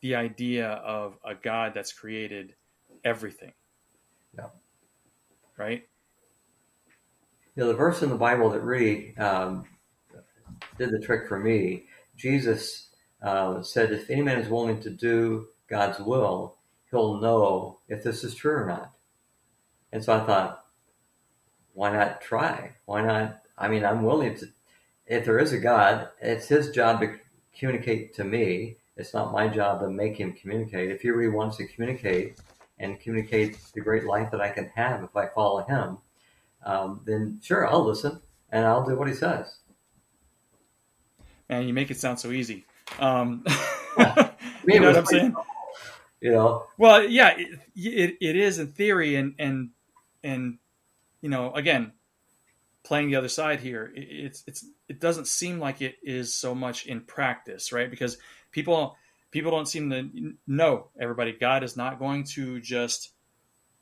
the 0.00 0.14
idea 0.14 0.68
of 0.68 1.18
a 1.24 1.34
God 1.34 1.72
that's 1.74 1.92
created 1.92 2.54
everything. 3.04 3.52
Yeah. 4.36 4.46
Right 5.56 5.84
you 7.60 7.62
know, 7.62 7.68
the 7.68 7.76
verse 7.76 8.02
in 8.02 8.08
the 8.08 8.16
Bible 8.16 8.50
that 8.50 8.62
really 8.62 9.16
um, 9.18 9.64
did 10.78 10.90
the 10.90 10.98
trick 10.98 11.28
for 11.28 11.38
me, 11.38 11.84
Jesus 12.16 12.88
uh, 13.22 13.62
said, 13.62 13.92
if 13.92 14.08
any 14.08 14.22
man 14.22 14.38
is 14.38 14.48
willing 14.48 14.80
to 14.80 14.90
do 14.90 15.48
God's 15.70 16.00
will, 16.00 16.56
he'll 16.90 17.20
know 17.20 17.78
if 17.88 18.02
this 18.02 18.24
is 18.24 18.34
true 18.34 18.56
or 18.56 18.66
not. 18.66 18.92
And 19.92 20.04
so 20.04 20.12
I 20.12 20.26
thought, 20.26 20.64
why 21.72 21.92
not 21.92 22.20
try? 22.20 22.72
Why 22.84 23.02
not? 23.02 23.42
I 23.56 23.68
mean, 23.68 23.84
I'm 23.84 24.02
willing 24.02 24.36
to, 24.36 24.46
if 25.06 25.24
there 25.24 25.38
is 25.38 25.52
a 25.52 25.58
God, 25.58 26.08
it's 26.20 26.48
his 26.48 26.70
job 26.70 27.00
to 27.00 27.16
communicate 27.56 28.14
to 28.14 28.24
me. 28.24 28.76
It's 28.96 29.14
not 29.14 29.32
my 29.32 29.48
job 29.48 29.80
to 29.80 29.88
make 29.88 30.16
him 30.16 30.32
communicate. 30.32 30.90
If 30.90 31.02
he 31.02 31.10
really 31.10 31.32
wants 31.32 31.56
to 31.58 31.66
communicate 31.66 32.38
and 32.78 33.00
communicate 33.00 33.58
the 33.74 33.80
great 33.80 34.04
life 34.04 34.30
that 34.32 34.40
I 34.40 34.50
can 34.50 34.70
have 34.74 35.02
if 35.02 35.16
I 35.16 35.28
follow 35.28 35.62
him, 35.62 35.98
um, 36.64 37.00
then 37.04 37.40
sure, 37.42 37.66
I'll 37.66 37.84
listen 37.84 38.20
and 38.50 38.66
I'll 38.66 38.84
do 38.84 38.96
what 38.96 39.08
he 39.08 39.14
says. 39.14 39.58
Man, 41.48 41.66
you 41.66 41.74
make 41.74 41.90
it 41.90 41.96
sound 41.96 42.18
so 42.18 42.30
easy. 42.30 42.64
Um, 42.98 43.44
you 44.66 44.80
know 44.80 44.88
what 44.88 44.96
I'm 44.96 45.06
saying? 45.06 45.34
You 46.20 46.32
know. 46.32 46.66
Well, 46.76 47.04
yeah, 47.04 47.34
it, 47.36 47.60
it, 47.74 48.16
it 48.20 48.36
is 48.36 48.58
in 48.58 48.68
theory, 48.68 49.16
and 49.16 49.34
and 49.38 49.70
and 50.22 50.58
you 51.20 51.28
know, 51.28 51.52
again, 51.52 51.92
playing 52.82 53.08
the 53.10 53.16
other 53.16 53.28
side 53.28 53.60
here, 53.60 53.92
it, 53.94 54.00
it's 54.00 54.44
it's 54.46 54.64
it 54.88 55.00
doesn't 55.00 55.26
seem 55.26 55.58
like 55.58 55.80
it 55.80 55.96
is 56.02 56.34
so 56.34 56.54
much 56.54 56.86
in 56.86 57.00
practice, 57.00 57.72
right? 57.72 57.90
Because 57.90 58.18
people 58.52 58.96
people 59.30 59.50
don't 59.50 59.68
seem 59.68 59.90
to 59.90 60.34
know 60.46 60.88
everybody. 60.98 61.32
God 61.32 61.62
is 61.62 61.76
not 61.76 61.98
going 61.98 62.24
to 62.24 62.60
just 62.60 63.12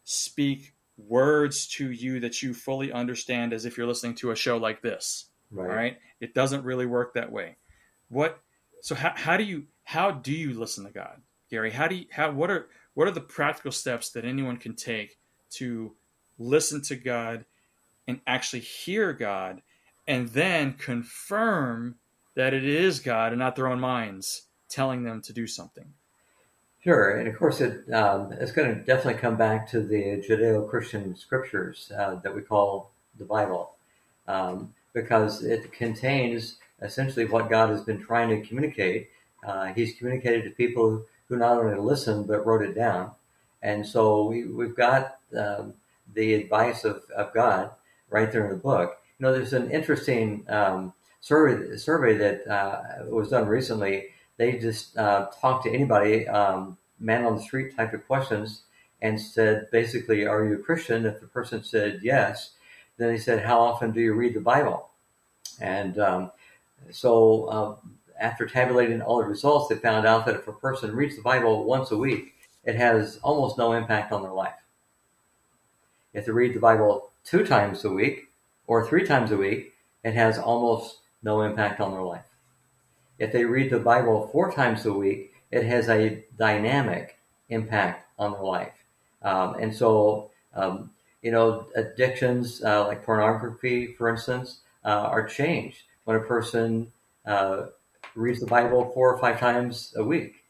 speak 0.04 0.74
words 0.96 1.66
to 1.68 1.90
you 1.90 2.20
that 2.20 2.42
you 2.42 2.52
fully 2.54 2.92
understand 2.92 3.52
as 3.52 3.64
if 3.64 3.76
you're 3.76 3.86
listening 3.86 4.14
to 4.16 4.30
a 4.30 4.36
show 4.36 4.56
like 4.56 4.82
this. 4.82 5.26
Right. 5.50 5.68
right? 5.68 5.96
It 6.20 6.34
doesn't 6.34 6.64
really 6.64 6.86
work 6.86 7.14
that 7.14 7.32
way. 7.32 7.56
What 8.08 8.38
so 8.82 8.94
how, 8.94 9.12
how 9.14 9.36
do 9.36 9.44
you 9.44 9.64
how 9.84 10.10
do 10.10 10.32
you 10.32 10.58
listen 10.58 10.84
to 10.84 10.90
God, 10.90 11.20
Gary? 11.50 11.70
How 11.70 11.88
do 11.88 11.96
you 11.96 12.06
how 12.10 12.30
what 12.30 12.50
are 12.50 12.68
what 12.94 13.08
are 13.08 13.12
the 13.12 13.20
practical 13.20 13.72
steps 13.72 14.10
that 14.10 14.24
anyone 14.24 14.56
can 14.56 14.74
take 14.74 15.18
to 15.50 15.94
listen 16.38 16.82
to 16.82 16.96
God 16.96 17.44
and 18.06 18.20
actually 18.26 18.60
hear 18.60 19.12
God 19.12 19.62
and 20.06 20.28
then 20.28 20.72
confirm 20.74 21.96
that 22.34 22.54
it 22.54 22.64
is 22.64 23.00
God 23.00 23.32
and 23.32 23.38
not 23.38 23.56
their 23.56 23.68
own 23.68 23.80
minds 23.80 24.42
telling 24.68 25.04
them 25.04 25.20
to 25.22 25.32
do 25.32 25.46
something? 25.46 25.92
Sure, 26.82 27.18
and 27.18 27.28
of 27.28 27.36
course, 27.36 27.60
it 27.60 27.92
um, 27.92 28.32
it's 28.32 28.52
going 28.52 28.72
to 28.72 28.80
definitely 28.82 29.20
come 29.20 29.36
back 29.36 29.68
to 29.70 29.80
the 29.80 30.24
Judeo-Christian 30.26 31.16
scriptures 31.16 31.90
uh, 31.98 32.14
that 32.16 32.34
we 32.34 32.40
call 32.40 32.92
the 33.18 33.24
Bible, 33.24 33.72
um, 34.28 34.72
because 34.94 35.44
it 35.44 35.72
contains 35.72 36.56
essentially 36.80 37.24
what 37.24 37.50
God 37.50 37.70
has 37.70 37.82
been 37.82 38.00
trying 38.00 38.28
to 38.30 38.46
communicate. 38.46 39.10
Uh, 39.46 39.66
he's 39.66 39.98
communicated 39.98 40.44
to 40.44 40.50
people 40.50 41.04
who 41.28 41.36
not 41.36 41.58
only 41.58 41.78
listened 41.78 42.26
but 42.26 42.46
wrote 42.46 42.62
it 42.62 42.74
down, 42.74 43.12
and 43.62 43.86
so 43.86 44.24
we, 44.26 44.40
have 44.40 44.76
got 44.76 45.18
um, 45.36 45.74
the 46.14 46.34
advice 46.34 46.84
of, 46.84 47.02
of 47.16 47.34
God 47.34 47.70
right 48.10 48.30
there 48.30 48.44
in 48.44 48.50
the 48.50 48.56
book. 48.56 48.98
You 49.18 49.26
know, 49.26 49.32
there's 49.32 49.52
an 49.52 49.70
interesting 49.70 50.44
um, 50.48 50.92
survey 51.20 51.76
survey 51.76 52.16
that 52.16 52.46
uh, 52.46 53.04
was 53.08 53.30
done 53.30 53.46
recently 53.46 54.08
they 54.38 54.52
just 54.52 54.96
uh, 54.96 55.26
talked 55.40 55.64
to 55.64 55.70
anybody, 55.70 56.26
um, 56.28 56.78
man 57.00 57.24
on 57.24 57.36
the 57.36 57.42
street 57.42 57.76
type 57.76 57.92
of 57.92 58.06
questions, 58.06 58.62
and 59.02 59.20
said 59.20 59.68
basically, 59.70 60.26
"Are 60.26 60.44
you 60.44 60.54
a 60.54 60.62
Christian?" 60.62 61.04
If 61.04 61.20
the 61.20 61.26
person 61.26 61.62
said 61.62 62.00
yes, 62.02 62.52
then 62.96 63.08
they 63.08 63.18
said, 63.18 63.44
"How 63.44 63.60
often 63.60 63.90
do 63.90 64.00
you 64.00 64.14
read 64.14 64.34
the 64.34 64.40
Bible?" 64.40 64.90
And 65.60 65.98
um, 65.98 66.30
so, 66.90 67.44
uh, 67.46 67.76
after 68.18 68.46
tabulating 68.46 69.00
all 69.00 69.18
the 69.18 69.24
results, 69.24 69.68
they 69.68 69.76
found 69.76 70.06
out 70.06 70.26
that 70.26 70.34
if 70.34 70.48
a 70.48 70.52
person 70.52 70.94
reads 70.94 71.16
the 71.16 71.22
Bible 71.22 71.64
once 71.64 71.90
a 71.90 71.96
week, 71.96 72.34
it 72.64 72.74
has 72.76 73.18
almost 73.22 73.58
no 73.58 73.72
impact 73.72 74.12
on 74.12 74.22
their 74.22 74.32
life. 74.32 74.52
If 76.12 76.26
they 76.26 76.32
read 76.32 76.54
the 76.54 76.60
Bible 76.60 77.10
two 77.24 77.44
times 77.46 77.84
a 77.84 77.90
week 77.90 78.28
or 78.66 78.86
three 78.86 79.06
times 79.06 79.30
a 79.30 79.36
week, 79.36 79.74
it 80.02 80.14
has 80.14 80.38
almost 80.38 80.98
no 81.22 81.42
impact 81.42 81.80
on 81.80 81.92
their 81.92 82.02
life. 82.02 82.24
If 83.18 83.32
they 83.32 83.44
read 83.44 83.70
the 83.70 83.78
Bible 83.78 84.28
four 84.32 84.52
times 84.52 84.86
a 84.86 84.92
week, 84.92 85.32
it 85.50 85.64
has 85.64 85.88
a 85.88 86.24
dynamic 86.36 87.18
impact 87.48 88.06
on 88.18 88.32
their 88.32 88.42
life. 88.42 88.72
Um, 89.22 89.54
and 89.54 89.74
so, 89.74 90.30
um, 90.54 90.90
you 91.22 91.30
know, 91.30 91.66
addictions 91.74 92.62
uh, 92.62 92.86
like 92.86 93.04
pornography, 93.04 93.94
for 93.94 94.08
instance, 94.08 94.60
uh, 94.84 94.88
are 94.88 95.26
changed 95.26 95.82
when 96.04 96.16
a 96.16 96.20
person 96.20 96.92
uh, 97.26 97.66
reads 98.14 98.40
the 98.40 98.46
Bible 98.46 98.90
four 98.94 99.12
or 99.12 99.18
five 99.18 99.38
times 99.38 99.94
a 99.96 100.04
week. 100.04 100.44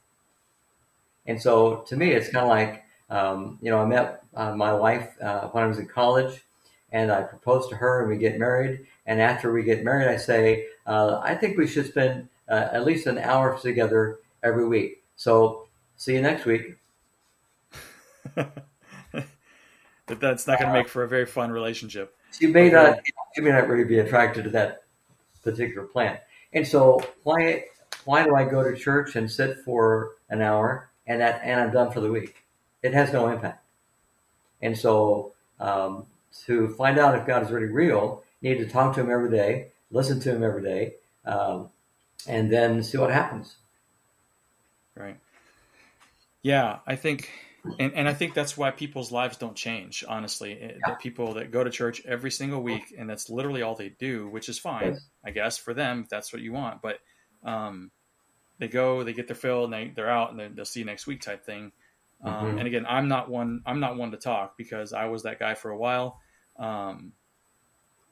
And 1.26 1.40
so 1.40 1.84
to 1.88 1.96
me, 1.96 2.12
it's 2.12 2.30
kind 2.30 2.44
of 2.44 2.48
like, 2.48 2.84
um, 3.10 3.58
you 3.60 3.70
know, 3.70 3.80
I 3.80 3.86
met 3.86 4.22
uh, 4.34 4.54
my 4.54 4.72
wife 4.72 5.10
uh, 5.20 5.48
when 5.48 5.64
I 5.64 5.66
was 5.66 5.78
in 5.78 5.86
college 5.86 6.44
and 6.92 7.12
I 7.12 7.22
proposed 7.22 7.68
to 7.70 7.76
her 7.76 8.00
and 8.00 8.10
we 8.10 8.16
get 8.16 8.38
married. 8.38 8.86
And 9.06 9.20
after 9.20 9.52
we 9.52 9.62
get 9.62 9.84
married, 9.84 10.08
I 10.08 10.16
say, 10.16 10.66
uh, 10.86 11.20
I 11.22 11.34
think 11.34 11.58
we 11.58 11.66
should 11.66 11.86
spend 11.86 12.28
uh, 12.48 12.68
at 12.72 12.84
least 12.84 13.06
an 13.06 13.18
hour 13.18 13.58
together 13.58 14.18
every 14.42 14.66
week. 14.66 15.02
So 15.16 15.68
see 15.96 16.14
you 16.14 16.22
next 16.22 16.44
week. 16.46 16.76
But 20.08 20.20
that's 20.20 20.46
not 20.46 20.58
going 20.58 20.72
to 20.72 20.78
make 20.78 20.88
for 20.88 21.04
a 21.04 21.08
very 21.08 21.26
fun 21.26 21.52
relationship. 21.52 22.16
She 22.32 22.46
may 22.46 22.70
not, 22.70 22.98
she 23.36 23.42
may 23.42 23.50
not 23.50 23.68
really 23.68 23.84
be 23.84 23.98
attracted 23.98 24.44
to 24.44 24.50
that 24.50 24.84
particular 25.44 25.86
plant. 25.86 26.18
And 26.52 26.66
so 26.66 27.02
why, 27.22 27.64
why 28.04 28.24
do 28.24 28.34
I 28.34 28.44
go 28.44 28.62
to 28.62 28.76
church 28.76 29.16
and 29.16 29.30
sit 29.30 29.58
for 29.64 30.12
an 30.30 30.42
hour 30.42 30.90
and 31.06 31.20
that, 31.20 31.40
and 31.44 31.60
I'm 31.60 31.70
done 31.70 31.90
for 31.90 32.00
the 32.00 32.10
week? 32.10 32.36
It 32.82 32.94
has 32.94 33.12
no 33.12 33.28
impact. 33.28 33.64
And 34.62 34.76
so, 34.76 35.32
um, 35.60 36.06
to 36.46 36.68
find 36.70 36.98
out 36.98 37.18
if 37.18 37.26
God 37.26 37.42
is 37.42 37.50
really 37.50 37.66
real, 37.66 38.22
you 38.40 38.50
need 38.50 38.58
to 38.58 38.68
talk 38.68 38.94
to 38.94 39.00
him 39.00 39.10
every 39.10 39.30
day, 39.30 39.68
listen 39.90 40.20
to 40.20 40.34
him 40.34 40.42
every 40.42 40.62
day, 40.62 40.94
um, 41.24 41.68
and 42.26 42.52
then 42.52 42.82
see 42.82 42.98
what 42.98 43.10
happens. 43.10 43.56
Right. 44.94 45.16
Yeah, 46.42 46.78
I 46.86 46.96
think 46.96 47.30
and, 47.78 47.92
and 47.94 48.08
I 48.08 48.14
think 48.14 48.34
that's 48.34 48.56
why 48.56 48.70
people's 48.70 49.10
lives 49.12 49.36
don't 49.36 49.56
change. 49.56 50.04
Honestly, 50.06 50.58
yeah. 50.60 50.72
the 50.86 50.96
people 51.00 51.34
that 51.34 51.50
go 51.50 51.64
to 51.64 51.70
church 51.70 52.02
every 52.06 52.30
single 52.30 52.62
week 52.62 52.94
and 52.96 53.08
that's 53.08 53.30
literally 53.30 53.62
all 53.62 53.74
they 53.74 53.90
do, 53.90 54.28
which 54.28 54.48
is 54.48 54.58
fine. 54.58 54.98
I 55.24 55.30
guess, 55.30 55.58
for 55.58 55.74
them 55.74 56.02
if 56.02 56.08
that's 56.08 56.32
what 56.32 56.42
you 56.42 56.52
want. 56.52 56.82
But 56.82 56.98
um, 57.44 57.90
they 58.58 58.68
go, 58.68 59.04
they 59.04 59.12
get 59.12 59.28
their 59.28 59.36
fill, 59.36 59.64
and 59.64 59.72
they 59.72 59.92
they're 59.94 60.10
out, 60.10 60.32
and 60.32 60.56
they'll 60.56 60.64
see 60.64 60.80
you 60.80 60.86
next 60.86 61.06
week 61.06 61.20
type 61.20 61.44
thing. 61.44 61.72
Um, 62.24 62.34
mm-hmm. 62.34 62.58
And 62.58 62.66
again, 62.66 62.86
I'm 62.88 63.08
not 63.08 63.30
one. 63.30 63.62
I'm 63.64 63.80
not 63.80 63.96
one 63.96 64.10
to 64.10 64.16
talk 64.16 64.56
because 64.56 64.92
I 64.92 65.06
was 65.06 65.22
that 65.22 65.38
guy 65.38 65.54
for 65.54 65.70
a 65.70 65.76
while. 65.76 66.20
Um, 66.58 67.12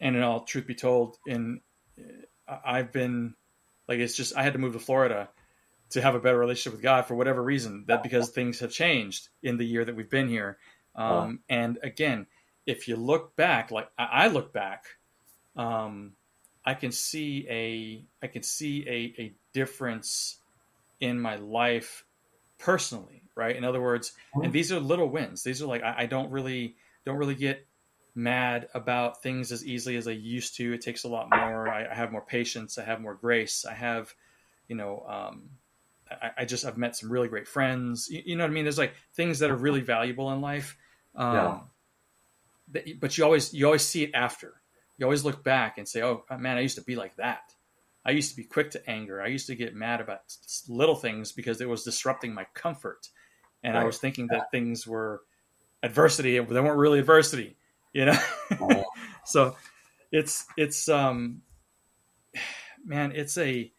and 0.01 0.15
in 0.15 0.23
all 0.23 0.45
truth 0.45 0.67
be 0.67 0.75
told, 0.75 1.17
in 1.27 1.61
I've 2.47 2.93
been 2.93 3.35
like 3.89 3.99
it's 3.99 4.15
just 4.15 4.37
I 4.37 4.43
had 4.43 4.53
to 4.53 4.59
move 4.59 4.75
to 4.75 4.79
Florida 4.79 5.29
to 5.91 6.03
have 6.03 6.15
a 6.15 6.21
better 6.21 6.39
relationship 6.39 6.73
with 6.73 6.83
God 6.83 7.07
for 7.07 7.15
whatever 7.15 7.43
reason. 7.43 7.85
That 7.87 8.03
because 8.03 8.31
things 8.31 8.61
have 8.61 8.71
changed 8.71 9.29
in 9.43 9.57
the 9.57 9.65
year 9.67 9.85
that 9.85 9.95
we've 9.95 10.11
been 10.11 10.29
here. 10.29 10.59
Um, 10.95 11.41
And 11.49 11.79
again, 11.83 12.27
if 12.67 12.89
you 12.89 12.97
look 12.97 13.37
back, 13.37 13.71
like 13.71 13.89
I, 13.99 14.29
look 14.29 14.53
back, 14.53 14.87
um, 15.57 16.13
I 16.65 16.75
can 16.75 16.91
see 16.91 17.47
a 17.49 18.05
I 18.25 18.29
can 18.29 18.43
see 18.43 18.85
a, 18.89 19.23
a 19.23 19.35
difference 19.53 20.39
in 21.01 21.21
my 21.21 21.37
life 21.37 22.05
personally, 22.59 23.23
right? 23.37 23.55
In 23.55 23.65
other 23.65 23.81
words, 23.81 24.13
and 24.43 24.53
these 24.53 24.73
are 24.73 24.81
little 24.81 25.09
wins. 25.09 25.45
These 25.45 25.63
are 25.63 25.67
like 25.67 25.83
I, 25.83 25.95
I 26.03 26.07
don't 26.07 26.31
really 26.31 26.75
don't 27.05 27.19
really 27.19 27.37
get 27.37 27.65
mad 28.17 28.69
about 28.75 29.23
things 29.23 29.53
as 29.53 29.65
easily 29.65 29.97
as 29.97 30.09
I 30.09 30.13
used 30.13 30.57
to. 30.57 30.73
It 30.73 30.81
takes 30.81 31.05
a 31.05 31.09
lot 31.09 31.29
more. 31.31 31.69
I, 31.69 31.87
I 31.87 31.95
have 31.95 32.11
more 32.11 32.25
patience. 32.25 32.79
I 32.79 32.85
have 32.85 33.01
more 33.01 33.15
grace. 33.15 33.65
I 33.65 33.75
have, 33.75 34.13
you 34.69 34.75
know, 34.75 35.05
um, 35.07 35.51
I, 36.11 36.31
I, 36.39 36.45
just 36.45 36.65
I've 36.65 36.77
met 36.77 36.97
some 36.97 37.11
really 37.11 37.29
great 37.29 37.49
friends. 37.49 38.09
You, 38.09 38.23
you, 38.25 38.37
know 38.37 38.45
what 38.45 38.51
I 38.51 38.55
mean? 38.55 38.65
There's 38.65 38.79
like 38.79 38.95
things 39.15 39.41
that 39.41 39.51
are 39.51 39.57
really 39.57 39.81
valuable 39.81 40.31
in 40.33 40.41
life. 40.41 40.77
Um, 41.15 41.35
yeah. 41.35 41.59
That, 42.73 43.01
but 43.01 43.17
you 43.17 43.25
always 43.25 43.53
you 43.55 43.67
always 43.67 43.83
see 43.83 44.05
it 44.05 44.11
after. 44.15 44.55
You 44.99 45.07
always 45.07 45.25
look 45.25 45.45
back 45.45 45.79
and 45.79 45.87
say, 45.87 46.03
"Oh 46.03 46.25
man, 46.39 46.57
I 46.57 46.61
used 46.61 46.77
to 46.77 46.83
be 46.83 46.97
like 46.97 47.17
that. 47.17 47.53
I 48.05 48.11
used 48.11 48.31
to 48.31 48.37
be 48.37 48.45
quick 48.45 48.71
to 48.73 48.91
anger. 48.91 49.21
I 49.21 49.27
used 49.27 49.49
to 49.49 49.57
get 49.57 49.75
mad 49.75 50.01
about 50.01 50.21
little 50.69 50.95
things 50.95 51.33
because 51.33 51.61
it 51.61 51.69
was 51.69 51.85
disrupting 51.85 52.35
my 52.35 52.47
comfort, 52.55 53.09
and 53.63 53.75
right. 53.75 53.83
I 53.83 53.85
was 53.85 53.99
thinking 53.99 54.29
that 54.29 54.51
things 54.51 54.87
were 54.87 55.23
adversity, 55.83 56.39
but 56.39 56.55
they 56.55 56.61
weren't 56.61 56.79
really 56.79 56.99
adversity. 56.99 57.57
You 57.93 58.07
know, 58.07 58.19
oh. 58.61 58.85
so 59.25 59.57
it's 60.13 60.47
it's 60.57 60.89
um, 60.89 61.43
man, 62.85 63.13
it's 63.15 63.37
a 63.39 63.71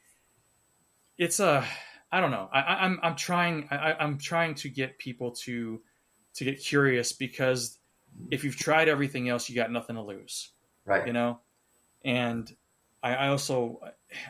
it's 1.18 1.40
a 1.40 1.66
I 2.12 2.22
don't 2.22 2.32
know. 2.32 2.50
I, 2.52 2.86
am 2.86 2.94
I'm, 2.94 3.00
I'm 3.04 3.16
trying. 3.16 3.68
I, 3.70 3.94
I'm 4.00 4.18
trying 4.18 4.56
to 4.56 4.70
get 4.70 4.98
people 4.98 5.32
to 5.44 5.82
to 6.36 6.44
get 6.46 6.62
curious 6.62 7.14
because 7.14 7.78
if 8.32 8.44
you've 8.44 8.56
tried 8.56 8.88
everything 8.88 9.28
else, 9.28 9.50
you 9.50 9.56
got 9.56 9.72
nothing 9.72 9.96
to 9.96 10.02
lose. 10.02 10.50
Right. 10.86 11.06
You 11.06 11.14
know, 11.14 11.40
and 12.06 12.50
I, 13.04 13.16
I 13.16 13.28
also 13.30 13.82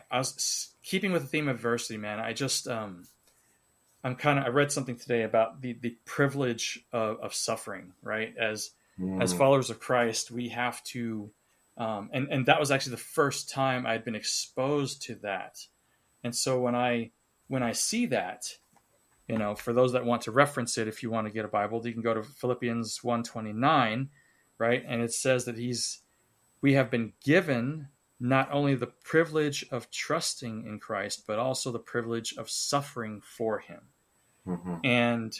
I 0.09 0.17
was 0.17 0.73
keeping 0.83 1.11
with 1.11 1.23
the 1.23 1.27
theme 1.27 1.47
of 1.47 1.55
adversity, 1.55 1.97
man. 1.97 2.19
I 2.19 2.33
just 2.33 2.67
um, 2.67 3.03
I'm 4.03 4.15
kind 4.15 4.39
of 4.39 4.45
I 4.45 4.49
read 4.49 4.71
something 4.71 4.95
today 4.97 5.23
about 5.23 5.61
the 5.61 5.73
the 5.73 5.97
privilege 6.05 6.79
of, 6.91 7.19
of 7.19 7.33
suffering. 7.35 7.93
Right. 8.01 8.33
As 8.37 8.71
mm. 8.99 9.21
as 9.21 9.33
followers 9.33 9.69
of 9.69 9.79
Christ, 9.79 10.31
we 10.31 10.49
have 10.49 10.83
to. 10.85 11.29
Um, 11.77 12.09
and 12.11 12.27
and 12.31 12.45
that 12.47 12.59
was 12.59 12.71
actually 12.71 12.91
the 12.91 12.97
first 12.97 13.51
time 13.51 13.85
I'd 13.85 14.03
been 14.03 14.15
exposed 14.15 15.03
to 15.03 15.15
that. 15.21 15.59
And 16.23 16.35
so 16.35 16.59
when 16.59 16.73
I 16.73 17.11
when 17.47 17.63
I 17.63 17.71
see 17.71 18.05
that, 18.07 18.45
you 19.27 19.37
know, 19.37 19.55
for 19.55 19.73
those 19.73 19.93
that 19.93 20.05
want 20.05 20.23
to 20.23 20.31
reference 20.31 20.77
it, 20.77 20.87
if 20.87 21.03
you 21.03 21.09
want 21.09 21.27
to 21.27 21.33
get 21.33 21.45
a 21.45 21.49
Bible, 21.49 21.85
you 21.85 21.93
can 21.93 22.01
go 22.01 22.13
to 22.13 22.23
Philippians 22.23 23.03
129, 23.03 24.09
right? 24.57 24.83
And 24.87 25.01
it 25.01 25.13
says 25.13 25.45
that 25.45 25.57
he's 25.57 26.01
we 26.61 26.73
have 26.73 26.89
been 26.89 27.13
given 27.23 27.89
not 28.19 28.51
only 28.51 28.73
the 28.75 28.87
privilege 28.87 29.65
of 29.71 29.91
trusting 29.91 30.65
in 30.65 30.79
Christ, 30.79 31.25
but 31.27 31.37
also 31.37 31.71
the 31.71 31.79
privilege 31.79 32.33
of 32.37 32.49
suffering 32.49 33.21
for 33.21 33.59
him. 33.59 33.81
Mm-hmm. 34.47 34.75
And 34.83 35.39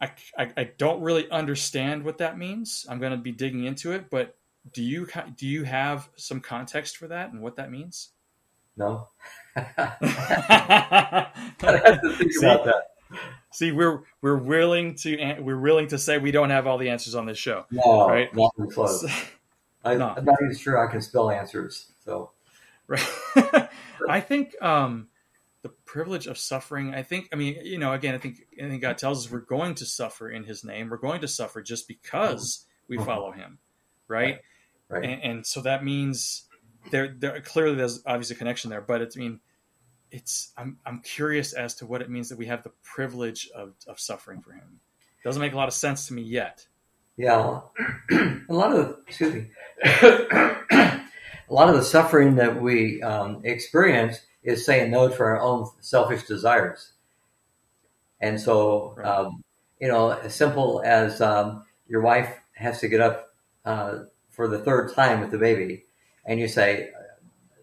I, 0.00 0.12
I, 0.38 0.52
I, 0.56 0.64
don't 0.78 1.02
really 1.02 1.28
understand 1.30 2.04
what 2.04 2.18
that 2.18 2.38
means. 2.38 2.86
I'm 2.88 3.00
going 3.00 3.12
to 3.12 3.18
be 3.18 3.32
digging 3.32 3.64
into 3.64 3.92
it, 3.92 4.08
but 4.08 4.36
do 4.72 4.82
you 4.82 5.06
do 5.36 5.46
you 5.46 5.64
have 5.64 6.08
some 6.16 6.40
context 6.40 6.96
for 6.96 7.08
that 7.08 7.32
and 7.32 7.42
what 7.42 7.56
that 7.56 7.70
means? 7.70 8.10
No. 8.76 9.08
see, 12.18 12.32
see, 13.52 13.72
we're 13.72 14.02
we're 14.20 14.36
willing 14.36 14.96
to 14.96 15.36
we're 15.40 15.58
willing 15.58 15.88
to 15.88 15.98
say 15.98 16.18
we 16.18 16.30
don't 16.30 16.50
have 16.50 16.66
all 16.66 16.76
the 16.76 16.90
answers 16.90 17.14
on 17.14 17.24
this 17.26 17.38
show. 17.38 17.64
No, 17.70 18.08
right? 18.08 18.34
not 18.34 18.52
even 18.58 18.70
close. 18.70 19.04
I, 19.84 19.92
am 19.92 19.98
not 19.98 20.18
even 20.42 20.56
sure 20.56 20.84
I 20.84 20.90
can 20.90 21.00
spell 21.00 21.30
answers. 21.30 21.92
So, 22.04 22.32
right. 22.86 23.08
I 24.08 24.20
think 24.20 24.60
um, 24.60 25.08
the 25.62 25.68
privilege 25.68 26.26
of 26.26 26.36
suffering. 26.36 26.94
I 26.94 27.02
think. 27.02 27.28
I 27.32 27.36
mean, 27.36 27.58
you 27.62 27.78
know, 27.78 27.92
again, 27.92 28.14
I 28.14 28.18
think 28.18 28.46
I 28.62 28.68
think 28.68 28.82
God 28.82 28.98
tells 28.98 29.24
us 29.24 29.32
we're 29.32 29.40
going 29.40 29.76
to 29.76 29.86
suffer 29.86 30.28
in 30.28 30.44
His 30.44 30.64
name. 30.64 30.90
We're 30.90 30.98
going 30.98 31.22
to 31.22 31.28
suffer 31.28 31.62
just 31.62 31.88
because 31.88 32.66
we 32.88 32.96
mm-hmm. 32.96 33.06
follow 33.06 33.30
Him, 33.32 33.58
right? 34.08 34.40
Right. 34.90 35.00
right. 35.00 35.04
And, 35.04 35.22
and 35.22 35.46
so 35.46 35.62
that 35.62 35.82
means 35.82 36.45
there, 36.90 37.14
there 37.18 37.40
clearly 37.40 37.76
there's 37.76 38.02
obviously 38.06 38.36
a 38.36 38.38
connection 38.38 38.70
there, 38.70 38.80
but 38.80 39.00
it's 39.00 39.16
I 39.16 39.20
mean, 39.20 39.40
it's 40.10 40.52
I'm 40.56 40.78
I'm 40.86 41.00
curious 41.00 41.52
as 41.52 41.74
to 41.76 41.86
what 41.86 42.02
it 42.02 42.10
means 42.10 42.28
that 42.28 42.38
we 42.38 42.46
have 42.46 42.62
the 42.62 42.72
privilege 42.82 43.48
of 43.54 43.74
of 43.86 43.98
suffering 43.98 44.40
for 44.40 44.52
him. 44.52 44.80
Doesn't 45.24 45.42
make 45.42 45.52
a 45.52 45.56
lot 45.56 45.68
of 45.68 45.74
sense 45.74 46.06
to 46.08 46.14
me 46.14 46.22
yet. 46.22 46.66
Yeah, 47.16 47.60
a 48.10 48.40
lot 48.48 48.72
of 48.72 48.98
excuse 49.06 49.34
me, 49.34 49.46
a 49.84 51.00
lot 51.48 51.68
of 51.68 51.76
the 51.76 51.82
suffering 51.82 52.36
that 52.36 52.60
we 52.60 53.02
um, 53.02 53.40
experience 53.44 54.20
is 54.42 54.64
saying 54.64 54.90
no 54.90 55.08
to 55.08 55.18
our 55.22 55.40
own 55.40 55.68
selfish 55.80 56.24
desires, 56.24 56.92
and 58.20 58.40
so 58.40 58.94
right. 58.96 59.06
um, 59.06 59.42
you 59.80 59.88
know, 59.88 60.10
as 60.10 60.34
simple 60.34 60.82
as 60.84 61.20
um, 61.20 61.64
your 61.88 62.02
wife 62.02 62.32
has 62.52 62.80
to 62.80 62.88
get 62.88 63.00
up 63.00 63.34
uh, 63.64 64.00
for 64.30 64.46
the 64.46 64.58
third 64.58 64.94
time 64.94 65.20
with 65.20 65.30
the 65.30 65.38
baby 65.38 65.85
and 66.26 66.38
you 66.38 66.48
say, 66.48 66.90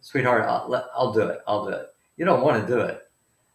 "Sweetheart, 0.01 0.43
I'll, 0.43 0.89
I'll 0.95 1.13
do 1.13 1.21
it. 1.21 1.39
I'll 1.47 1.65
do 1.65 1.71
it." 1.71 1.93
You 2.17 2.25
don't 2.25 2.43
want 2.43 2.65
to 2.65 2.73
do 2.73 2.79
it, 2.81 3.07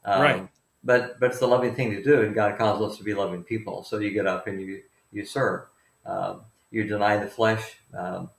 um, 0.05 0.23
right? 0.23 0.49
But 0.85 1.19
but 1.21 1.31
it's 1.31 1.41
the 1.41 1.49
loving 1.49 1.75
thing 1.75 1.91
to 1.93 2.03
do, 2.03 2.23
and 2.23 2.35
God 2.35 2.57
calls 2.59 2.93
us 2.93 2.99
to 2.99 3.05
be 3.05 3.15
loving 3.15 3.43
people. 3.43 3.83
So 3.85 3.99
you 3.99 4.11
get 4.11 4.27
up 4.27 4.47
and 4.47 4.61
you 4.61 4.83
you 5.13 5.25
serve. 5.25 5.67
Um, 6.07 6.43
you 6.71 6.85
deny 6.85 7.17
the 7.17 7.27
flesh. 7.27 7.77
Um, 7.97 8.31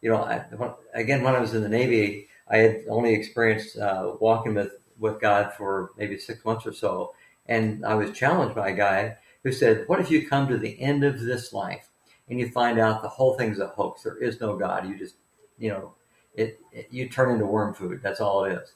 you 0.00 0.10
know, 0.10 0.22
I, 0.22 0.44
again, 0.92 1.22
when 1.22 1.34
I 1.34 1.40
was 1.40 1.54
in 1.54 1.62
the 1.62 1.68
Navy, 1.68 2.28
I 2.48 2.58
had 2.58 2.84
only 2.88 3.14
experienced 3.14 3.78
uh, 3.78 4.12
walking 4.20 4.54
with 4.54 4.72
with 4.98 5.20
God 5.20 5.52
for 5.54 5.90
maybe 5.96 6.18
six 6.18 6.44
months 6.44 6.66
or 6.66 6.72
so, 6.72 7.14
and 7.46 7.84
I 7.84 7.94
was 7.94 8.10
challenged 8.12 8.54
by 8.54 8.70
a 8.70 8.76
guy 8.76 9.16
who 9.42 9.52
said, 9.52 9.84
"What 9.88 10.00
if 10.00 10.10
you 10.10 10.28
come 10.28 10.48
to 10.48 10.58
the 10.58 10.80
end 10.80 11.04
of 11.04 11.20
this 11.20 11.52
life 11.52 11.88
and 12.28 12.38
you 12.38 12.50
find 12.50 12.78
out 12.78 13.02
the 13.02 13.08
whole 13.08 13.34
thing's 13.34 13.58
a 13.58 13.68
hoax? 13.68 14.02
There 14.02 14.16
is 14.16 14.40
no 14.40 14.56
God. 14.56 14.88
You 14.88 14.98
just, 14.98 15.16
you 15.58 15.70
know, 15.70 15.94
it, 16.34 16.60
it, 16.72 16.88
you 16.90 17.08
turn 17.08 17.32
into 17.32 17.46
worm 17.46 17.74
food. 17.74 18.00
That's 18.02 18.20
all 18.20 18.44
it 18.44 18.52
is. 18.52 18.72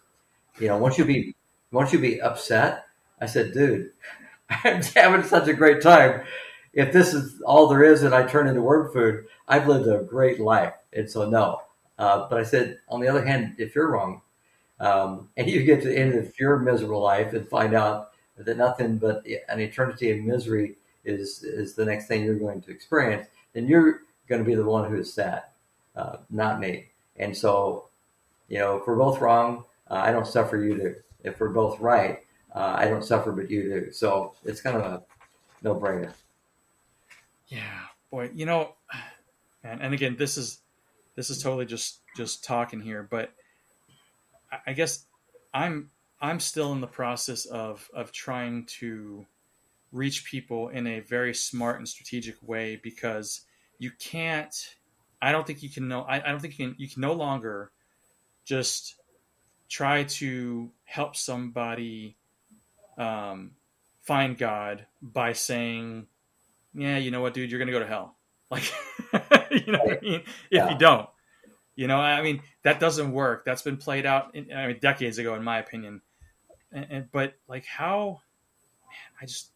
You 0.60 0.68
know, 0.68 0.78
once 0.78 0.98
you 0.98 1.04
be 1.04 1.34
once 1.72 1.92
you 1.92 1.98
be 1.98 2.20
upset, 2.20 2.86
I 3.20 3.26
said, 3.26 3.52
dude, 3.52 3.92
I'm 4.50 4.82
having 4.82 5.22
such 5.24 5.48
a 5.48 5.54
great 5.54 5.82
time. 5.82 6.22
If 6.72 6.92
this 6.92 7.14
is 7.14 7.40
all 7.42 7.68
there 7.68 7.84
is 7.84 8.02
and 8.02 8.14
I 8.14 8.26
turn 8.26 8.48
into 8.48 8.62
worm 8.62 8.92
food, 8.92 9.26
I've 9.48 9.68
lived 9.68 9.88
a 9.88 10.04
great 10.04 10.40
life. 10.40 10.74
And 10.92 11.10
so 11.10 11.28
no. 11.28 11.62
Uh, 11.98 12.28
but 12.28 12.38
I 12.40 12.44
said, 12.44 12.78
on 12.88 13.00
the 13.00 13.08
other 13.08 13.24
hand, 13.24 13.56
if 13.58 13.74
you're 13.74 13.90
wrong, 13.90 14.22
Um, 14.80 15.28
and 15.36 15.48
you 15.50 15.64
get 15.64 15.82
to 15.82 15.88
the 15.88 15.98
end 15.98 16.14
of 16.14 16.38
your 16.38 16.58
miserable 16.58 17.02
life 17.02 17.32
and 17.32 17.48
find 17.48 17.74
out 17.74 18.12
that 18.36 18.56
nothing 18.56 18.98
but 18.98 19.26
an 19.48 19.60
eternity 19.60 20.10
of 20.10 20.20
misery 20.20 20.76
is 21.04 21.42
is 21.42 21.74
the 21.74 21.84
next 21.84 22.06
thing 22.06 22.24
you're 22.24 22.38
going 22.38 22.60
to 22.62 22.70
experience, 22.70 23.26
then 23.54 23.66
you're 23.66 24.02
going 24.28 24.40
to 24.42 24.46
be 24.48 24.54
the 24.54 24.64
one 24.64 24.88
who 24.90 24.98
is 24.98 25.12
sad, 25.12 25.42
uh, 25.96 26.18
not 26.30 26.60
me. 26.60 26.88
And 27.18 27.36
so, 27.36 27.88
you 28.48 28.58
know, 28.58 28.78
if 28.78 28.86
we're 28.86 28.96
both 28.96 29.20
wrong, 29.20 29.64
uh, 29.90 29.94
I 29.94 30.12
don't 30.12 30.26
suffer, 30.26 30.56
you 30.56 30.76
to. 30.76 30.94
If 31.24 31.40
we're 31.40 31.48
both 31.48 31.80
right, 31.80 32.20
uh, 32.54 32.74
I 32.78 32.86
don't 32.86 33.04
suffer, 33.04 33.32
but 33.32 33.50
you 33.50 33.62
do. 33.62 33.92
So 33.92 34.34
it's 34.44 34.60
kind 34.60 34.76
of 34.76 34.82
a 34.82 35.02
no 35.62 35.74
brainer. 35.74 36.12
Yeah, 37.48 37.80
boy, 38.10 38.30
you 38.34 38.46
know, 38.46 38.74
and 39.64 39.80
and 39.82 39.94
again, 39.94 40.16
this 40.18 40.36
is 40.38 40.60
this 41.16 41.30
is 41.30 41.42
totally 41.42 41.66
just 41.66 42.00
just 42.16 42.44
talking 42.44 42.80
here, 42.80 43.02
but 43.02 43.32
I 44.66 44.72
guess 44.72 45.04
I'm 45.52 45.90
I'm 46.20 46.40
still 46.40 46.72
in 46.72 46.80
the 46.80 46.86
process 46.86 47.46
of 47.46 47.90
of 47.94 48.12
trying 48.12 48.66
to 48.78 49.26
reach 49.92 50.24
people 50.24 50.68
in 50.68 50.86
a 50.86 51.00
very 51.00 51.34
smart 51.34 51.78
and 51.78 51.88
strategic 51.88 52.36
way 52.46 52.76
because 52.76 53.42
you 53.78 53.90
can't 53.98 54.54
I 55.20 55.32
don't 55.32 55.46
think 55.46 55.62
you 55.62 55.68
can 55.68 55.88
know 55.88 56.02
I, 56.02 56.16
I 56.16 56.30
don't 56.30 56.40
think 56.40 56.58
you 56.58 56.66
can 56.66 56.74
you 56.78 56.88
can 56.88 57.00
no 57.00 57.12
longer 57.12 57.72
just 58.44 58.94
try 59.68 60.04
to 60.04 60.70
help 60.84 61.16
somebody 61.16 62.16
um, 62.96 63.52
find 64.02 64.36
God 64.36 64.86
by 65.02 65.32
saying, 65.34 66.06
"Yeah, 66.74 66.96
you 66.96 67.10
know 67.10 67.20
what, 67.20 67.34
dude, 67.34 67.50
you're 67.50 67.60
gonna 67.60 67.72
go 67.72 67.80
to 67.80 67.86
hell." 67.86 68.14
Like, 68.50 68.72
you 69.50 69.70
know 69.72 69.80
what 69.80 69.98
I 69.98 70.00
mean? 70.00 70.20
If 70.22 70.26
yeah. 70.50 70.70
you 70.70 70.78
don't, 70.78 71.06
you 71.76 71.86
know, 71.86 71.98
I 71.98 72.22
mean, 72.22 72.40
that 72.62 72.80
doesn't 72.80 73.12
work. 73.12 73.44
That's 73.44 73.60
been 73.60 73.76
played 73.76 74.06
out, 74.06 74.34
in, 74.34 74.50
I 74.50 74.68
mean, 74.68 74.78
decades 74.80 75.18
ago, 75.18 75.34
in 75.34 75.44
my 75.44 75.58
opinion. 75.58 76.00
And, 76.72 76.86
and, 76.88 77.12
but 77.12 77.34
like, 77.46 77.66
how? 77.66 78.22
Man, 78.86 79.20
I 79.20 79.26
just, 79.26 79.50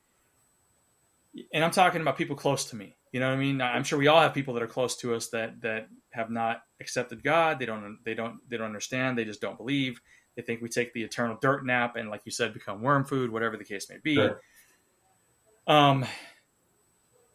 and 1.54 1.64
I'm 1.64 1.70
talking 1.70 2.02
about 2.02 2.18
people 2.18 2.36
close 2.36 2.66
to 2.66 2.76
me. 2.76 2.94
You 3.12 3.20
know 3.20 3.28
what 3.28 3.34
I 3.34 3.40
mean? 3.40 3.60
I'm 3.60 3.84
sure 3.84 3.98
we 3.98 4.08
all 4.08 4.20
have 4.20 4.32
people 4.32 4.54
that 4.54 4.62
are 4.62 4.68
close 4.68 4.96
to 4.98 5.14
us 5.14 5.28
that 5.28 5.60
that 5.60 5.88
have 6.12 6.30
not 6.30 6.62
accepted 6.80 7.22
God. 7.22 7.58
They 7.58 7.66
don't. 7.66 7.98
They 8.04 8.14
don't. 8.14 8.38
They 8.48 8.56
don't 8.56 8.66
understand. 8.66 9.18
They 9.18 9.26
just 9.26 9.40
don't 9.42 9.58
believe. 9.58 10.00
They 10.34 10.40
think 10.40 10.62
we 10.62 10.70
take 10.70 10.94
the 10.94 11.02
eternal 11.02 11.36
dirt 11.40 11.66
nap 11.66 11.96
and, 11.96 12.08
like 12.08 12.22
you 12.24 12.32
said, 12.32 12.54
become 12.54 12.80
worm 12.80 13.04
food, 13.04 13.30
whatever 13.30 13.58
the 13.58 13.64
case 13.64 13.90
may 13.90 13.98
be. 14.02 14.14
Sure. 14.14 14.40
Um, 15.66 16.06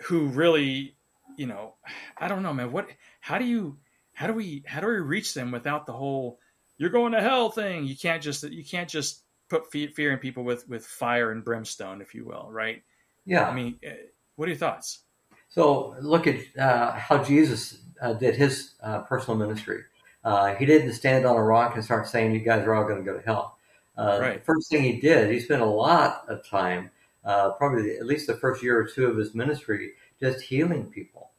who 0.05 0.27
really, 0.27 0.95
you 1.37 1.45
know, 1.45 1.75
I 2.17 2.27
don't 2.27 2.41
know, 2.41 2.53
man. 2.53 2.71
What? 2.71 2.89
How 3.19 3.37
do 3.37 3.45
you? 3.45 3.77
How 4.13 4.25
do 4.25 4.33
we? 4.33 4.63
How 4.65 4.81
do 4.81 4.87
we 4.87 4.93
reach 4.93 5.35
them 5.35 5.51
without 5.51 5.85
the 5.85 5.93
whole 5.93 6.39
"you're 6.79 6.89
going 6.89 7.11
to 7.11 7.21
hell" 7.21 7.51
thing? 7.51 7.85
You 7.85 7.95
can't 7.95 8.23
just. 8.23 8.43
You 8.43 8.65
can't 8.65 8.89
just 8.89 9.21
put 9.47 9.71
fear 9.71 10.11
in 10.11 10.17
people 10.17 10.43
with 10.43 10.67
with 10.67 10.87
fire 10.87 11.31
and 11.31 11.45
brimstone, 11.45 12.01
if 12.01 12.15
you 12.15 12.25
will, 12.25 12.47
right? 12.51 12.81
Yeah. 13.25 13.47
I 13.47 13.53
mean, 13.53 13.77
eh, 13.83 13.93
what 14.35 14.47
are 14.47 14.51
your 14.51 14.57
thoughts? 14.57 15.03
So 15.49 15.95
look 16.01 16.27
at 16.27 16.39
uh, 16.57 16.93
how 16.93 17.23
Jesus 17.23 17.79
uh, 18.01 18.13
did 18.13 18.35
his 18.35 18.75
uh, 18.81 18.99
personal 19.01 19.37
ministry. 19.37 19.83
Uh, 20.23 20.55
he 20.55 20.65
didn't 20.65 20.93
stand 20.93 21.25
on 21.25 21.35
a 21.35 21.43
rock 21.43 21.75
and 21.75 21.83
start 21.83 22.07
saying, 22.07 22.33
"You 22.33 22.39
guys 22.39 22.65
are 22.65 22.73
all 22.73 22.83
going 22.83 23.03
to 23.03 23.03
go 23.03 23.17
to 23.17 23.25
hell." 23.25 23.57
Uh, 23.97 24.19
right. 24.21 24.39
The 24.39 24.45
first 24.45 24.69
thing 24.69 24.83
he 24.83 24.99
did, 24.99 25.31
he 25.31 25.39
spent 25.39 25.61
a 25.61 25.65
lot 25.65 26.25
of 26.27 26.47
time, 26.47 26.91
uh, 27.23 27.51
probably 27.51 27.97
at 27.97 28.05
least 28.05 28.27
the 28.27 28.35
first 28.35 28.61
year 28.61 28.79
or 28.79 28.85
two 28.85 29.07
of 29.07 29.17
his 29.17 29.33
ministry, 29.33 29.93
just 30.19 30.41
healing 30.41 30.91
people, 30.91 31.31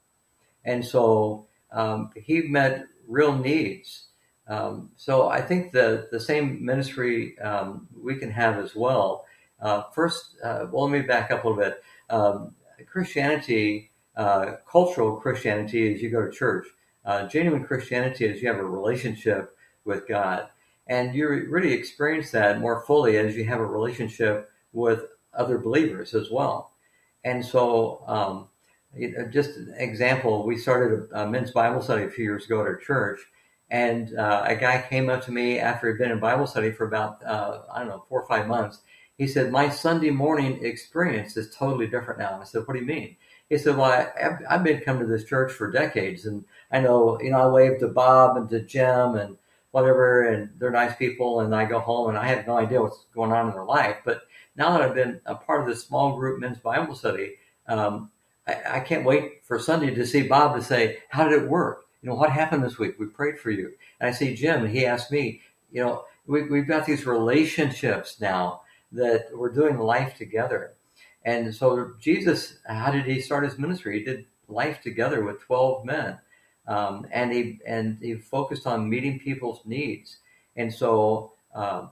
and 0.64 0.84
so 0.84 1.46
um, 1.70 2.10
he 2.16 2.42
met 2.42 2.86
real 3.06 3.36
needs. 3.36 4.06
Um, 4.48 4.90
so 4.96 5.28
I 5.28 5.42
think 5.42 5.72
the 5.72 6.08
the 6.10 6.20
same 6.20 6.64
ministry 6.64 7.38
um, 7.40 7.88
we 8.00 8.16
can 8.16 8.30
have 8.30 8.56
as 8.56 8.74
well. 8.74 9.26
Uh, 9.60 9.82
first, 9.94 10.36
uh, 10.42 10.66
well, 10.70 10.88
let 10.88 11.00
me 11.00 11.06
back 11.06 11.30
up 11.30 11.44
a 11.44 11.48
little 11.48 11.62
bit. 11.62 11.82
Um, 12.10 12.54
Christianity, 12.86 13.87
uh, 14.18 14.56
cultural 14.70 15.16
Christianity, 15.16 15.94
is 15.94 16.02
you 16.02 16.10
go 16.10 16.26
to 16.26 16.30
church. 16.30 16.66
Uh, 17.04 17.26
genuine 17.26 17.64
Christianity 17.64 18.26
is 18.26 18.42
you 18.42 18.48
have 18.48 18.58
a 18.58 18.64
relationship 18.64 19.56
with 19.84 20.06
God. 20.06 20.48
And 20.88 21.14
you 21.14 21.28
really 21.48 21.72
experience 21.72 22.30
that 22.32 22.60
more 22.60 22.82
fully 22.82 23.16
as 23.16 23.36
you 23.36 23.44
have 23.44 23.60
a 23.60 23.66
relationship 23.66 24.50
with 24.72 25.04
other 25.34 25.58
believers 25.58 26.14
as 26.14 26.30
well. 26.30 26.72
And 27.24 27.44
so, 27.44 28.02
um, 28.06 28.48
just 29.30 29.50
an 29.50 29.74
example, 29.78 30.44
we 30.46 30.56
started 30.56 31.08
a, 31.12 31.26
men's 31.26 31.50
Bible 31.50 31.82
study 31.82 32.04
a 32.04 32.10
few 32.10 32.24
years 32.24 32.46
ago 32.46 32.60
at 32.60 32.66
our 32.66 32.76
church. 32.76 33.20
And 33.70 34.16
uh, 34.18 34.44
a 34.46 34.56
guy 34.56 34.84
came 34.88 35.10
up 35.10 35.22
to 35.26 35.32
me 35.32 35.58
after 35.58 35.88
he'd 35.88 35.98
been 35.98 36.10
in 36.10 36.20
Bible 36.20 36.46
study 36.46 36.72
for 36.72 36.86
about, 36.86 37.24
uh, 37.24 37.60
I 37.72 37.80
don't 37.80 37.88
know, 37.88 38.04
four 38.08 38.22
or 38.22 38.26
five 38.26 38.48
months. 38.48 38.80
He 39.18 39.26
said, 39.26 39.52
My 39.52 39.68
Sunday 39.68 40.10
morning 40.10 40.64
experience 40.64 41.36
is 41.36 41.54
totally 41.54 41.86
different 41.86 42.18
now. 42.18 42.40
I 42.40 42.44
said, 42.44 42.62
What 42.66 42.74
do 42.74 42.80
you 42.80 42.86
mean? 42.86 43.16
He 43.48 43.58
said, 43.58 43.76
"Well, 43.76 43.90
I, 43.90 44.08
I've 44.48 44.64
been 44.64 44.80
coming 44.80 45.02
to 45.02 45.08
this 45.08 45.24
church 45.24 45.52
for 45.52 45.70
decades, 45.70 46.26
and 46.26 46.44
I 46.70 46.80
know, 46.80 47.20
you 47.20 47.30
know, 47.30 47.40
I 47.40 47.46
wave 47.48 47.78
to 47.80 47.88
Bob 47.88 48.36
and 48.36 48.48
to 48.50 48.60
Jim 48.60 49.14
and 49.14 49.36
whatever, 49.70 50.22
and 50.28 50.50
they're 50.58 50.70
nice 50.70 50.96
people, 50.96 51.40
and 51.40 51.54
I 51.54 51.64
go 51.64 51.78
home 51.80 52.08
and 52.08 52.18
I 52.18 52.26
have 52.28 52.46
no 52.46 52.58
idea 52.58 52.82
what's 52.82 53.04
going 53.14 53.32
on 53.32 53.48
in 53.48 53.52
their 53.52 53.64
life. 53.64 53.96
But 54.04 54.22
now 54.56 54.72
that 54.72 54.82
I've 54.82 54.94
been 54.94 55.20
a 55.26 55.34
part 55.34 55.60
of 55.62 55.66
this 55.66 55.84
small 55.84 56.16
group 56.16 56.40
men's 56.40 56.58
Bible 56.58 56.94
study, 56.94 57.36
um, 57.66 58.10
I, 58.46 58.56
I 58.76 58.80
can't 58.80 59.04
wait 59.04 59.44
for 59.44 59.58
Sunday 59.58 59.94
to 59.94 60.06
see 60.06 60.22
Bob 60.22 60.56
to 60.56 60.62
say, 60.62 60.98
"How 61.08 61.28
did 61.28 61.42
it 61.42 61.48
work? 61.48 61.86
You 62.02 62.10
know, 62.10 62.16
what 62.16 62.30
happened 62.30 62.62
this 62.62 62.78
week? 62.78 62.98
We 62.98 63.06
prayed 63.06 63.38
for 63.38 63.50
you." 63.50 63.72
And 64.00 64.08
I 64.08 64.12
see 64.12 64.34
Jim, 64.34 64.64
and 64.64 64.70
he 64.70 64.86
asked 64.86 65.10
me, 65.10 65.40
"You 65.72 65.84
know, 65.84 66.04
we, 66.26 66.42
we've 66.42 66.68
got 66.68 66.86
these 66.86 67.06
relationships 67.06 68.20
now 68.20 68.62
that 68.92 69.28
we're 69.34 69.52
doing 69.52 69.78
life 69.78 70.16
together." 70.16 70.74
And 71.28 71.54
so 71.54 71.92
Jesus, 72.00 72.56
how 72.66 72.90
did 72.90 73.04
he 73.04 73.20
start 73.20 73.44
his 73.44 73.58
ministry? 73.58 73.98
He 73.98 74.04
did 74.04 74.24
life 74.48 74.80
together 74.80 75.22
with 75.22 75.42
12 75.42 75.84
men. 75.84 76.18
Um, 76.66 77.06
and 77.12 77.30
he 77.30 77.60
and 77.66 77.98
he 78.00 78.14
focused 78.14 78.66
on 78.66 78.88
meeting 78.88 79.18
people's 79.18 79.60
needs. 79.66 80.16
And 80.56 80.72
so 80.72 81.32
uh, 81.54 81.88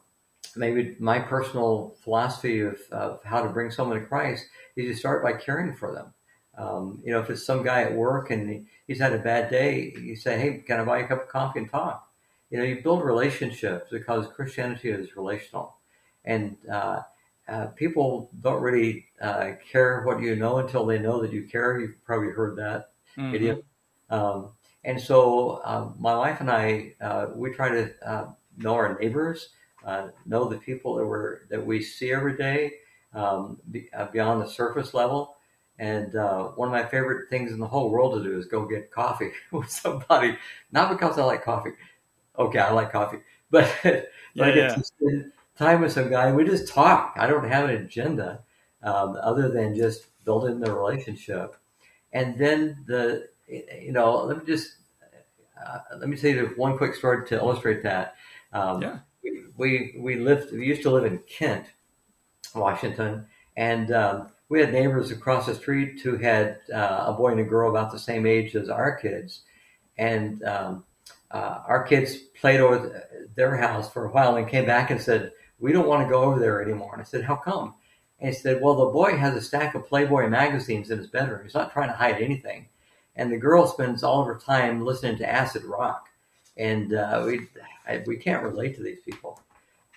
maybe 0.57 0.97
my 0.99 1.19
personal 1.19 1.97
philosophy 2.03 2.61
of, 2.61 2.79
of, 2.91 3.23
how 3.25 3.43
to 3.43 3.51
bring 3.51 3.71
someone 3.71 4.01
to 4.01 4.07
Christ 4.07 4.47
is 4.75 4.95
to 4.95 4.99
start 4.99 5.23
by 5.23 5.35
caring 5.35 5.75
for 5.75 5.93
them. 5.93 6.15
Um, 6.57 7.03
you 7.05 7.13
know, 7.13 7.21
if 7.21 7.29
it's 7.29 7.45
some 7.45 7.63
guy 7.63 7.83
at 7.83 7.95
work 7.95 8.31
and 8.31 8.67
he's 8.87 9.01
had 9.01 9.13
a 9.13 9.19
bad 9.19 9.51
day, 9.51 9.95
you 10.01 10.17
say, 10.17 10.39
"Hey, 10.39 10.65
can 10.67 10.81
I 10.81 10.85
buy 10.85 11.01
you 11.01 11.05
a 11.05 11.09
cup 11.09 11.25
of 11.25 11.29
coffee 11.29 11.59
and 11.59 11.71
talk?" 11.71 12.11
You 12.49 12.57
know, 12.57 12.65
you 12.65 12.83
build 12.83 13.05
relationships 13.05 13.89
because 13.91 14.29
Christianity 14.29 14.89
is 14.89 15.15
relational, 15.15 15.77
and 16.25 16.57
uh, 16.73 17.03
uh, 17.49 17.67
people 17.67 18.31
don't 18.41 18.61
really 18.61 19.07
uh, 19.21 19.53
care 19.71 20.03
what 20.03 20.21
you 20.21 20.35
know 20.37 20.59
until 20.59 20.85
they 20.85 20.99
know 20.99 21.21
that 21.23 21.33
you 21.33 21.45
care. 21.45 21.79
You've 21.79 22.05
probably 22.05 22.31
heard 22.31 22.57
that 22.57 22.91
mm-hmm. 23.17 23.35
idiom. 23.35 23.63
Um, 24.11 24.51
and 24.85 25.01
so 25.01 25.61
um, 25.65 25.95
my 25.99 26.17
wife 26.17 26.41
and 26.41 26.51
I, 26.51 26.95
uh, 27.01 27.27
we 27.35 27.53
try 27.53 27.69
to 27.69 27.93
uh, 28.05 28.27
know 28.59 28.75
our 28.75 28.99
neighbors, 28.99 29.51
uh, 29.85 30.09
know 30.25 30.49
the 30.49 30.59
people 30.59 30.97
that 30.97 31.07
we 31.07 31.57
that 31.57 31.65
we 31.65 31.83
see 31.83 32.13
every 32.13 32.37
day 32.37 32.73
um, 33.15 33.59
be, 33.71 33.89
beyond 34.13 34.43
the 34.43 34.49
surface 34.49 34.95
level. 34.95 35.37
And 35.79 36.15
one 36.15 36.69
of 36.69 36.73
my 36.73 36.87
favorite 36.87 37.29
things 37.29 37.53
in 37.53 37.59
the 37.59 37.67
whole 37.67 37.91
world 37.91 38.15
to 38.15 38.29
do 38.29 38.39
is 38.39 38.47
go 38.47 38.65
get 38.65 38.91
coffee 38.91 39.33
with 39.53 39.71
somebody. 39.71 40.37
Not 40.73 40.91
because 40.91 41.19
I 41.19 41.25
like 41.25 41.45
coffee. 41.45 41.73
Okay, 42.39 42.59
I 42.59 42.71
like 42.73 42.93
coffee, 42.93 43.19
but, 43.51 43.73
but 43.83 44.11
yeah, 44.35 44.45
I 44.45 44.47
get 44.49 44.57
yeah. 44.57 44.75
to 44.75 44.85
spend 44.85 45.33
time 45.59 45.81
with 45.81 45.93
some 45.93 46.11
guy. 46.11 46.33
We 46.33 46.45
just 46.45 46.69
talk. 46.69 47.15
I 47.17 47.27
don't 47.27 47.49
have 47.49 47.69
an 47.69 47.77
agenda 47.77 48.41
um, 48.83 49.17
other 49.21 49.49
than 49.49 49.75
just 49.75 50.07
building 50.25 50.61
the 50.61 50.73
relationship. 50.73 51.57
And 52.13 52.39
then 52.39 52.85
the, 52.87 53.29
you 53.49 53.93
know, 53.93 54.25
let 54.25 54.39
me 54.39 54.45
just, 54.47 54.77
uh, 55.65 55.79
let 55.99 56.09
me 56.09 56.17
tell 56.17 56.31
you 56.31 56.53
one 56.57 56.77
quick 56.77 56.95
story 56.95 57.27
to 57.29 57.37
illustrate 57.37 57.83
that. 57.83 58.15
Um, 58.53 58.83
yeah. 58.83 58.99
We, 59.57 59.95
we, 59.99 60.17
lived, 60.17 60.53
we 60.53 60.67
used 60.67 60.83
to 60.83 60.91
live 60.91 61.05
in 61.05 61.19
Kent, 61.27 61.67
Washington, 62.55 63.27
and 63.57 63.91
um, 63.93 64.29
we 64.49 64.61
had 64.61 64.73
neighbors 64.73 65.11
across 65.11 65.47
the 65.47 65.55
street 65.55 66.01
who 66.01 66.17
had 66.17 66.59
uh, 66.73 67.05
a 67.09 67.13
boy 67.13 67.33
and 67.33 67.41
a 67.41 67.45
girl 67.45 67.71
about 67.71 67.91
the 67.91 67.99
same 67.99 68.27
age 68.27 68.55
as 68.55 68.69
our 68.69 68.97
kids. 68.97 69.41
And 69.99 70.45
um, 70.45 70.85
uh, 71.31 71.63
our 71.67 71.83
kids 71.85 72.17
played 72.17 72.61
over 72.61 73.09
their 73.35 73.57
house 73.57 73.91
for 73.91 74.05
a 74.05 74.11
while 74.11 74.37
and 74.37 74.47
came 74.47 74.67
back 74.67 74.91
and 74.91 75.01
said, 75.01 75.33
we 75.59 75.73
don't 75.73 75.89
want 75.89 76.07
to 76.07 76.13
go 76.13 76.23
over 76.23 76.39
there 76.39 76.63
anymore. 76.63 76.91
And 76.93 77.03
I 77.03 77.05
said, 77.05 77.25
how 77.25 77.37
come? 77.37 77.75
And 78.21 78.31
he 78.31 78.35
said, 78.35 78.61
well, 78.63 78.75
the 78.77 78.93
boy 78.93 79.17
has 79.17 79.35
a 79.35 79.43
stack 79.43 79.75
of 79.75 79.87
Playboy 79.87 80.29
magazines 80.29 80.91
in 80.91 80.99
his 80.99 81.07
bedroom. 81.09 81.43
He's 81.43 81.55
not 81.55 81.73
trying 81.73 81.89
to 81.89 81.97
hide 81.97 82.21
anything. 82.21 82.69
And 83.15 83.31
the 83.31 83.39
girl 83.39 83.67
spends 83.67 84.03
all 84.03 84.21
of 84.21 84.27
her 84.27 84.39
time 84.39 84.85
listening 84.85 85.19
to 85.19 85.31
acid 85.31 85.65
rock. 85.65 86.09
And 86.57 86.95
uh, 86.95 87.23
we, 87.27 87.41
I, 87.87 88.03
we 88.07 88.17
can't 88.17 88.43
relate 88.43 88.77
to 88.77 88.83
these 88.83 89.01
people. 89.01 89.41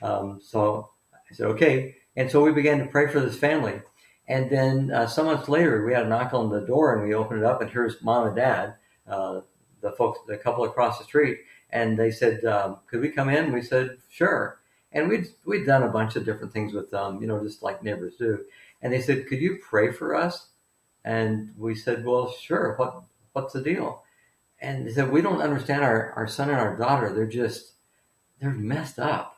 Um, 0.01 0.39
so 0.41 0.89
I 1.13 1.33
said, 1.33 1.47
okay. 1.47 1.95
And 2.15 2.29
so 2.29 2.43
we 2.43 2.51
began 2.51 2.79
to 2.79 2.85
pray 2.85 3.07
for 3.07 3.19
this 3.19 3.37
family. 3.37 3.81
And 4.27 4.49
then 4.49 4.91
uh, 4.91 5.07
some 5.07 5.25
months 5.25 5.49
later, 5.49 5.85
we 5.85 5.93
had 5.93 6.05
a 6.05 6.09
knock 6.09 6.33
on 6.33 6.49
the 6.49 6.61
door 6.61 6.95
and 6.95 7.07
we 7.07 7.13
opened 7.13 7.39
it 7.39 7.45
up 7.45 7.61
and 7.61 7.69
here's 7.69 8.01
mom 8.03 8.27
and 8.27 8.35
dad, 8.35 8.75
uh, 9.07 9.41
the 9.81 9.91
folks, 9.93 10.19
the 10.27 10.37
couple 10.37 10.63
across 10.65 10.99
the 10.99 11.05
street. 11.05 11.39
and 11.71 11.97
they 11.97 12.11
said, 12.11 12.43
um, 12.45 12.77
"Could 12.87 13.01
we 13.01 13.09
come 13.09 13.29
in?" 13.29 13.51
We 13.53 13.61
said, 13.61 13.97
"Sure." 14.09 14.59
And 14.91 15.09
we'd 15.09 15.27
we'd 15.45 15.65
done 15.65 15.83
a 15.83 15.89
bunch 15.89 16.15
of 16.15 16.25
different 16.25 16.53
things 16.53 16.73
with 16.73 16.89
them, 16.91 17.21
you 17.21 17.27
know, 17.27 17.43
just 17.43 17.61
like 17.61 17.83
neighbors 17.83 18.15
do. 18.17 18.45
And 18.81 18.91
they 18.91 19.01
said, 19.01 19.27
"Could 19.27 19.39
you 19.39 19.59
pray 19.61 19.91
for 19.91 20.15
us?" 20.15 20.47
And 21.05 21.53
we 21.57 21.75
said, 21.75 22.05
"Well, 22.05 22.31
sure. 22.31 22.75
What 22.77 23.03
what's 23.33 23.53
the 23.53 23.61
deal?" 23.61 24.03
And 24.61 24.87
they 24.87 24.91
said, 24.91 25.11
"We 25.11 25.21
don't 25.21 25.41
understand 25.41 25.83
our 25.83 26.11
our 26.15 26.27
son 26.27 26.49
and 26.49 26.59
our 26.59 26.75
daughter. 26.77 27.13
They're 27.13 27.27
just 27.27 27.73
they're 28.41 28.51
messed 28.51 28.99
up, 28.99 29.37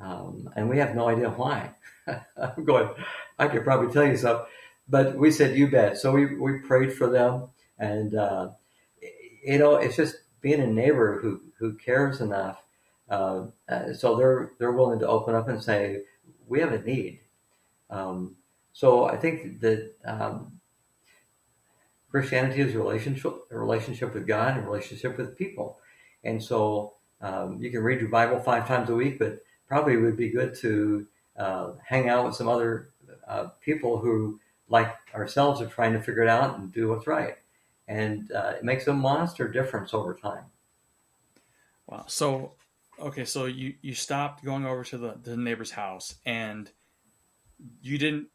um, 0.00 0.50
and 0.56 0.68
we 0.70 0.78
have 0.78 0.94
no 0.94 1.08
idea 1.08 1.30
why." 1.30 1.72
I'm 2.36 2.64
going. 2.64 2.90
I 3.38 3.48
could 3.48 3.64
probably 3.64 3.92
tell 3.92 4.06
you 4.06 4.16
some, 4.16 4.44
but 4.88 5.16
we 5.16 5.30
said, 5.30 5.56
"You 5.56 5.70
bet." 5.70 5.98
So 5.98 6.12
we 6.12 6.36
we 6.36 6.60
prayed 6.60 6.92
for 6.92 7.08
them, 7.08 7.48
and 7.78 8.14
uh, 8.14 8.50
you 9.44 9.58
know, 9.58 9.76
it's 9.76 9.96
just 9.96 10.16
being 10.40 10.60
a 10.60 10.66
neighbor 10.66 11.20
who 11.20 11.40
who 11.58 11.74
cares 11.74 12.20
enough. 12.20 12.62
Uh, 13.08 13.46
uh, 13.68 13.92
so 13.92 14.16
they're 14.16 14.52
they're 14.58 14.72
willing 14.72 14.98
to 15.00 15.08
open 15.08 15.34
up 15.34 15.48
and 15.48 15.62
say, 15.62 16.02
"We 16.46 16.60
have 16.60 16.72
a 16.72 16.82
need." 16.82 17.20
Um, 17.90 18.36
so 18.72 19.06
I 19.06 19.16
think 19.16 19.60
that 19.60 19.94
um, 20.04 20.60
Christianity 22.10 22.60
is 22.60 22.74
a 22.74 22.78
relationship, 22.78 23.32
a 23.50 23.58
relationship 23.58 24.14
with 24.14 24.26
God, 24.26 24.56
and 24.56 24.66
relationship 24.66 25.18
with 25.18 25.36
people. 25.36 25.78
And 26.24 26.42
so 26.42 26.94
um, 27.20 27.58
you 27.60 27.70
can 27.70 27.82
read 27.82 28.00
your 28.00 28.08
Bible 28.08 28.40
five 28.40 28.66
times 28.66 28.90
a 28.90 28.94
week, 28.94 29.18
but 29.18 29.40
probably 29.66 29.94
it 29.94 29.98
would 29.98 30.16
be 30.16 30.30
good 30.30 30.54
to 30.60 31.06
uh, 31.36 31.72
hang 31.84 32.08
out 32.08 32.26
with 32.26 32.34
some 32.34 32.48
other 32.48 32.90
uh, 33.26 33.48
people 33.60 33.98
who, 33.98 34.40
like 34.68 34.94
ourselves, 35.14 35.60
are 35.60 35.66
trying 35.66 35.92
to 35.92 36.02
figure 36.02 36.22
it 36.22 36.28
out 36.28 36.58
and 36.58 36.72
do 36.72 36.88
what's 36.88 37.06
right. 37.06 37.36
And 37.86 38.30
uh, 38.32 38.54
it 38.56 38.64
makes 38.64 38.86
a 38.86 38.92
monster 38.92 39.48
difference 39.48 39.94
over 39.94 40.14
time. 40.14 40.44
Wow. 41.86 42.04
So, 42.06 42.52
okay, 43.00 43.24
so 43.24 43.46
you 43.46 43.74
you 43.82 43.94
stopped 43.94 44.44
going 44.44 44.64
over 44.64 44.84
to 44.84 44.98
the, 44.98 45.18
the 45.22 45.36
neighbor's 45.36 45.70
house, 45.70 46.14
and 46.24 46.70
you 47.80 47.98
didn't. 47.98 48.28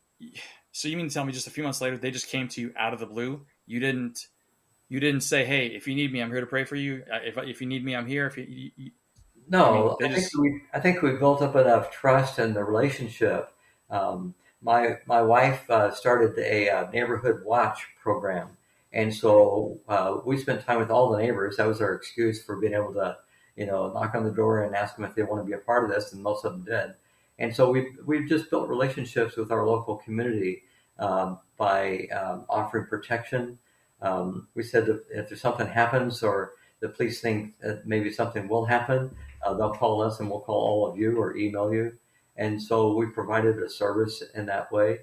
So 0.71 0.87
you 0.87 0.97
mean 0.97 1.07
to 1.07 1.13
tell 1.13 1.25
me 1.25 1.33
just 1.33 1.47
a 1.47 1.51
few 1.51 1.63
months 1.63 1.81
later 1.81 1.97
they 1.97 2.11
just 2.11 2.27
came 2.27 2.47
to 2.49 2.61
you 2.61 2.73
out 2.77 2.93
of 2.93 2.99
the 2.99 3.05
blue? 3.05 3.45
You 3.65 3.79
didn't. 3.79 4.27
You 4.89 4.99
didn't 4.99 5.21
say, 5.21 5.45
"Hey, 5.45 5.67
if 5.67 5.87
you 5.87 5.95
need 5.95 6.11
me, 6.11 6.21
I'm 6.21 6.29
here 6.29 6.41
to 6.41 6.45
pray 6.47 6.65
for 6.65 6.75
you. 6.75 7.03
Uh, 7.11 7.19
if 7.23 7.37
if 7.37 7.61
you 7.61 7.67
need 7.67 7.83
me, 7.83 7.95
I'm 7.95 8.07
here." 8.07 8.27
If 8.27 8.37
you, 8.37 8.71
you 8.75 8.91
no, 9.47 9.97
I, 9.99 10.03
mean, 10.03 10.11
I 10.11 10.15
just... 10.15 10.31
think 10.31 10.41
we 10.41 10.61
I 10.73 10.79
think 10.79 11.01
we 11.01 11.11
built 11.11 11.41
up 11.41 11.55
enough 11.55 11.91
trust 11.91 12.39
in 12.39 12.53
the 12.53 12.63
relationship. 12.63 13.51
Um, 13.89 14.33
my 14.61 14.97
my 15.05 15.21
wife 15.21 15.69
uh, 15.69 15.91
started 15.91 16.37
a 16.39 16.69
uh, 16.69 16.89
neighborhood 16.91 17.43
watch 17.43 17.87
program, 18.01 18.49
and 18.91 19.13
so 19.13 19.79
uh, 19.87 20.17
we 20.25 20.37
spent 20.37 20.65
time 20.65 20.79
with 20.79 20.89
all 20.89 21.11
the 21.11 21.17
neighbors. 21.17 21.57
That 21.57 21.67
was 21.67 21.81
our 21.81 21.93
excuse 21.93 22.43
for 22.43 22.55
being 22.55 22.73
able 22.73 22.93
to, 22.93 23.17
you 23.55 23.65
know, 23.65 23.91
knock 23.91 24.15
on 24.15 24.23
the 24.23 24.31
door 24.31 24.63
and 24.63 24.75
ask 24.75 24.95
them 24.95 25.05
if 25.05 25.15
they 25.15 25.23
want 25.23 25.41
to 25.41 25.47
be 25.47 25.53
a 25.53 25.59
part 25.59 25.83
of 25.83 25.89
this, 25.89 26.13
and 26.13 26.21
most 26.21 26.45
of 26.45 26.53
them 26.53 26.63
did. 26.63 26.95
And 27.39 27.55
so 27.55 27.71
we've 27.71 27.97
we've 28.05 28.27
just 28.27 28.49
built 28.49 28.69
relationships 28.69 29.35
with 29.35 29.51
our 29.51 29.65
local 29.65 29.97
community 29.97 30.63
um, 30.99 31.39
by 31.57 32.07
um, 32.07 32.45
offering 32.49 32.85
protection. 32.85 33.57
Um, 34.01 34.47
we 34.53 34.63
said 34.63 34.85
that 34.87 35.03
if 35.09 35.29
there's 35.29 35.41
something 35.41 35.67
happens 35.67 36.23
or 36.23 36.53
the 36.81 36.89
police 36.89 37.21
think 37.21 37.57
that 37.61 37.87
maybe 37.87 38.11
something 38.11 38.47
will 38.47 38.65
happen, 38.65 39.15
uh, 39.41 39.53
they'll 39.53 39.73
call 39.73 40.01
us 40.01 40.19
and 40.19 40.29
we'll 40.29 40.41
call 40.41 40.61
all 40.61 40.87
of 40.87 40.97
you 40.97 41.17
or 41.17 41.37
email 41.37 41.73
you. 41.73 41.93
And 42.35 42.61
so 42.61 42.93
we 42.93 43.05
provided 43.05 43.57
a 43.59 43.69
service 43.69 44.21
in 44.35 44.45
that 44.47 44.71
way. 44.71 44.99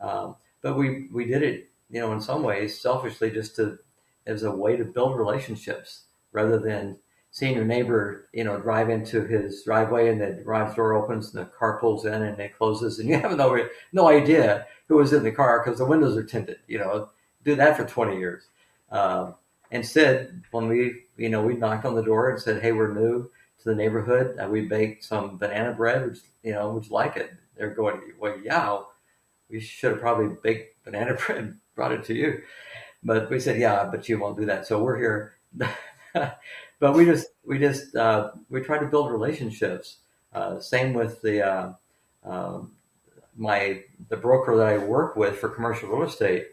Um, 0.00 0.36
but 0.60 0.76
we, 0.76 1.08
we 1.12 1.24
did 1.24 1.42
it, 1.42 1.70
you 1.90 2.00
know, 2.00 2.12
in 2.12 2.20
some 2.20 2.42
ways 2.42 2.78
selfishly 2.78 3.30
just 3.30 3.56
to, 3.56 3.78
as 4.26 4.42
a 4.42 4.50
way 4.50 4.76
to 4.76 4.84
build 4.84 5.16
relationships 5.16 6.04
rather 6.32 6.58
than 6.58 6.98
seeing 7.32 7.56
your 7.56 7.64
neighbor, 7.64 8.28
you 8.32 8.44
know, 8.44 8.58
drive 8.58 8.90
into 8.90 9.26
his 9.26 9.64
driveway 9.64 10.10
and 10.10 10.20
the 10.20 10.42
garage 10.44 10.76
door 10.76 10.92
opens 10.92 11.34
and 11.34 11.42
the 11.42 11.50
car 11.50 11.80
pulls 11.80 12.04
in 12.04 12.22
and 12.22 12.38
it 12.38 12.56
closes 12.56 12.98
and 12.98 13.08
you 13.08 13.16
have 13.20 13.36
no, 13.36 13.58
no 13.92 14.08
idea 14.08 14.66
who 14.86 14.96
was 14.96 15.12
in 15.14 15.24
the 15.24 15.32
car 15.32 15.62
because 15.64 15.78
the 15.78 15.84
windows 15.84 16.16
are 16.16 16.22
tinted, 16.22 16.58
you 16.68 16.78
know, 16.78 17.08
do 17.42 17.56
that 17.56 17.76
for 17.76 17.84
20 17.84 18.18
years. 18.18 18.44
Um, 18.90 19.34
instead, 19.70 20.42
when 20.50 20.68
we, 20.68 21.04
you 21.16 21.30
know, 21.30 21.42
we 21.42 21.54
knocked 21.54 21.86
on 21.86 21.94
the 21.94 22.02
door 22.02 22.30
and 22.30 22.40
said, 22.40 22.62
Hey, 22.62 22.72
we're 22.72 22.92
new 22.92 23.30
to 23.62 23.68
the 23.70 23.74
neighborhood. 23.74 24.38
Uh, 24.38 24.48
we 24.48 24.62
baked 24.62 25.02
some 25.02 25.38
banana 25.38 25.72
bread, 25.72 26.06
which, 26.06 26.18
you 26.42 26.52
know, 26.52 26.70
would 26.70 26.84
you 26.84 26.92
like 26.92 27.16
it? 27.16 27.32
They're 27.56 27.74
going, 27.74 28.00
well, 28.18 28.38
yeah, 28.42 28.80
we 29.48 29.60
should 29.60 29.92
have 29.92 30.00
probably 30.00 30.36
baked 30.42 30.84
banana 30.84 31.14
bread, 31.26 31.38
and 31.38 31.56
brought 31.74 31.92
it 31.92 32.04
to 32.04 32.14
you. 32.14 32.42
But 33.02 33.30
we 33.30 33.40
said, 33.40 33.58
yeah, 33.58 33.88
but 33.90 34.08
you 34.08 34.18
won't 34.18 34.38
do 34.38 34.44
that. 34.46 34.66
So 34.66 34.82
we're 34.82 34.98
here. 34.98 35.34
but 36.82 36.94
we 36.94 37.04
just, 37.04 37.28
we 37.44 37.60
just, 37.60 37.94
uh, 37.94 38.32
we 38.50 38.60
try 38.60 38.76
to 38.76 38.86
build 38.86 39.12
relationships. 39.12 39.98
Uh, 40.34 40.58
same 40.58 40.92
with 40.94 41.22
the, 41.22 41.40
uh, 41.40 41.72
um, 42.24 42.72
my, 43.36 43.84
the 44.08 44.16
broker 44.16 44.56
that 44.56 44.66
I 44.66 44.78
work 44.78 45.14
with 45.14 45.38
for 45.38 45.48
commercial 45.48 45.90
real 45.90 46.02
estate. 46.02 46.48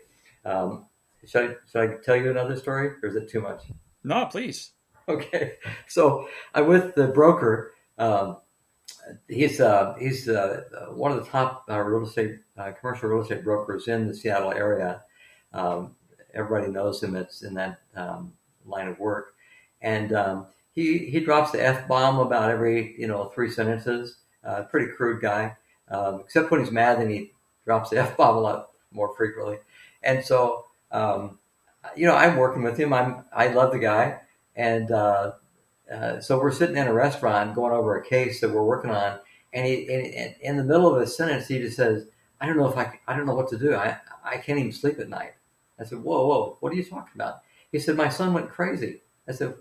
Um, 0.46 0.86
should 1.26 1.50
I, 1.50 1.56
should 1.72 1.82
I 1.82 1.96
tell 2.04 2.16
you 2.16 2.30
another 2.30 2.56
story 2.58 2.92
or 3.02 3.10
is 3.10 3.16
it 3.16 3.28
too 3.28 3.42
much? 3.42 3.64
No, 4.04 4.28
please. 4.28 4.74
Okay, 5.08 5.54
so 5.88 6.28
I'm 6.54 6.68
with 6.68 6.94
the 6.94 7.08
broker. 7.08 7.74
Um, 7.98 8.38
he's 9.28 9.60
uh, 9.60 9.96
he's 10.00 10.30
uh, 10.30 10.62
one 10.92 11.12
of 11.12 11.26
the 11.26 11.30
top 11.32 11.66
uh, 11.68 11.80
real 11.80 12.08
estate 12.08 12.36
uh, 12.56 12.72
commercial 12.80 13.10
real 13.10 13.24
estate 13.24 13.44
brokers 13.44 13.88
in 13.88 14.08
the 14.08 14.14
Seattle 14.14 14.52
area. 14.52 15.02
Um, 15.54 15.96
everybody 16.36 16.72
knows 16.72 17.02
him. 17.02 17.16
It's 17.16 17.42
in 17.42 17.56
that 17.56 17.80
um, 17.96 18.34
line 18.64 18.88
of 18.88 19.00
work, 19.00 19.34
and 19.82 20.14
um, 20.14 20.48
he 20.74 21.00
he 21.10 21.20
drops 21.20 21.52
the 21.52 21.66
f 21.66 21.88
bomb 21.88 22.20
about 22.20 22.50
every 22.50 22.96
you 22.98 23.08
know 23.08 23.26
three 23.26 23.50
sentences. 23.50 24.18
Uh, 24.44 24.64
pretty 24.64 24.92
crude 24.94 25.22
guy, 25.22 25.56
um, 25.90 26.22
except 26.22 26.50
when 26.50 26.62
he's 26.62 26.72
mad, 26.72 27.00
then 27.00 27.10
he 27.10 27.32
drops 27.66 27.90
the 27.90 27.98
f 28.00 28.16
bomb 28.18 28.38
a 28.38 28.40
lot 28.40 28.70
more 28.92 29.14
frequently. 29.16 29.58
And 30.02 30.24
so, 30.24 30.66
um, 30.92 31.40
you 31.96 32.08
know, 32.08 32.16
I'm 32.16 32.38
working 32.38 32.64
with 32.64 32.78
him. 32.78 32.94
I'm 32.94 33.26
I 33.34 33.48
love 33.48 33.72
the 33.72 33.80
guy 33.80 34.22
and 34.56 34.92
uh, 34.92 35.32
uh, 35.92 36.20
so 36.20 36.38
we're 36.40 36.52
sitting 36.52 36.78
in 36.78 36.88
a 36.88 36.94
restaurant 36.94 37.56
going 37.56 37.74
over 37.74 37.98
a 37.98 38.06
case 38.06 38.42
that 38.42 38.52
we're 38.52 38.64
working 38.64 38.92
on, 38.92 39.20
and 39.54 39.66
he 39.66 39.76
in, 39.90 40.36
in 40.42 40.58
the 40.58 40.64
middle 40.64 40.94
of 40.94 41.02
a 41.02 41.08
sentence 41.08 41.48
he 41.48 41.60
just 41.60 41.78
says, 41.78 42.06
"I 42.40 42.46
don't 42.46 42.58
know 42.58 42.70
if 42.70 42.78
I 42.78 43.00
I 43.08 43.16
don't 43.16 43.26
know 43.26 43.36
what 43.36 43.50
to 43.50 43.58
do. 43.58 43.74
I 43.76 43.98
I 44.24 44.38
can't 44.38 44.60
even 44.60 44.72
sleep 44.72 45.00
at 45.00 45.10
night." 45.10 45.34
I 45.80 45.86
said, 45.86 46.00
"Whoa, 46.00 46.28
whoa, 46.28 46.58
what 46.60 46.74
are 46.74 46.76
you 46.76 46.84
talking 46.84 47.14
about?" 47.16 47.42
He 47.72 47.80
said, 47.80 47.96
"My 47.96 48.10
son 48.10 48.34
went 48.34 48.50
crazy." 48.50 49.02
I 49.28 49.32
said, 49.32 49.56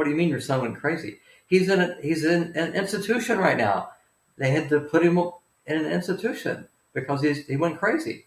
"What 0.00 0.04
do 0.04 0.10
you 0.10 0.16
mean 0.16 0.30
your 0.30 0.40
son 0.40 0.62
went 0.62 0.78
crazy?" 0.78 1.20
He's 1.46 1.68
in 1.68 1.78
a, 1.78 1.96
he's 2.00 2.24
in 2.24 2.56
an 2.56 2.74
institution 2.74 3.38
right 3.38 3.58
now. 3.58 3.90
They 4.38 4.50
had 4.50 4.70
to 4.70 4.80
put 4.80 5.02
him 5.02 5.18
in 5.18 5.76
an 5.76 5.92
institution 5.92 6.68
because 6.94 7.20
he's, 7.20 7.46
he 7.46 7.56
went 7.56 7.78
crazy. 7.78 8.24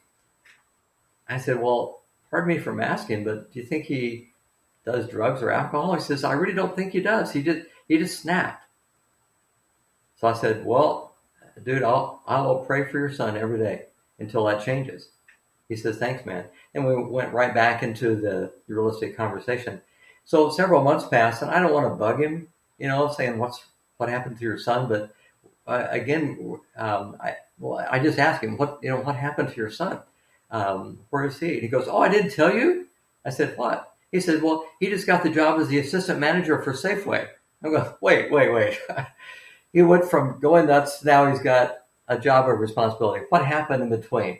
I 1.27 1.39
said, 1.39 1.59
"Well, 1.59 2.03
pardon 2.29 2.49
me 2.49 2.59
for 2.59 2.79
asking, 2.79 3.23
but 3.23 3.51
do 3.51 3.59
you 3.59 3.65
think 3.65 3.85
he 3.85 4.29
does 4.85 5.07
drugs 5.07 5.41
or 5.41 5.51
alcohol? 5.51 5.95
He 5.95 6.01
says, 6.01 6.23
I 6.23 6.33
really 6.33 6.53
don't 6.53 6.75
think 6.75 6.91
he 6.91 6.99
does. 6.99 7.31
He 7.31 7.41
just 7.41 7.61
he 7.87 7.97
just 7.97 8.19
snapped. 8.19 8.65
So 10.19 10.27
I 10.27 10.33
said, 10.33 10.65
Well, 10.65 11.15
dude, 11.63 11.83
I'll 11.83 12.21
I'll 12.27 12.65
pray 12.65 12.85
for 12.85 12.99
your 12.99 13.11
son 13.11 13.37
every 13.37 13.59
day 13.59 13.85
until 14.19 14.45
that 14.45 14.63
changes. 14.63 15.09
He 15.69 15.75
says, 15.75 15.97
Thanks, 15.97 16.25
man. 16.25 16.45
And 16.73 16.85
we 16.85 16.95
went 16.95 17.33
right 17.33 17.53
back 17.53 17.83
into 17.83 18.15
the 18.15 18.51
real 18.67 18.89
estate 18.89 19.15
conversation. 19.15 19.81
So 20.25 20.49
several 20.49 20.83
months 20.83 21.07
passed, 21.07 21.41
and 21.41 21.51
I 21.51 21.59
don't 21.59 21.73
want 21.73 21.87
to 21.87 21.95
bug 21.95 22.21
him, 22.21 22.47
you 22.77 22.87
know, 22.87 23.09
saying 23.11 23.37
what's 23.37 23.63
what 23.97 24.09
happened 24.09 24.37
to 24.37 24.43
your 24.43 24.57
son. 24.57 24.87
But 24.87 25.13
uh, 25.67 25.87
again, 25.89 26.59
um, 26.77 27.17
I 27.21 27.35
well, 27.59 27.85
I 27.89 27.99
just 27.99 28.19
asked 28.19 28.43
him 28.43 28.57
what 28.57 28.79
you 28.81 28.89
know 28.89 29.01
what 29.01 29.15
happened 29.15 29.49
to 29.49 29.55
your 29.55 29.71
son. 29.71 29.99
Um, 30.51 30.99
where 31.09 31.25
is 31.25 31.39
he? 31.39 31.53
And 31.53 31.61
he 31.61 31.67
goes, 31.67 31.87
Oh, 31.87 31.99
I 31.99 32.09
didn't 32.09 32.31
tell 32.31 32.53
you. 32.53 32.87
I 33.25 33.29
said, 33.29 33.57
What? 33.57 33.93
He 34.13 34.19
said, 34.19 34.43
well, 34.43 34.67
he 34.79 34.89
just 34.89 35.07
got 35.07 35.23
the 35.23 35.31
job 35.31 35.59
as 35.59 35.69
the 35.69 35.79
assistant 35.79 36.19
manager 36.19 36.61
for 36.61 36.71
Safeway. 36.71 37.27
I'm 37.63 37.71
going, 37.71 37.91
wait, 37.99 38.31
wait, 38.31 38.53
wait. 38.53 38.79
he 39.73 39.81
went 39.81 40.05
from 40.05 40.39
going 40.39 40.67
nuts, 40.67 41.03
now 41.03 41.29
he's 41.29 41.39
got 41.39 41.79
a 42.07 42.19
job 42.19 42.47
of 42.47 42.59
responsibility. 42.59 43.25
What 43.29 43.43
happened 43.43 43.81
in 43.81 43.89
between? 43.89 44.37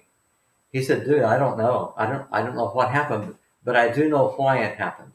He 0.72 0.84
said, 0.84 1.06
dude, 1.06 1.24
I 1.24 1.40
don't 1.40 1.58
know. 1.58 1.96
I 1.98 2.06
don't, 2.06 2.28
I 2.32 2.44
don't 2.44 2.56
know 2.56 2.68
what 2.68 2.92
happened, 2.92 3.36
but 3.66 3.76
I 3.76 3.90
do 3.90 4.08
know 4.08 4.36
why 4.38 4.60
it 4.60 4.78
happened. 4.78 5.12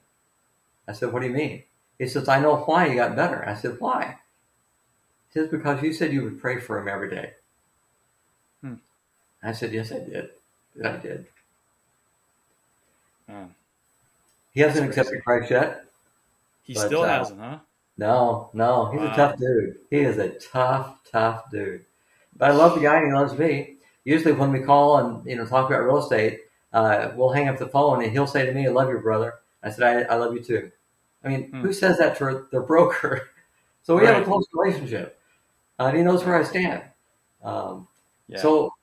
I 0.89 0.93
said, 0.93 1.13
what 1.13 1.21
do 1.21 1.29
you 1.29 1.35
mean? 1.35 1.63
He 1.99 2.09
says, 2.09 2.29
I 2.29 2.41
know 2.41 2.57
why 2.57 2.89
he 2.89 2.95
got 2.95 3.15
better. 3.15 3.47
I 3.47 3.55
said, 3.55 3.77
why? 3.79 4.17
He 5.29 5.39
says, 5.39 5.49
because 5.49 5.83
you 5.83 5.93
said 5.93 6.13
you 6.13 6.23
would 6.23 6.41
pray 6.41 6.59
for 6.59 6.79
him 6.79 6.89
every 6.89 7.11
day. 7.11 7.33
Hmm. 8.63 8.75
I 9.43 9.53
said, 9.53 9.73
yes, 9.73 9.93
I 9.93 9.99
did. 9.99 10.31
I 10.83 10.93
did. 10.93 11.27
Hmm. 13.29 13.45
He 14.53 14.61
hasn't 14.61 14.89
accepted 14.89 15.23
Christ 15.23 15.51
yet. 15.51 15.85
He 16.63 16.75
but, 16.75 16.87
still 16.87 17.03
uh, 17.03 17.09
hasn't, 17.09 17.41
huh? 17.41 17.59
No, 17.99 18.51
no, 18.55 18.91
he's 18.93 19.01
wow. 19.01 19.13
a 19.13 19.17
tough 19.17 19.39
dude. 19.39 19.77
He 19.91 19.99
is 19.99 20.19
a 20.19 20.31
tough, 20.31 20.99
tough 21.11 21.51
dude. 21.51 21.85
But 22.37 22.53
I 22.53 22.55
love 22.55 22.77
the 22.77 22.81
guy. 22.81 22.99
and 22.99 23.09
He 23.09 23.13
loves 23.13 23.37
me. 23.37 23.75
Usually, 24.05 24.33
when 24.33 24.53
we 24.53 24.61
call 24.61 24.99
and 24.99 25.27
you 25.27 25.37
know 25.37 25.45
talk 25.45 25.69
about 25.69 25.85
real 25.85 25.99
estate, 25.99 26.43
uh, 26.73 27.11
we'll 27.17 27.33
hang 27.33 27.49
up 27.49 27.59
the 27.59 27.67
phone 27.67 28.03
and 28.03 28.13
he'll 28.13 28.27
say 28.27 28.47
to 28.47 28.53
me, 28.53 28.67
"I 28.67 28.71
love 28.71 28.89
you, 28.89 28.99
brother." 28.99 29.35
I 29.63 29.71
said, 29.71 30.07
"I, 30.09 30.15
I 30.15 30.17
love 30.17 30.33
you 30.33 30.41
too." 30.41 30.71
I 31.25 31.29
mean, 31.29 31.51
Hmm. 31.51 31.61
who 31.63 31.73
says 31.73 31.99
that 31.99 32.17
to 32.19 32.47
their 32.51 32.63
broker? 32.63 33.31
so 33.83 33.99
we 33.99 34.07
have 34.07 34.23
a 34.23 34.25
close 34.25 34.47
relationship, 34.53 35.21
and 35.79 35.97
he 35.97 36.03
knows 36.03 36.25
where 36.25 36.37
I 36.37 36.43
stand. 36.45 36.83
Um, 37.43 37.89
Yeah. 38.29 38.39
So 38.41 38.75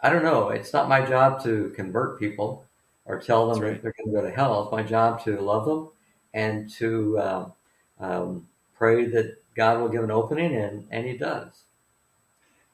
I 0.00 0.10
don't 0.10 0.22
know. 0.22 0.50
It's 0.50 0.72
not 0.72 0.88
my 0.88 1.04
job 1.04 1.42
to 1.44 1.72
convert 1.74 2.18
people 2.18 2.64
or 3.06 3.18
tell 3.20 3.48
them 3.50 3.62
right. 3.62 3.72
that 3.72 3.82
they're 3.82 3.94
going 3.98 4.14
to 4.14 4.20
go 4.20 4.22
to 4.22 4.30
hell. 4.34 4.62
It's 4.64 4.72
my 4.72 4.82
job 4.82 5.22
to 5.24 5.40
love 5.40 5.64
them 5.64 5.88
and 6.34 6.68
to 6.74 7.18
um, 7.20 7.52
um, 7.98 8.48
pray 8.76 9.06
that 9.06 9.42
God 9.54 9.80
will 9.80 9.88
give 9.88 10.04
an 10.04 10.10
opening, 10.10 10.54
and, 10.54 10.86
and 10.90 11.06
He 11.06 11.16
does. 11.16 11.62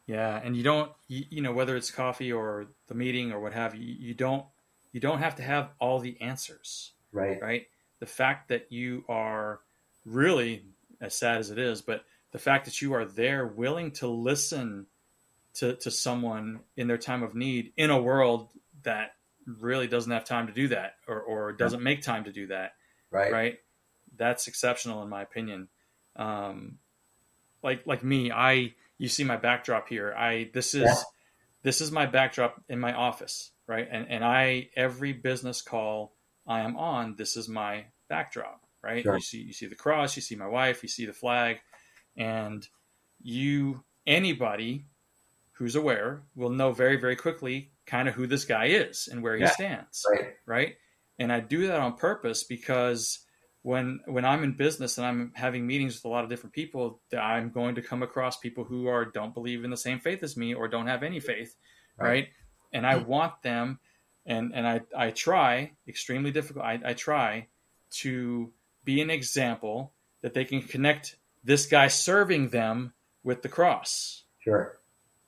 Yeah, 0.06 0.40
and 0.42 0.56
you 0.56 0.62
don't, 0.64 0.90
you, 1.06 1.24
you 1.30 1.42
know, 1.42 1.52
whether 1.52 1.76
it's 1.76 1.90
coffee 1.90 2.32
or 2.32 2.66
the 2.88 2.94
meeting 2.94 3.30
or 3.32 3.38
what 3.40 3.52
have 3.52 3.74
you, 3.74 3.94
you 3.98 4.14
don't, 4.14 4.44
you 4.92 5.00
don't 5.00 5.18
have 5.20 5.36
to 5.36 5.42
have 5.42 5.70
all 5.78 6.00
the 6.00 6.20
answers, 6.20 6.90
Right. 7.12 7.40
right? 7.40 7.68
The 8.02 8.06
fact 8.06 8.48
that 8.48 8.72
you 8.72 9.04
are 9.08 9.60
really, 10.04 10.64
as 11.00 11.14
sad 11.14 11.38
as 11.38 11.52
it 11.52 11.58
is, 11.60 11.82
but 11.82 12.04
the 12.32 12.38
fact 12.40 12.64
that 12.64 12.82
you 12.82 12.94
are 12.94 13.04
there, 13.04 13.46
willing 13.46 13.92
to 13.92 14.08
listen 14.08 14.86
to 15.54 15.76
to 15.76 15.88
someone 15.92 16.58
in 16.76 16.88
their 16.88 16.98
time 16.98 17.22
of 17.22 17.36
need 17.36 17.72
in 17.76 17.90
a 17.90 18.02
world 18.02 18.48
that 18.82 19.12
really 19.46 19.86
doesn't 19.86 20.10
have 20.10 20.24
time 20.24 20.48
to 20.48 20.52
do 20.52 20.66
that 20.66 20.96
or 21.06 21.20
or 21.20 21.52
doesn't 21.52 21.80
make 21.84 22.02
time 22.02 22.24
to 22.24 22.32
do 22.32 22.48
that, 22.48 22.72
Right. 23.12 23.30
right? 23.30 23.58
That's 24.16 24.48
exceptional 24.48 25.04
in 25.04 25.08
my 25.08 25.22
opinion. 25.22 25.68
Um, 26.16 26.78
like 27.62 27.86
like 27.86 28.02
me, 28.02 28.32
I 28.32 28.74
you 28.98 29.06
see 29.06 29.22
my 29.22 29.36
backdrop 29.36 29.88
here. 29.88 30.12
I 30.12 30.50
this 30.52 30.74
is 30.74 30.82
Yeah. 30.82 31.02
this 31.62 31.80
is 31.80 31.92
my 31.92 32.06
backdrop 32.06 32.60
in 32.68 32.80
my 32.80 32.94
office, 32.94 33.52
right? 33.68 33.86
And 33.88 34.08
and 34.08 34.24
I 34.24 34.70
every 34.74 35.12
business 35.12 35.62
call 35.62 36.16
I 36.46 36.60
am 36.60 36.76
on, 36.76 37.14
this 37.16 37.36
is 37.36 37.48
my 37.48 37.84
backdrop, 38.08 38.60
right? 38.82 39.02
Sure. 39.02 39.14
You 39.16 39.20
see 39.22 39.38
you 39.42 39.52
see 39.52 39.66
the 39.66 39.74
cross, 39.74 40.16
you 40.16 40.22
see 40.22 40.36
my 40.36 40.48
wife, 40.48 40.82
you 40.82 40.88
see 40.88 41.06
the 41.06 41.12
flag, 41.12 41.60
and 42.16 42.66
you 43.22 43.82
anybody 44.06 44.86
who's 45.52 45.76
aware 45.76 46.22
will 46.34 46.50
know 46.50 46.72
very 46.72 46.96
very 46.96 47.14
quickly 47.16 47.70
kind 47.86 48.08
of 48.08 48.14
who 48.14 48.26
this 48.26 48.44
guy 48.44 48.66
is 48.66 49.08
and 49.10 49.22
where 49.22 49.36
he 49.36 49.42
Yeah. 49.42 49.50
stands 49.50 50.02
Right. 50.10 50.34
right 50.44 50.76
and 51.20 51.32
i 51.32 51.38
do 51.38 51.68
that 51.68 51.78
on 51.78 51.96
purpose 51.96 52.42
because 52.42 53.20
when 53.62 54.00
when 54.06 54.24
i'm 54.24 54.42
in 54.42 54.52
business 54.56 54.98
and 54.98 55.06
i'm 55.06 55.30
having 55.36 55.64
meetings 55.66 55.94
with 55.94 56.04
a 56.04 56.08
lot 56.08 56.24
of 56.24 56.30
different 56.30 56.52
people 56.52 57.00
i'm 57.16 57.50
going 57.50 57.76
to 57.76 57.82
come 57.82 58.02
across 58.02 58.38
people 58.38 58.64
who 58.64 58.88
are 58.88 59.04
don't 59.04 59.34
believe 59.34 59.62
in 59.64 59.70
the 59.70 59.76
same 59.76 60.00
faith 60.00 60.22
as 60.24 60.36
me 60.36 60.52
or 60.52 60.66
don't 60.66 60.88
have 60.88 61.04
any 61.04 61.20
faith 61.20 61.54
right, 61.96 62.08
Right. 62.08 62.28
and 62.72 62.84
i 62.84 62.94
mm. 62.94 63.06
want 63.06 63.40
them 63.42 63.78
and 64.26 64.52
and 64.54 64.66
i 64.66 64.80
i 64.96 65.10
try 65.10 65.72
extremely 65.88 66.30
difficult 66.30 66.64
I, 66.64 66.80
I 66.84 66.92
try 66.94 67.48
to 68.02 68.52
be 68.84 69.00
an 69.00 69.10
example 69.10 69.92
that 70.22 70.34
they 70.34 70.44
can 70.44 70.62
connect 70.62 71.16
this 71.44 71.66
guy 71.66 71.88
serving 71.88 72.48
them 72.50 72.92
with 73.24 73.42
the 73.42 73.48
cross 73.48 74.24
Sure. 74.40 74.78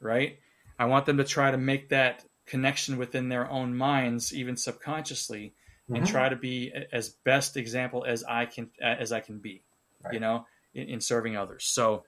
right? 0.01 0.39
I 0.79 0.87
want 0.87 1.07
them 1.07 1.19
to 1.19 1.25
try 1.25 1.51
to 1.51 1.57
make 1.57 1.91
that 1.91 2.25
connection 2.47 2.99
within 2.99 3.29
their 3.29 3.49
own 3.49 3.77
minds, 3.77 4.35
even 4.35 4.57
subconsciously, 4.57 5.55
and 5.89 6.05
Mhm. 6.05 6.09
try 6.09 6.29
to 6.29 6.37
be 6.37 6.73
as 6.93 7.11
best 7.11 7.57
example 7.57 8.05
as 8.05 8.25
I 8.25 8.47
can 8.47 8.71
as 8.81 9.13
I 9.13 9.21
can 9.21 9.39
be, 9.39 9.63
Right. 10.03 10.15
you 10.15 10.21
know, 10.21 10.47
in, 10.75 10.89
in 10.89 11.01
serving 11.01 11.37
others. 11.37 11.65
So, 11.65 12.05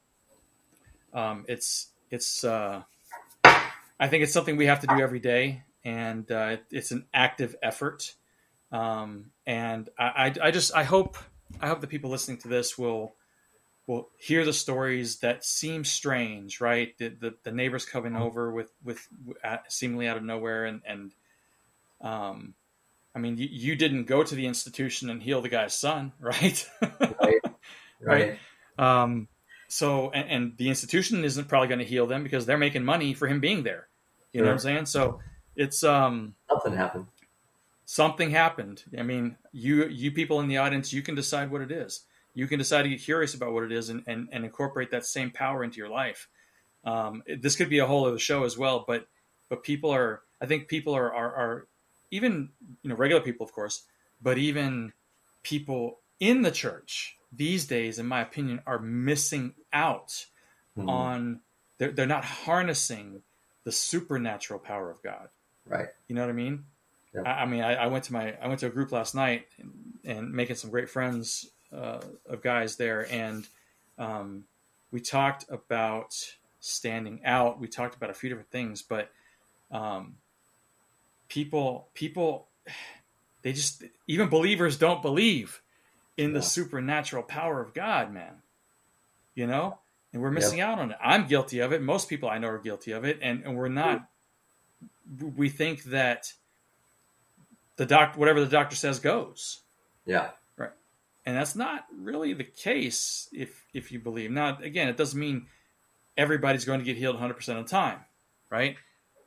um, 1.13 1.45
it's 1.49 1.93
it's 2.11 2.43
uh, 2.45 2.83
I 3.45 4.09
think 4.09 4.23
it's 4.25 4.33
something 4.33 4.57
we 4.57 4.67
have 4.67 4.81
to 4.81 4.87
do 4.87 5.01
every 5.01 5.21
day, 5.21 5.63
and 5.87 6.29
uh, 6.33 6.57
it's 6.73 6.91
an 6.91 7.07
active 7.15 7.55
effort. 7.63 8.13
Um, 8.73 9.31
and 9.47 9.89
I, 9.97 10.05
I, 10.05 10.49
I 10.49 10.51
just 10.51 10.75
I 10.75 10.83
hope 10.83 11.17
I 11.61 11.69
hope 11.69 11.81
the 11.81 11.87
people 11.87 12.11
listening 12.11 12.39
to 12.39 12.49
this 12.49 12.77
will 12.77 13.15
will 13.87 14.09
hear 14.19 14.45
the 14.45 14.53
stories 14.53 15.19
that 15.21 15.45
seem 15.45 15.85
strange, 15.85 16.61
right? 16.61 16.99
The 16.99 17.09
the, 17.09 17.35
the 17.45 17.53
neighbors 17.53 17.87
coming 17.87 18.17
over 18.17 18.51
with 18.51 18.73
with 18.83 19.07
uh, 19.45 19.59
seemingly 19.69 20.09
out 20.09 20.17
of 20.17 20.25
nowhere, 20.25 20.65
and 20.65 20.83
and 20.85 21.15
um, 22.01 22.55
I 23.15 23.21
mean, 23.21 23.39
you, 23.39 23.49
you 23.49 23.77
didn't 23.77 24.05
go 24.05 24.25
to 24.25 24.35
the 24.35 24.47
institution 24.47 25.09
and 25.09 25.23
heal 25.23 25.41
the 25.41 25.49
guy's 25.49 25.73
son, 25.73 26.13
right? 26.21 26.69
Right. 27.99 28.39
Right. 28.79 29.03
um, 29.03 29.27
so 29.69 30.11
and, 30.11 30.31
and 30.31 30.57
the 30.59 30.69
institution 30.69 31.25
isn't 31.25 31.49
probably 31.49 31.69
going 31.69 31.79
to 31.79 31.85
heal 31.85 32.07
them 32.07 32.23
because 32.23 32.45
they're 32.45 32.59
making 32.59 32.85
money 32.85 33.15
for 33.15 33.27
him 33.27 33.41
being 33.41 33.63
there. 33.63 33.89
You 34.35 34.43
know 34.43 34.49
what 34.49 34.53
I'm 34.53 34.59
saying? 34.59 34.87
So 34.87 35.21
it's 35.57 35.83
um 35.83 36.35
Something 36.49 36.75
happened. 36.75 37.07
something 37.85 38.31
happened. 38.31 38.85
I 38.99 39.03
mean, 39.03 39.37
you 39.53 39.87
you 39.87 40.11
people 40.13 40.41
in 40.41 40.49
the 40.49 40.59
audience, 40.59 40.93
you 40.93 41.03
can 41.03 41.15
decide 41.15 41.51
what 41.51 41.61
it 41.63 41.71
is. 41.71 42.05
You 42.35 42.47
can 42.47 42.59
decide 42.59 42.83
to 42.83 42.89
get 42.91 43.01
curious 43.01 43.33
about 43.35 43.53
what 43.55 43.63
it 43.65 43.73
is 43.73 43.89
and, 43.89 44.03
and, 44.07 44.29
and 44.31 44.45
incorporate 44.45 44.91
that 44.91 45.07
same 45.07 45.31
power 45.31 45.65
into 45.65 45.79
your 45.79 45.89
life. 45.89 46.29
Um, 46.85 47.23
it- 47.27 47.41
this 47.43 47.57
could 47.57 47.71
be 47.71 47.79
a 47.79 47.87
whole 47.87 48.05
other 48.07 48.19
show 48.19 48.45
as 48.45 48.59
well, 48.59 48.85
but 48.87 49.07
but 49.49 49.63
people 49.63 49.91
are 49.91 50.23
I 50.41 50.47
think 50.47 50.69
people 50.69 50.95
are, 50.95 51.13
are 51.15 51.35
are 51.35 51.67
even 52.11 52.51
you 52.83 52.91
know 52.91 52.97
regular 52.97 53.23
people 53.23 53.47
of 53.47 53.53
course, 53.53 53.85
but 54.23 54.39
even 54.39 54.93
people 55.43 55.99
in 56.21 56.43
the 56.43 56.51
church 56.51 57.17
these 57.33 57.67
days, 57.67 57.99
in 57.99 58.07
my 58.07 58.21
opinion, 58.21 58.61
are 58.67 58.79
missing 58.79 59.55
out 59.73 60.27
Mhm. 60.79 60.89
on 60.91 61.41
they're, 61.79 61.91
they're 61.93 62.07
not 62.07 62.25
harnessing 62.25 63.23
the 63.65 63.73
supernatural 63.73 64.59
power 64.61 64.91
of 64.91 65.03
God. 65.03 65.29
Right. 65.67 65.89
You 66.09 66.15
know 66.15 66.21
what 66.23 66.31
I 66.31 66.35
mean? 66.35 66.65
Yeah. 67.15 67.23
I, 67.23 67.43
I 67.43 67.47
mean, 67.47 67.63
I, 67.63 67.75
I 67.75 67.87
went 67.87 68.05
to 68.05 68.13
my 68.13 68.35
I 68.41 68.49
went 68.49 68.61
to 68.61 68.67
a 68.67 68.71
group 68.71 68.93
last 68.93 69.15
night 69.15 69.47
and, 69.59 69.73
and 70.05 70.33
making 70.33 70.57
some 70.57 70.71
great 70.71 70.89
friends 70.89 71.47
uh, 71.73 72.01
of 72.29 72.43
guys 72.43 72.77
there, 72.77 73.07
and 73.11 73.47
um, 73.99 74.45
we 74.93 75.01
talked 75.01 75.45
about 75.51 76.15
standing 76.61 77.25
out. 77.25 77.59
We 77.61 77.69
talked 77.69 77.97
about 77.97 78.11
a 78.11 78.15
few 78.15 78.29
different 78.29 78.51
things, 78.51 78.83
but 78.83 79.11
um, 79.71 80.17
people 81.29 81.89
people 81.95 82.49
they 83.43 83.53
just 83.53 83.83
even 84.07 84.29
believers 84.29 84.77
don't 84.79 85.03
believe 85.03 85.63
in 86.17 86.33
the 86.33 86.39
Yeah. 86.39 86.45
supernatural 86.45 87.23
power 87.23 87.61
of 87.61 87.75
God, 87.75 88.13
man. 88.13 88.43
You 89.35 89.47
know, 89.47 89.79
and 90.13 90.23
we're 90.23 90.31
missing 90.31 90.61
out 90.61 90.79
on 90.79 90.93
it. 90.93 90.97
I'm 91.03 91.27
guilty 91.27 91.59
of 91.59 91.73
it. 91.73 91.83
Most 91.83 92.09
people 92.09 92.29
I 92.29 92.39
know 92.39 92.49
are 92.49 92.59
guilty 92.59 92.93
of 92.93 93.05
it, 93.05 93.19
and, 93.21 93.45
and 93.45 93.57
we're 93.57 93.69
not. 93.69 94.09
We 95.37 95.49
think 95.49 95.85
that 95.85 96.33
the 97.77 97.87
doc, 97.87 98.17
whatever 98.17 98.41
the 98.41 98.47
doctor 98.51 98.77
says, 98.77 98.99
goes, 98.99 99.61
Yeah. 100.05 100.31
Right. 100.57 100.71
And 101.25 101.37
that's 101.37 101.57
not 101.57 101.85
really 101.95 102.33
the 102.33 102.45
case. 102.45 103.29
If 103.33 103.67
if 103.73 103.93
you 103.93 103.99
believe 103.99 104.31
now, 104.31 104.59
again, 104.61 104.89
it 104.89 104.97
doesn't 104.97 105.19
mean 105.19 105.47
everybody's 106.17 106.65
going 106.65 106.81
to 106.81 106.85
get 106.85 106.97
healed 106.97 107.15
100 107.17 107.35
percent 107.35 107.59
of 107.59 107.67
the 107.67 107.71
time, 107.71 108.01
right? 108.51 108.77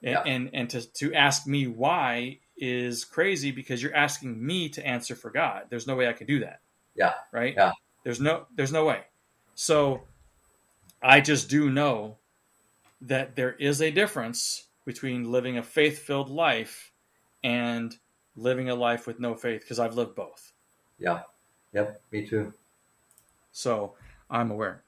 And, 0.01 0.11
Yeah. 0.11 0.23
and 0.25 0.49
and 0.53 0.69
to 0.71 0.81
to 0.93 1.13
ask 1.13 1.45
me 1.47 1.67
why 1.67 2.39
is 2.57 3.05
crazy 3.05 3.51
because 3.51 3.81
you're 3.81 3.95
asking 3.95 4.45
me 4.45 4.67
to 4.69 4.85
answer 4.85 5.15
for 5.15 5.29
God. 5.29 5.63
There's 5.69 5.87
no 5.87 5.95
way 5.95 6.07
I 6.09 6.13
can 6.13 6.27
do 6.27 6.39
that. 6.39 6.59
Yeah. 6.95 7.13
Right. 7.31 7.53
Yeah. 7.55 7.71
There's 8.03 8.19
no 8.19 8.47
there's 8.55 8.71
no 8.71 8.85
way. 8.85 9.01
So 9.55 10.01
I 11.01 11.21
just 11.21 11.49
do 11.49 11.69
know 11.69 12.17
that 13.01 13.35
there 13.35 13.53
is 13.53 13.81
a 13.81 13.91
difference 13.91 14.65
between 14.89 15.31
living 15.31 15.59
a 15.59 15.61
faith 15.61 15.99
filled 15.99 16.31
life 16.31 16.91
and 17.43 17.95
living 18.35 18.71
a 18.71 18.75
life 18.75 19.05
with 19.05 19.19
no 19.19 19.35
faith 19.35 19.61
because 19.61 19.77
I've 19.77 19.93
lived 19.93 20.15
both. 20.15 20.51
Yeah. 20.97 21.21
Yep. 21.73 22.01
Me 22.11 22.25
too. 22.25 22.51
So 23.51 23.93
I'm 24.31 24.49
aware. 24.49 24.83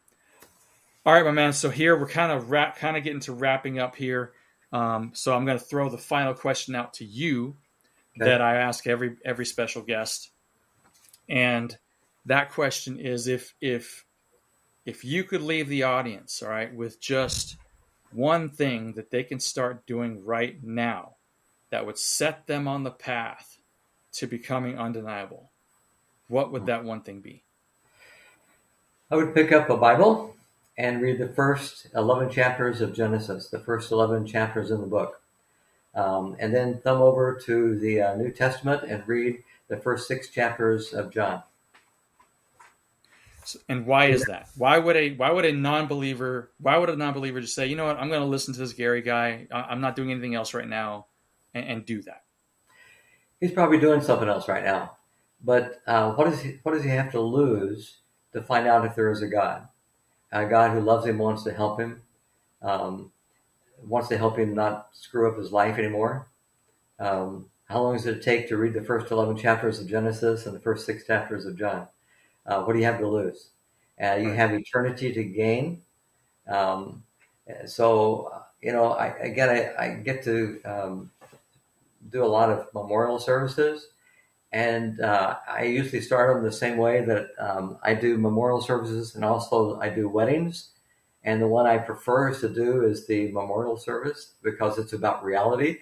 All 1.05 1.13
right, 1.13 1.23
my 1.23 1.29
man. 1.29 1.53
So 1.53 1.69
here 1.69 1.95
we're 1.95 2.07
kind 2.07 2.31
of 2.31 2.49
wrap, 2.49 2.77
kind 2.77 2.97
of 2.97 3.03
getting 3.03 3.19
to 3.21 3.33
wrapping 3.33 3.77
up 3.77 3.95
here. 3.95 4.33
Um, 4.73 5.11
so 5.13 5.35
I'm 5.35 5.45
going 5.45 5.59
to 5.59 5.63
throw 5.63 5.87
the 5.87 5.99
final 5.99 6.33
question 6.33 6.73
out 6.73 6.95
to 6.95 7.05
you 7.05 7.55
Okay. 8.17 8.25
that 8.29 8.41
I 8.41 8.57
ask 8.57 8.87
every 8.87 9.17
every 9.23 9.45
special 9.45 9.83
guest, 9.83 10.31
and 11.29 11.77
that 12.25 12.51
question 12.51 12.99
is 12.99 13.27
if 13.27 13.53
if 13.61 14.03
if 14.85 15.05
you 15.05 15.23
could 15.23 15.41
leave 15.43 15.69
the 15.69 15.83
audience, 15.83 16.41
all 16.41 16.49
right, 16.49 16.73
with 16.73 16.99
just 16.99 17.55
one 18.13 18.49
thing 18.49 18.93
that 18.93 19.11
they 19.11 19.23
can 19.23 19.39
start 19.39 19.85
doing 19.85 20.23
right 20.25 20.63
now 20.63 21.15
that 21.69 21.85
would 21.85 21.97
set 21.97 22.47
them 22.47 22.67
on 22.67 22.83
the 22.83 22.91
path 22.91 23.57
to 24.13 24.27
becoming 24.27 24.77
undeniable, 24.77 25.49
what 26.27 26.51
would 26.51 26.65
that 26.65 26.83
one 26.83 27.01
thing 27.01 27.21
be? 27.21 27.43
I 29.09 29.15
would 29.15 29.33
pick 29.33 29.51
up 29.51 29.69
a 29.69 29.77
Bible 29.77 30.35
and 30.77 31.01
read 31.01 31.19
the 31.19 31.27
first 31.27 31.87
11 31.95 32.29
chapters 32.29 32.81
of 32.81 32.93
Genesis, 32.93 33.49
the 33.49 33.59
first 33.59 33.91
11 33.91 34.25
chapters 34.25 34.71
in 34.71 34.81
the 34.81 34.87
book. 34.87 35.21
Um, 35.93 36.37
and 36.39 36.53
then 36.53 36.79
thumb 36.79 37.01
over 37.01 37.39
to 37.45 37.77
the 37.77 38.01
uh, 38.01 38.15
New 38.15 38.31
Testament 38.31 38.83
and 38.83 39.05
read 39.07 39.43
the 39.67 39.77
first 39.77 40.07
six 40.07 40.29
chapters 40.29 40.93
of 40.93 41.11
John. 41.11 41.43
And 43.67 43.85
why 43.85 44.05
is 44.05 44.25
that? 44.25 44.49
Why 44.55 44.77
would 44.77 44.95
a 44.95 45.15
why 45.15 45.31
would 45.31 45.45
a 45.45 45.51
non-believer 45.51 46.51
why 46.59 46.77
would 46.77 46.89
a 46.89 46.95
non-believer 46.95 47.41
just 47.41 47.55
say, 47.55 47.67
you 47.67 47.75
know 47.75 47.85
what, 47.85 47.97
I'm 47.97 48.09
going 48.09 48.21
to 48.21 48.27
listen 48.27 48.53
to 48.53 48.59
this 48.59 48.73
Gary 48.73 49.01
guy. 49.01 49.47
I'm 49.51 49.81
not 49.81 49.95
doing 49.95 50.11
anything 50.11 50.35
else 50.35 50.53
right 50.53 50.67
now, 50.67 51.07
and, 51.53 51.65
and 51.65 51.85
do 51.85 52.01
that? 52.03 52.23
He's 53.39 53.51
probably 53.51 53.79
doing 53.79 54.01
something 54.01 54.29
else 54.29 54.47
right 54.47 54.63
now. 54.63 54.97
but 55.43 55.81
uh, 55.87 56.11
what 56.11 56.29
does 56.29 56.41
he 56.41 56.59
what 56.63 56.73
does 56.73 56.83
he 56.83 56.89
have 56.89 57.11
to 57.11 57.19
lose 57.21 57.97
to 58.33 58.41
find 58.41 58.67
out 58.67 58.85
if 58.85 58.95
there 58.95 59.11
is 59.11 59.21
a 59.21 59.27
God? 59.27 59.67
A 60.31 60.45
God 60.45 60.71
who 60.71 60.79
loves 60.79 61.05
him 61.05 61.17
wants 61.17 61.43
to 61.43 61.53
help 61.53 61.79
him, 61.79 62.01
um, 62.61 63.11
wants 63.83 64.07
to 64.09 64.17
help 64.17 64.37
him 64.37 64.53
not 64.53 64.89
screw 64.93 65.29
up 65.29 65.37
his 65.37 65.51
life 65.51 65.77
anymore. 65.77 66.27
Um, 66.99 67.47
how 67.65 67.81
long 67.81 67.97
does 67.97 68.05
it 68.05 68.21
take 68.21 68.47
to 68.47 68.57
read 68.57 68.73
the 68.73 68.83
first 68.83 69.11
eleven 69.11 69.35
chapters 69.35 69.79
of 69.79 69.87
Genesis 69.87 70.45
and 70.45 70.55
the 70.55 70.59
first 70.59 70.85
six 70.85 71.05
chapters 71.05 71.45
of 71.45 71.57
John? 71.57 71.87
Uh, 72.45 72.63
what 72.63 72.73
do 72.73 72.79
you 72.79 72.85
have 72.85 72.99
to 72.99 73.07
lose? 73.07 73.49
Uh, 74.01 74.15
you 74.15 74.29
have 74.31 74.53
eternity 74.53 75.13
to 75.13 75.23
gain. 75.23 75.81
Um, 76.47 77.03
so 77.65 78.31
you 78.61 78.71
know, 78.71 78.91
I, 78.91 79.07
again, 79.19 79.49
I, 79.49 79.83
I 79.83 79.89
get 79.95 80.23
to 80.23 80.61
um, 80.65 81.11
do 82.09 82.23
a 82.23 82.27
lot 82.27 82.49
of 82.49 82.67
memorial 82.73 83.19
services, 83.19 83.87
and 84.51 84.99
uh, 85.01 85.37
I 85.47 85.63
usually 85.63 86.01
start 86.01 86.35
them 86.35 86.43
the 86.43 86.51
same 86.51 86.77
way 86.77 87.03
that 87.05 87.29
um, 87.39 87.77
I 87.83 87.93
do 87.95 88.17
memorial 88.17 88.61
services, 88.61 89.15
and 89.15 89.25
also 89.25 89.79
I 89.79 89.89
do 89.89 90.07
weddings. 90.09 90.69
And 91.23 91.39
the 91.41 91.47
one 91.47 91.67
I 91.67 91.77
prefer 91.77 92.33
to 92.33 92.49
do 92.49 92.83
is 92.83 93.05
the 93.05 93.31
memorial 93.31 93.77
service 93.77 94.33
because 94.41 94.79
it's 94.79 94.93
about 94.93 95.23
reality. 95.23 95.77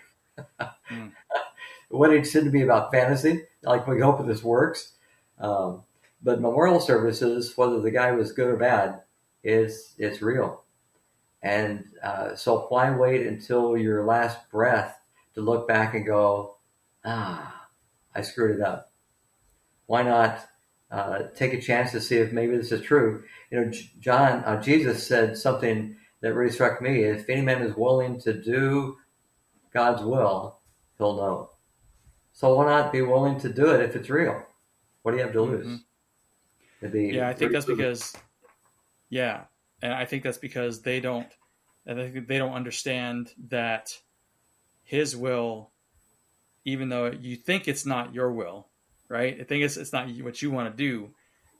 mm. 0.60 1.12
Weddings 1.89 2.32
tend 2.32 2.45
to 2.45 2.51
be 2.51 2.62
about 2.62 2.91
fantasy, 2.91 3.45
like 3.64 3.88
we 3.88 3.99
hope 3.99 4.26
this 4.28 4.43
works. 4.43 4.93
Um, 5.39 5.84
but 6.22 6.41
memorial 6.41 6.80
services, 6.80 7.55
whether 7.55 7.80
the 7.80 7.91
guy 7.91 8.11
was 8.11 8.32
good 8.32 8.47
or 8.47 8.57
bad, 8.57 9.01
is 9.43 9.93
it's 9.97 10.22
real. 10.22 10.63
And 11.41 11.86
uh, 12.03 12.36
so 12.36 12.65
why 12.70 12.91
wait 12.91 13.26
until 13.26 13.78
your 13.78 14.05
last 14.05 14.38
breath 14.51 14.99
to 15.36 15.41
look 15.41 15.67
back 15.67 15.93
and 15.93 16.05
go, 16.05 16.57
ah, 17.05 17.67
I 18.13 18.22
screwed 18.22 18.59
it 18.59 18.61
up? 18.61 18.91
Why 19.86 20.03
not 20.03 20.45
uh, 20.91 21.24
take 21.36 21.53
a 21.53 21.61
chance 21.61 21.91
to 21.91 22.01
see 22.01 22.17
if 22.17 22.34
maybe 22.34 22.57
this 22.57 22.72
is 22.72 22.82
true? 22.82 23.24
You 23.49 23.61
know, 23.61 23.72
John, 23.99 24.43
uh, 24.43 24.61
Jesus 24.61 25.07
said 25.07 25.38
something 25.38 25.95
that 26.22 26.34
really 26.34 26.51
struck 26.51 26.82
me. 26.82 27.03
If 27.03 27.30
any 27.30 27.41
man 27.41 27.61
is 27.61 27.76
willing 27.76 28.20
to 28.22 28.34
do 28.34 28.97
God's 29.74 30.03
will, 30.03 30.59
he'll 30.97 31.15
know. 31.15 31.51
So 32.34 32.55
why 32.55 32.65
not 32.65 32.91
be 32.91 33.01
willing 33.01 33.39
to 33.39 33.49
do 33.49 33.72
it 33.72 33.82
if 33.82 33.95
it's 33.95 34.09
real? 34.09 34.45
What 35.01 35.11
do 35.11 35.17
you 35.17 35.24
have 35.24 35.34
to 35.34 35.41
lose? 35.41 35.65
Mm-hmm. 35.65 35.76
Yeah, 37.15 37.27
I 37.27 37.34
think 37.34 37.51
that's 37.51 37.65
because, 37.65 38.15
yeah, 39.09 39.45
and 39.82 39.93
I 39.93 40.05
think 40.05 40.23
that's 40.23 40.38
because 40.38 40.82
they 40.82 40.99
don't 40.99 41.27
they 41.86 42.38
don't 42.38 42.53
understand 42.53 43.34
that 43.47 43.97
his 44.84 45.15
will, 45.15 45.71
even 46.65 46.89
though 46.89 47.11
you 47.11 47.36
think 47.36 47.67
it's 47.67 47.86
not 47.86 48.13
your 48.13 48.32
will, 48.32 48.67
right? 49.07 49.38
I 49.39 49.43
think 49.43 49.63
it's 49.63 49.77
it's 49.77 49.93
not 49.93 50.09
what 50.21 50.41
you 50.41 50.51
want 50.51 50.71
to 50.71 50.77
do, 50.77 51.09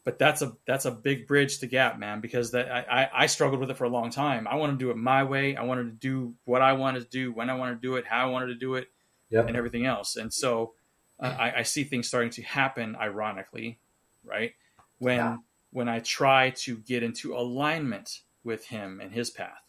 but 0.06 0.20
that's 0.20 0.42
a 0.42 0.54
that's 0.66 0.86
a 0.86 0.92
big 0.92 1.28
bridge 1.28 1.60
to 1.60 1.68
gap, 1.68 1.98
man. 1.98 2.22
Because 2.22 2.52
that 2.52 2.72
I, 2.72 3.10
I 3.14 3.26
struggled 3.26 3.60
with 3.60 3.72
it 3.72 3.78
for 3.78 3.86
a 3.86 3.90
long 3.90 4.12
time. 4.12 4.48
I 4.48 4.56
wanted 4.56 4.74
to 4.74 4.80
do 4.80 4.92
it 4.92 4.98
my 4.98 5.24
way. 5.24 5.56
I 5.56 5.64
wanted 5.64 5.84
to 5.86 5.92
do 5.92 6.36
what 6.46 6.62
I 6.62 6.74
wanted 6.74 7.02
to 7.02 7.10
do, 7.10 7.32
when 7.32 7.50
I 7.50 7.56
wanted 7.56 7.76
to 7.76 7.82
do 7.82 7.96
it, 7.96 8.06
how 8.06 8.28
I 8.28 8.32
wanted 8.32 8.48
to 8.48 8.56
do 8.56 8.76
it, 8.76 8.88
yep. 9.30 9.48
and 9.48 9.56
everything 9.56 9.86
else. 9.86 10.16
And 10.16 10.34
so 10.34 10.74
I, 11.20 11.54
I 11.58 11.64
see 11.64 11.84
things 11.84 12.08
starting 12.08 12.30
to 12.32 12.42
happen, 12.44 12.96
ironically, 12.96 13.80
right? 14.24 14.54
When 15.00 15.18
yeah 15.18 15.38
when 15.72 15.88
I 15.88 16.00
try 16.00 16.52
to 16.52 16.78
get 16.78 17.04
into 17.04 17.36
alignment 17.36 18.22
with 18.44 18.66
him 18.66 19.00
and 19.02 19.12
his 19.12 19.30
path, 19.30 19.62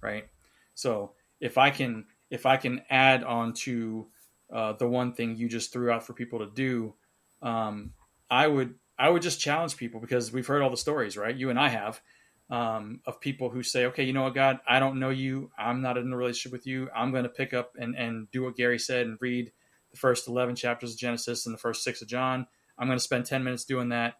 right? 0.00 0.28
So 0.74 1.12
if 1.40 1.58
I 1.58 1.70
can 1.70 2.06
if 2.30 2.46
I 2.46 2.56
can 2.56 2.82
add 2.90 3.24
on 3.24 3.52
to 3.54 4.08
uh, 4.52 4.72
the 4.74 4.88
one 4.88 5.12
thing 5.12 5.36
you 5.36 5.48
just 5.48 5.72
threw 5.72 5.90
out 5.90 6.06
for 6.06 6.12
people 6.12 6.40
to 6.40 6.50
do, 6.52 6.94
um, 7.42 7.92
I 8.30 8.46
would 8.46 8.74
I 8.98 9.08
would 9.08 9.22
just 9.22 9.40
challenge 9.40 9.76
people 9.76 10.00
because 10.00 10.32
we've 10.32 10.46
heard 10.46 10.62
all 10.62 10.70
the 10.70 10.76
stories, 10.76 11.16
right? 11.16 11.34
You 11.34 11.50
and 11.50 11.58
I 11.58 11.68
have 11.68 12.00
um, 12.48 13.00
of 13.06 13.20
people 13.20 13.50
who 13.50 13.62
say, 13.62 13.86
okay, 13.86 14.04
you 14.04 14.12
know 14.12 14.22
what, 14.22 14.34
God, 14.34 14.60
I 14.68 14.78
don't 14.78 14.98
know 14.98 15.10
you. 15.10 15.50
I'm 15.58 15.82
not 15.82 15.98
in 15.98 16.12
a 16.12 16.16
relationship 16.16 16.52
with 16.52 16.66
you. 16.66 16.88
I'm 16.94 17.10
going 17.10 17.24
to 17.24 17.28
pick 17.28 17.52
up 17.52 17.72
and, 17.76 17.96
and 17.96 18.30
do 18.30 18.44
what 18.44 18.56
Gary 18.56 18.78
said 18.78 19.06
and 19.06 19.18
read 19.20 19.52
the 19.90 19.96
first 19.96 20.28
11 20.28 20.54
chapters 20.54 20.92
of 20.92 20.98
Genesis 20.98 21.44
and 21.44 21.52
the 21.52 21.58
first 21.58 21.82
six 21.82 22.02
of 22.02 22.08
John. 22.08 22.46
I'm 22.78 22.86
going 22.86 22.98
to 22.98 23.04
spend 23.04 23.26
10 23.26 23.42
minutes 23.42 23.64
doing 23.64 23.88
that. 23.88 24.14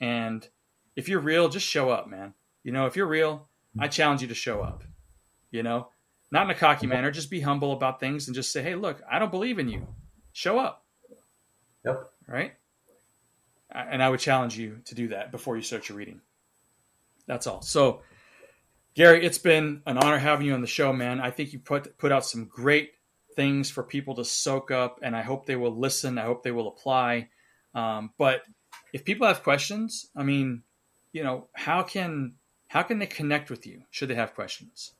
And 0.00 0.46
if 0.96 1.08
you're 1.08 1.20
real, 1.20 1.48
just 1.48 1.66
show 1.66 1.90
up, 1.90 2.08
man. 2.08 2.34
You 2.62 2.72
know, 2.72 2.86
if 2.86 2.96
you're 2.96 3.06
real, 3.06 3.48
I 3.78 3.88
challenge 3.88 4.22
you 4.22 4.28
to 4.28 4.34
show 4.34 4.60
up. 4.62 4.84
You 5.50 5.62
know, 5.62 5.88
not 6.30 6.44
in 6.44 6.50
a 6.50 6.54
cocky 6.54 6.86
manner, 6.86 7.10
just 7.10 7.30
be 7.30 7.40
humble 7.40 7.72
about 7.72 8.00
things 8.00 8.26
and 8.26 8.34
just 8.34 8.52
say, 8.52 8.62
hey, 8.62 8.74
look, 8.74 9.00
I 9.10 9.18
don't 9.18 9.30
believe 9.30 9.58
in 9.58 9.68
you. 9.68 9.86
Show 10.32 10.58
up. 10.58 10.84
Yep. 11.84 12.10
Right? 12.26 12.54
And 13.70 14.02
I 14.02 14.08
would 14.08 14.20
challenge 14.20 14.58
you 14.58 14.80
to 14.86 14.94
do 14.94 15.08
that 15.08 15.30
before 15.30 15.56
you 15.56 15.62
start 15.62 15.88
your 15.88 15.98
reading. 15.98 16.20
That's 17.26 17.46
all. 17.46 17.62
So, 17.62 18.02
Gary, 18.94 19.24
it's 19.24 19.38
been 19.38 19.82
an 19.86 19.98
honor 19.98 20.18
having 20.18 20.46
you 20.46 20.54
on 20.54 20.60
the 20.60 20.66
show, 20.66 20.92
man. 20.92 21.20
I 21.20 21.30
think 21.30 21.52
you 21.52 21.58
put 21.58 21.98
put 21.98 22.12
out 22.12 22.24
some 22.24 22.46
great 22.46 22.92
things 23.34 23.70
for 23.70 23.82
people 23.82 24.14
to 24.16 24.24
soak 24.24 24.70
up, 24.70 25.00
and 25.02 25.16
I 25.16 25.22
hope 25.22 25.46
they 25.46 25.56
will 25.56 25.76
listen. 25.76 26.18
I 26.18 26.24
hope 26.24 26.42
they 26.42 26.52
will 26.52 26.68
apply. 26.68 27.28
Um, 27.74 28.10
but 28.18 28.42
if 28.92 29.04
people 29.04 29.26
have 29.26 29.42
questions, 29.42 30.08
I 30.16 30.22
mean, 30.22 30.62
you 31.12 31.22
know, 31.22 31.48
how 31.52 31.82
can 31.82 32.34
how 32.68 32.82
can 32.82 32.98
they 32.98 33.06
connect 33.06 33.50
with 33.50 33.66
you 33.66 33.82
should 33.90 34.08
they 34.08 34.14
have 34.14 34.34
questions? 34.34 34.92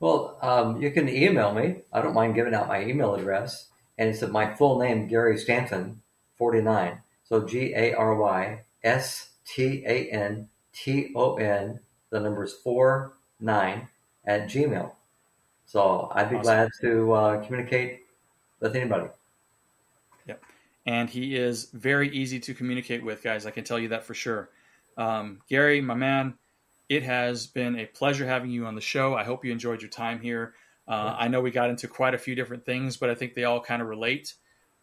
Well, 0.00 0.38
um, 0.42 0.80
you 0.82 0.90
can 0.90 1.08
email 1.08 1.54
me. 1.54 1.82
I 1.92 2.02
don't 2.02 2.14
mind 2.14 2.34
giving 2.34 2.54
out 2.54 2.68
my 2.68 2.82
email 2.84 3.14
address, 3.14 3.68
and 3.96 4.10
it's 4.10 4.22
my 4.22 4.54
full 4.54 4.78
name, 4.78 5.08
Gary 5.08 5.38
Stanton, 5.38 6.02
forty 6.36 6.60
nine. 6.60 6.98
So 7.24 7.46
G 7.46 7.72
A 7.74 7.94
R 7.94 8.14
Y 8.16 8.60
S 8.82 9.30
T 9.46 9.82
A 9.86 10.10
N 10.10 10.48
T 10.72 11.12
O 11.14 11.36
N. 11.36 11.80
The 12.10 12.20
number 12.20 12.44
is 12.44 12.52
four 12.52 13.14
nine 13.40 13.88
at 14.24 14.48
Gmail. 14.48 14.92
So 15.66 16.10
I'd 16.14 16.30
be 16.30 16.36
awesome. 16.36 16.42
glad 16.42 16.70
to 16.82 17.12
uh, 17.12 17.44
communicate 17.44 18.00
with 18.60 18.76
anybody 18.76 19.08
and 20.86 21.08
he 21.08 21.34
is 21.34 21.70
very 21.72 22.08
easy 22.10 22.40
to 22.40 22.54
communicate 22.54 23.04
with, 23.04 23.22
guys. 23.22 23.46
I 23.46 23.50
can 23.50 23.64
tell 23.64 23.78
you 23.78 23.88
that 23.88 24.04
for 24.04 24.14
sure. 24.14 24.50
Um, 24.96 25.40
Gary, 25.48 25.80
my 25.80 25.94
man, 25.94 26.34
it 26.88 27.02
has 27.02 27.46
been 27.46 27.78
a 27.78 27.86
pleasure 27.86 28.26
having 28.26 28.50
you 28.50 28.66
on 28.66 28.74
the 28.74 28.80
show. 28.80 29.14
I 29.14 29.24
hope 29.24 29.44
you 29.44 29.52
enjoyed 29.52 29.80
your 29.80 29.90
time 29.90 30.20
here. 30.20 30.54
Uh, 30.86 31.16
I 31.18 31.28
know 31.28 31.40
we 31.40 31.50
got 31.50 31.70
into 31.70 31.88
quite 31.88 32.14
a 32.14 32.18
few 32.18 32.34
different 32.34 32.66
things, 32.66 32.96
but 32.96 33.08
I 33.08 33.14
think 33.14 33.34
they 33.34 33.44
all 33.44 33.60
kind 33.60 33.80
of 33.80 33.88
relate. 33.88 34.34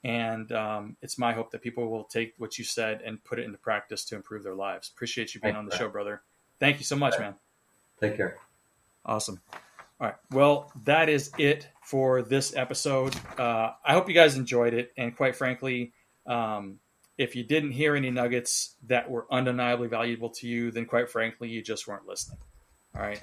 And 0.04 0.52
um, 0.52 0.98
it's 1.04 1.20
my 1.20 1.32
hope 1.32 1.52
that 1.52 1.62
people 1.62 1.88
will 1.90 2.06
take 2.06 2.34
what 2.40 2.58
you 2.58 2.64
said 2.64 3.02
and 3.06 3.24
put 3.24 3.38
it 3.38 3.46
into 3.46 3.60
practice 3.60 4.04
to 4.06 4.16
improve 4.16 4.44
their 4.44 4.56
lives. 4.56 4.90
Appreciate 4.94 5.36
you 5.36 5.42
being 5.42 5.56
on 5.56 5.66
the 5.68 5.78
show, 5.78 5.90
brother. 5.90 6.24
Thank 6.60 6.80
you 6.80 6.86
so 6.86 6.96
much, 6.96 7.20
man. 7.20 7.36
Take 8.00 8.18
care. 8.18 8.38
Awesome. 9.06 9.40
All 10.02 10.08
right. 10.08 10.16
Well, 10.32 10.72
that 10.86 11.10
is 11.10 11.30
it 11.38 11.70
for 11.84 12.24
this 12.24 12.56
episode. 12.56 13.16
Uh, 13.38 13.74
I 13.86 13.94
hope 13.94 14.08
you 14.10 14.16
guys 14.16 14.36
enjoyed 14.36 14.74
it. 14.74 14.92
And 14.98 15.16
quite 15.16 15.36
frankly, 15.36 15.94
um, 16.26 16.80
if 17.20 17.36
you 17.36 17.44
didn't 17.44 17.70
hear 17.70 17.96
any 17.96 18.10
nuggets 18.10 18.78
that 18.88 19.12
were 19.12 19.28
undeniably 19.32 19.88
valuable 19.88 20.32
to 20.32 20.48
you, 20.48 20.72
then 20.72 20.88
quite 20.88 21.12
frankly, 21.12 21.50
you 21.50 21.62
just 21.62 21.88
weren't 21.88 22.08
listening. 22.08 22.40
All 22.96 23.02
right. 23.04 23.22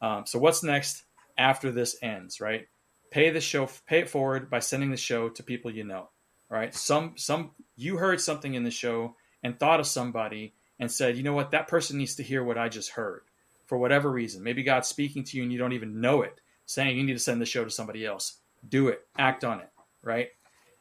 Um, 0.00 0.24
so 0.24 0.38
what's 0.38 0.62
next 0.62 1.02
after 1.36 1.72
this 1.72 1.96
ends? 2.00 2.40
Right. 2.40 2.68
Pay 3.10 3.30
the 3.30 3.40
show. 3.40 3.68
Pay 3.88 4.00
it 4.00 4.08
forward 4.08 4.48
by 4.48 4.60
sending 4.60 4.92
the 4.92 4.96
show 4.96 5.30
to 5.30 5.42
people 5.42 5.72
you 5.72 5.82
know. 5.82 6.10
All 6.48 6.58
right. 6.58 6.72
Some 6.72 7.14
some 7.16 7.50
you 7.74 7.96
heard 7.96 8.20
something 8.20 8.54
in 8.54 8.62
the 8.62 8.70
show 8.70 9.16
and 9.42 9.58
thought 9.58 9.80
of 9.80 9.86
somebody 9.88 10.54
and 10.78 10.92
said, 10.92 11.16
you 11.16 11.24
know 11.24 11.34
what, 11.34 11.50
that 11.50 11.66
person 11.66 11.98
needs 11.98 12.14
to 12.14 12.22
hear 12.22 12.44
what 12.44 12.56
I 12.56 12.68
just 12.68 12.90
heard 12.90 13.22
for 13.70 13.78
whatever 13.78 14.10
reason. 14.10 14.42
Maybe 14.42 14.64
God's 14.64 14.88
speaking 14.88 15.22
to 15.22 15.36
you 15.36 15.44
and 15.44 15.52
you 15.52 15.56
don't 15.56 15.74
even 15.74 16.00
know 16.00 16.22
it, 16.22 16.40
saying 16.66 16.96
you 16.96 17.04
need 17.04 17.12
to 17.12 17.20
send 17.20 17.40
the 17.40 17.46
show 17.46 17.62
to 17.62 17.70
somebody 17.70 18.04
else. 18.04 18.38
Do 18.68 18.88
it. 18.88 19.06
Act 19.16 19.44
on 19.44 19.60
it. 19.60 19.68
Right. 20.02 20.30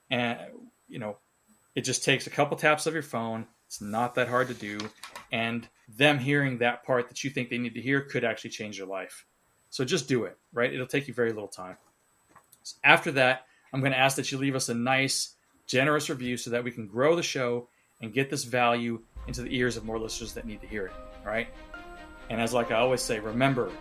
And 0.09 0.39
you 0.87 0.97
know, 0.97 1.17
it 1.75 1.81
just 1.81 2.03
takes 2.03 2.25
a 2.25 2.31
couple 2.31 2.57
taps 2.57 2.87
of 2.87 2.95
your 2.95 3.03
phone. 3.03 3.45
It's 3.67 3.79
not 3.79 4.15
that 4.15 4.27
hard 4.27 4.47
to 4.47 4.55
do. 4.55 4.79
And 5.31 5.67
them 5.87 6.17
hearing 6.17 6.57
that 6.57 6.83
part 6.83 7.09
that 7.09 7.23
you 7.23 7.29
think 7.29 7.49
they 7.49 7.59
need 7.59 7.75
to 7.75 7.81
hear 7.81 8.01
could 8.01 8.23
actually 8.23 8.49
change 8.49 8.75
your 8.75 8.87
life. 8.87 9.23
So 9.69 9.85
just 9.85 10.07
do 10.07 10.23
it, 10.23 10.35
right? 10.51 10.73
It'll 10.73 10.87
take 10.87 11.07
you 11.07 11.13
very 11.13 11.31
little 11.31 11.47
time. 11.47 11.77
So 12.63 12.75
after 12.83 13.11
that, 13.11 13.45
I'm 13.71 13.81
going 13.81 13.91
to 13.91 13.99
ask 13.99 14.15
that 14.15 14.31
you 14.31 14.39
leave 14.39 14.55
us 14.55 14.69
a 14.69 14.73
nice, 14.73 15.35
generous 15.67 16.09
review 16.09 16.37
so 16.37 16.49
that 16.49 16.63
we 16.63 16.71
can 16.71 16.87
grow 16.87 17.15
the 17.15 17.21
show 17.21 17.69
and 18.01 18.11
get 18.11 18.31
this 18.31 18.45
value 18.45 19.03
into 19.27 19.43
the 19.43 19.55
ears 19.55 19.77
of 19.77 19.85
more 19.85 19.99
listeners 19.99 20.33
that 20.33 20.47
need 20.47 20.61
to 20.61 20.67
hear 20.67 20.87
it. 20.87 20.93
All 21.23 21.31
right. 21.31 21.49
And 22.29 22.39
as 22.39 22.53
like 22.53 22.71
I 22.71 22.75
always 22.75 23.01
say, 23.01 23.19
remember, 23.19 23.71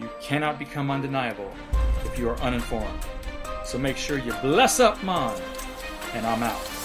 you 0.00 0.08
cannot 0.20 0.58
become 0.58 0.90
undeniable 0.90 1.52
if 2.04 2.18
you 2.18 2.28
are 2.28 2.40
uninformed. 2.40 3.04
So 3.64 3.78
make 3.78 3.96
sure 3.96 4.18
you 4.18 4.32
bless 4.42 4.80
up, 4.80 5.02
Mom. 5.02 5.38
And 6.14 6.26
I'm 6.26 6.42
out. 6.42 6.79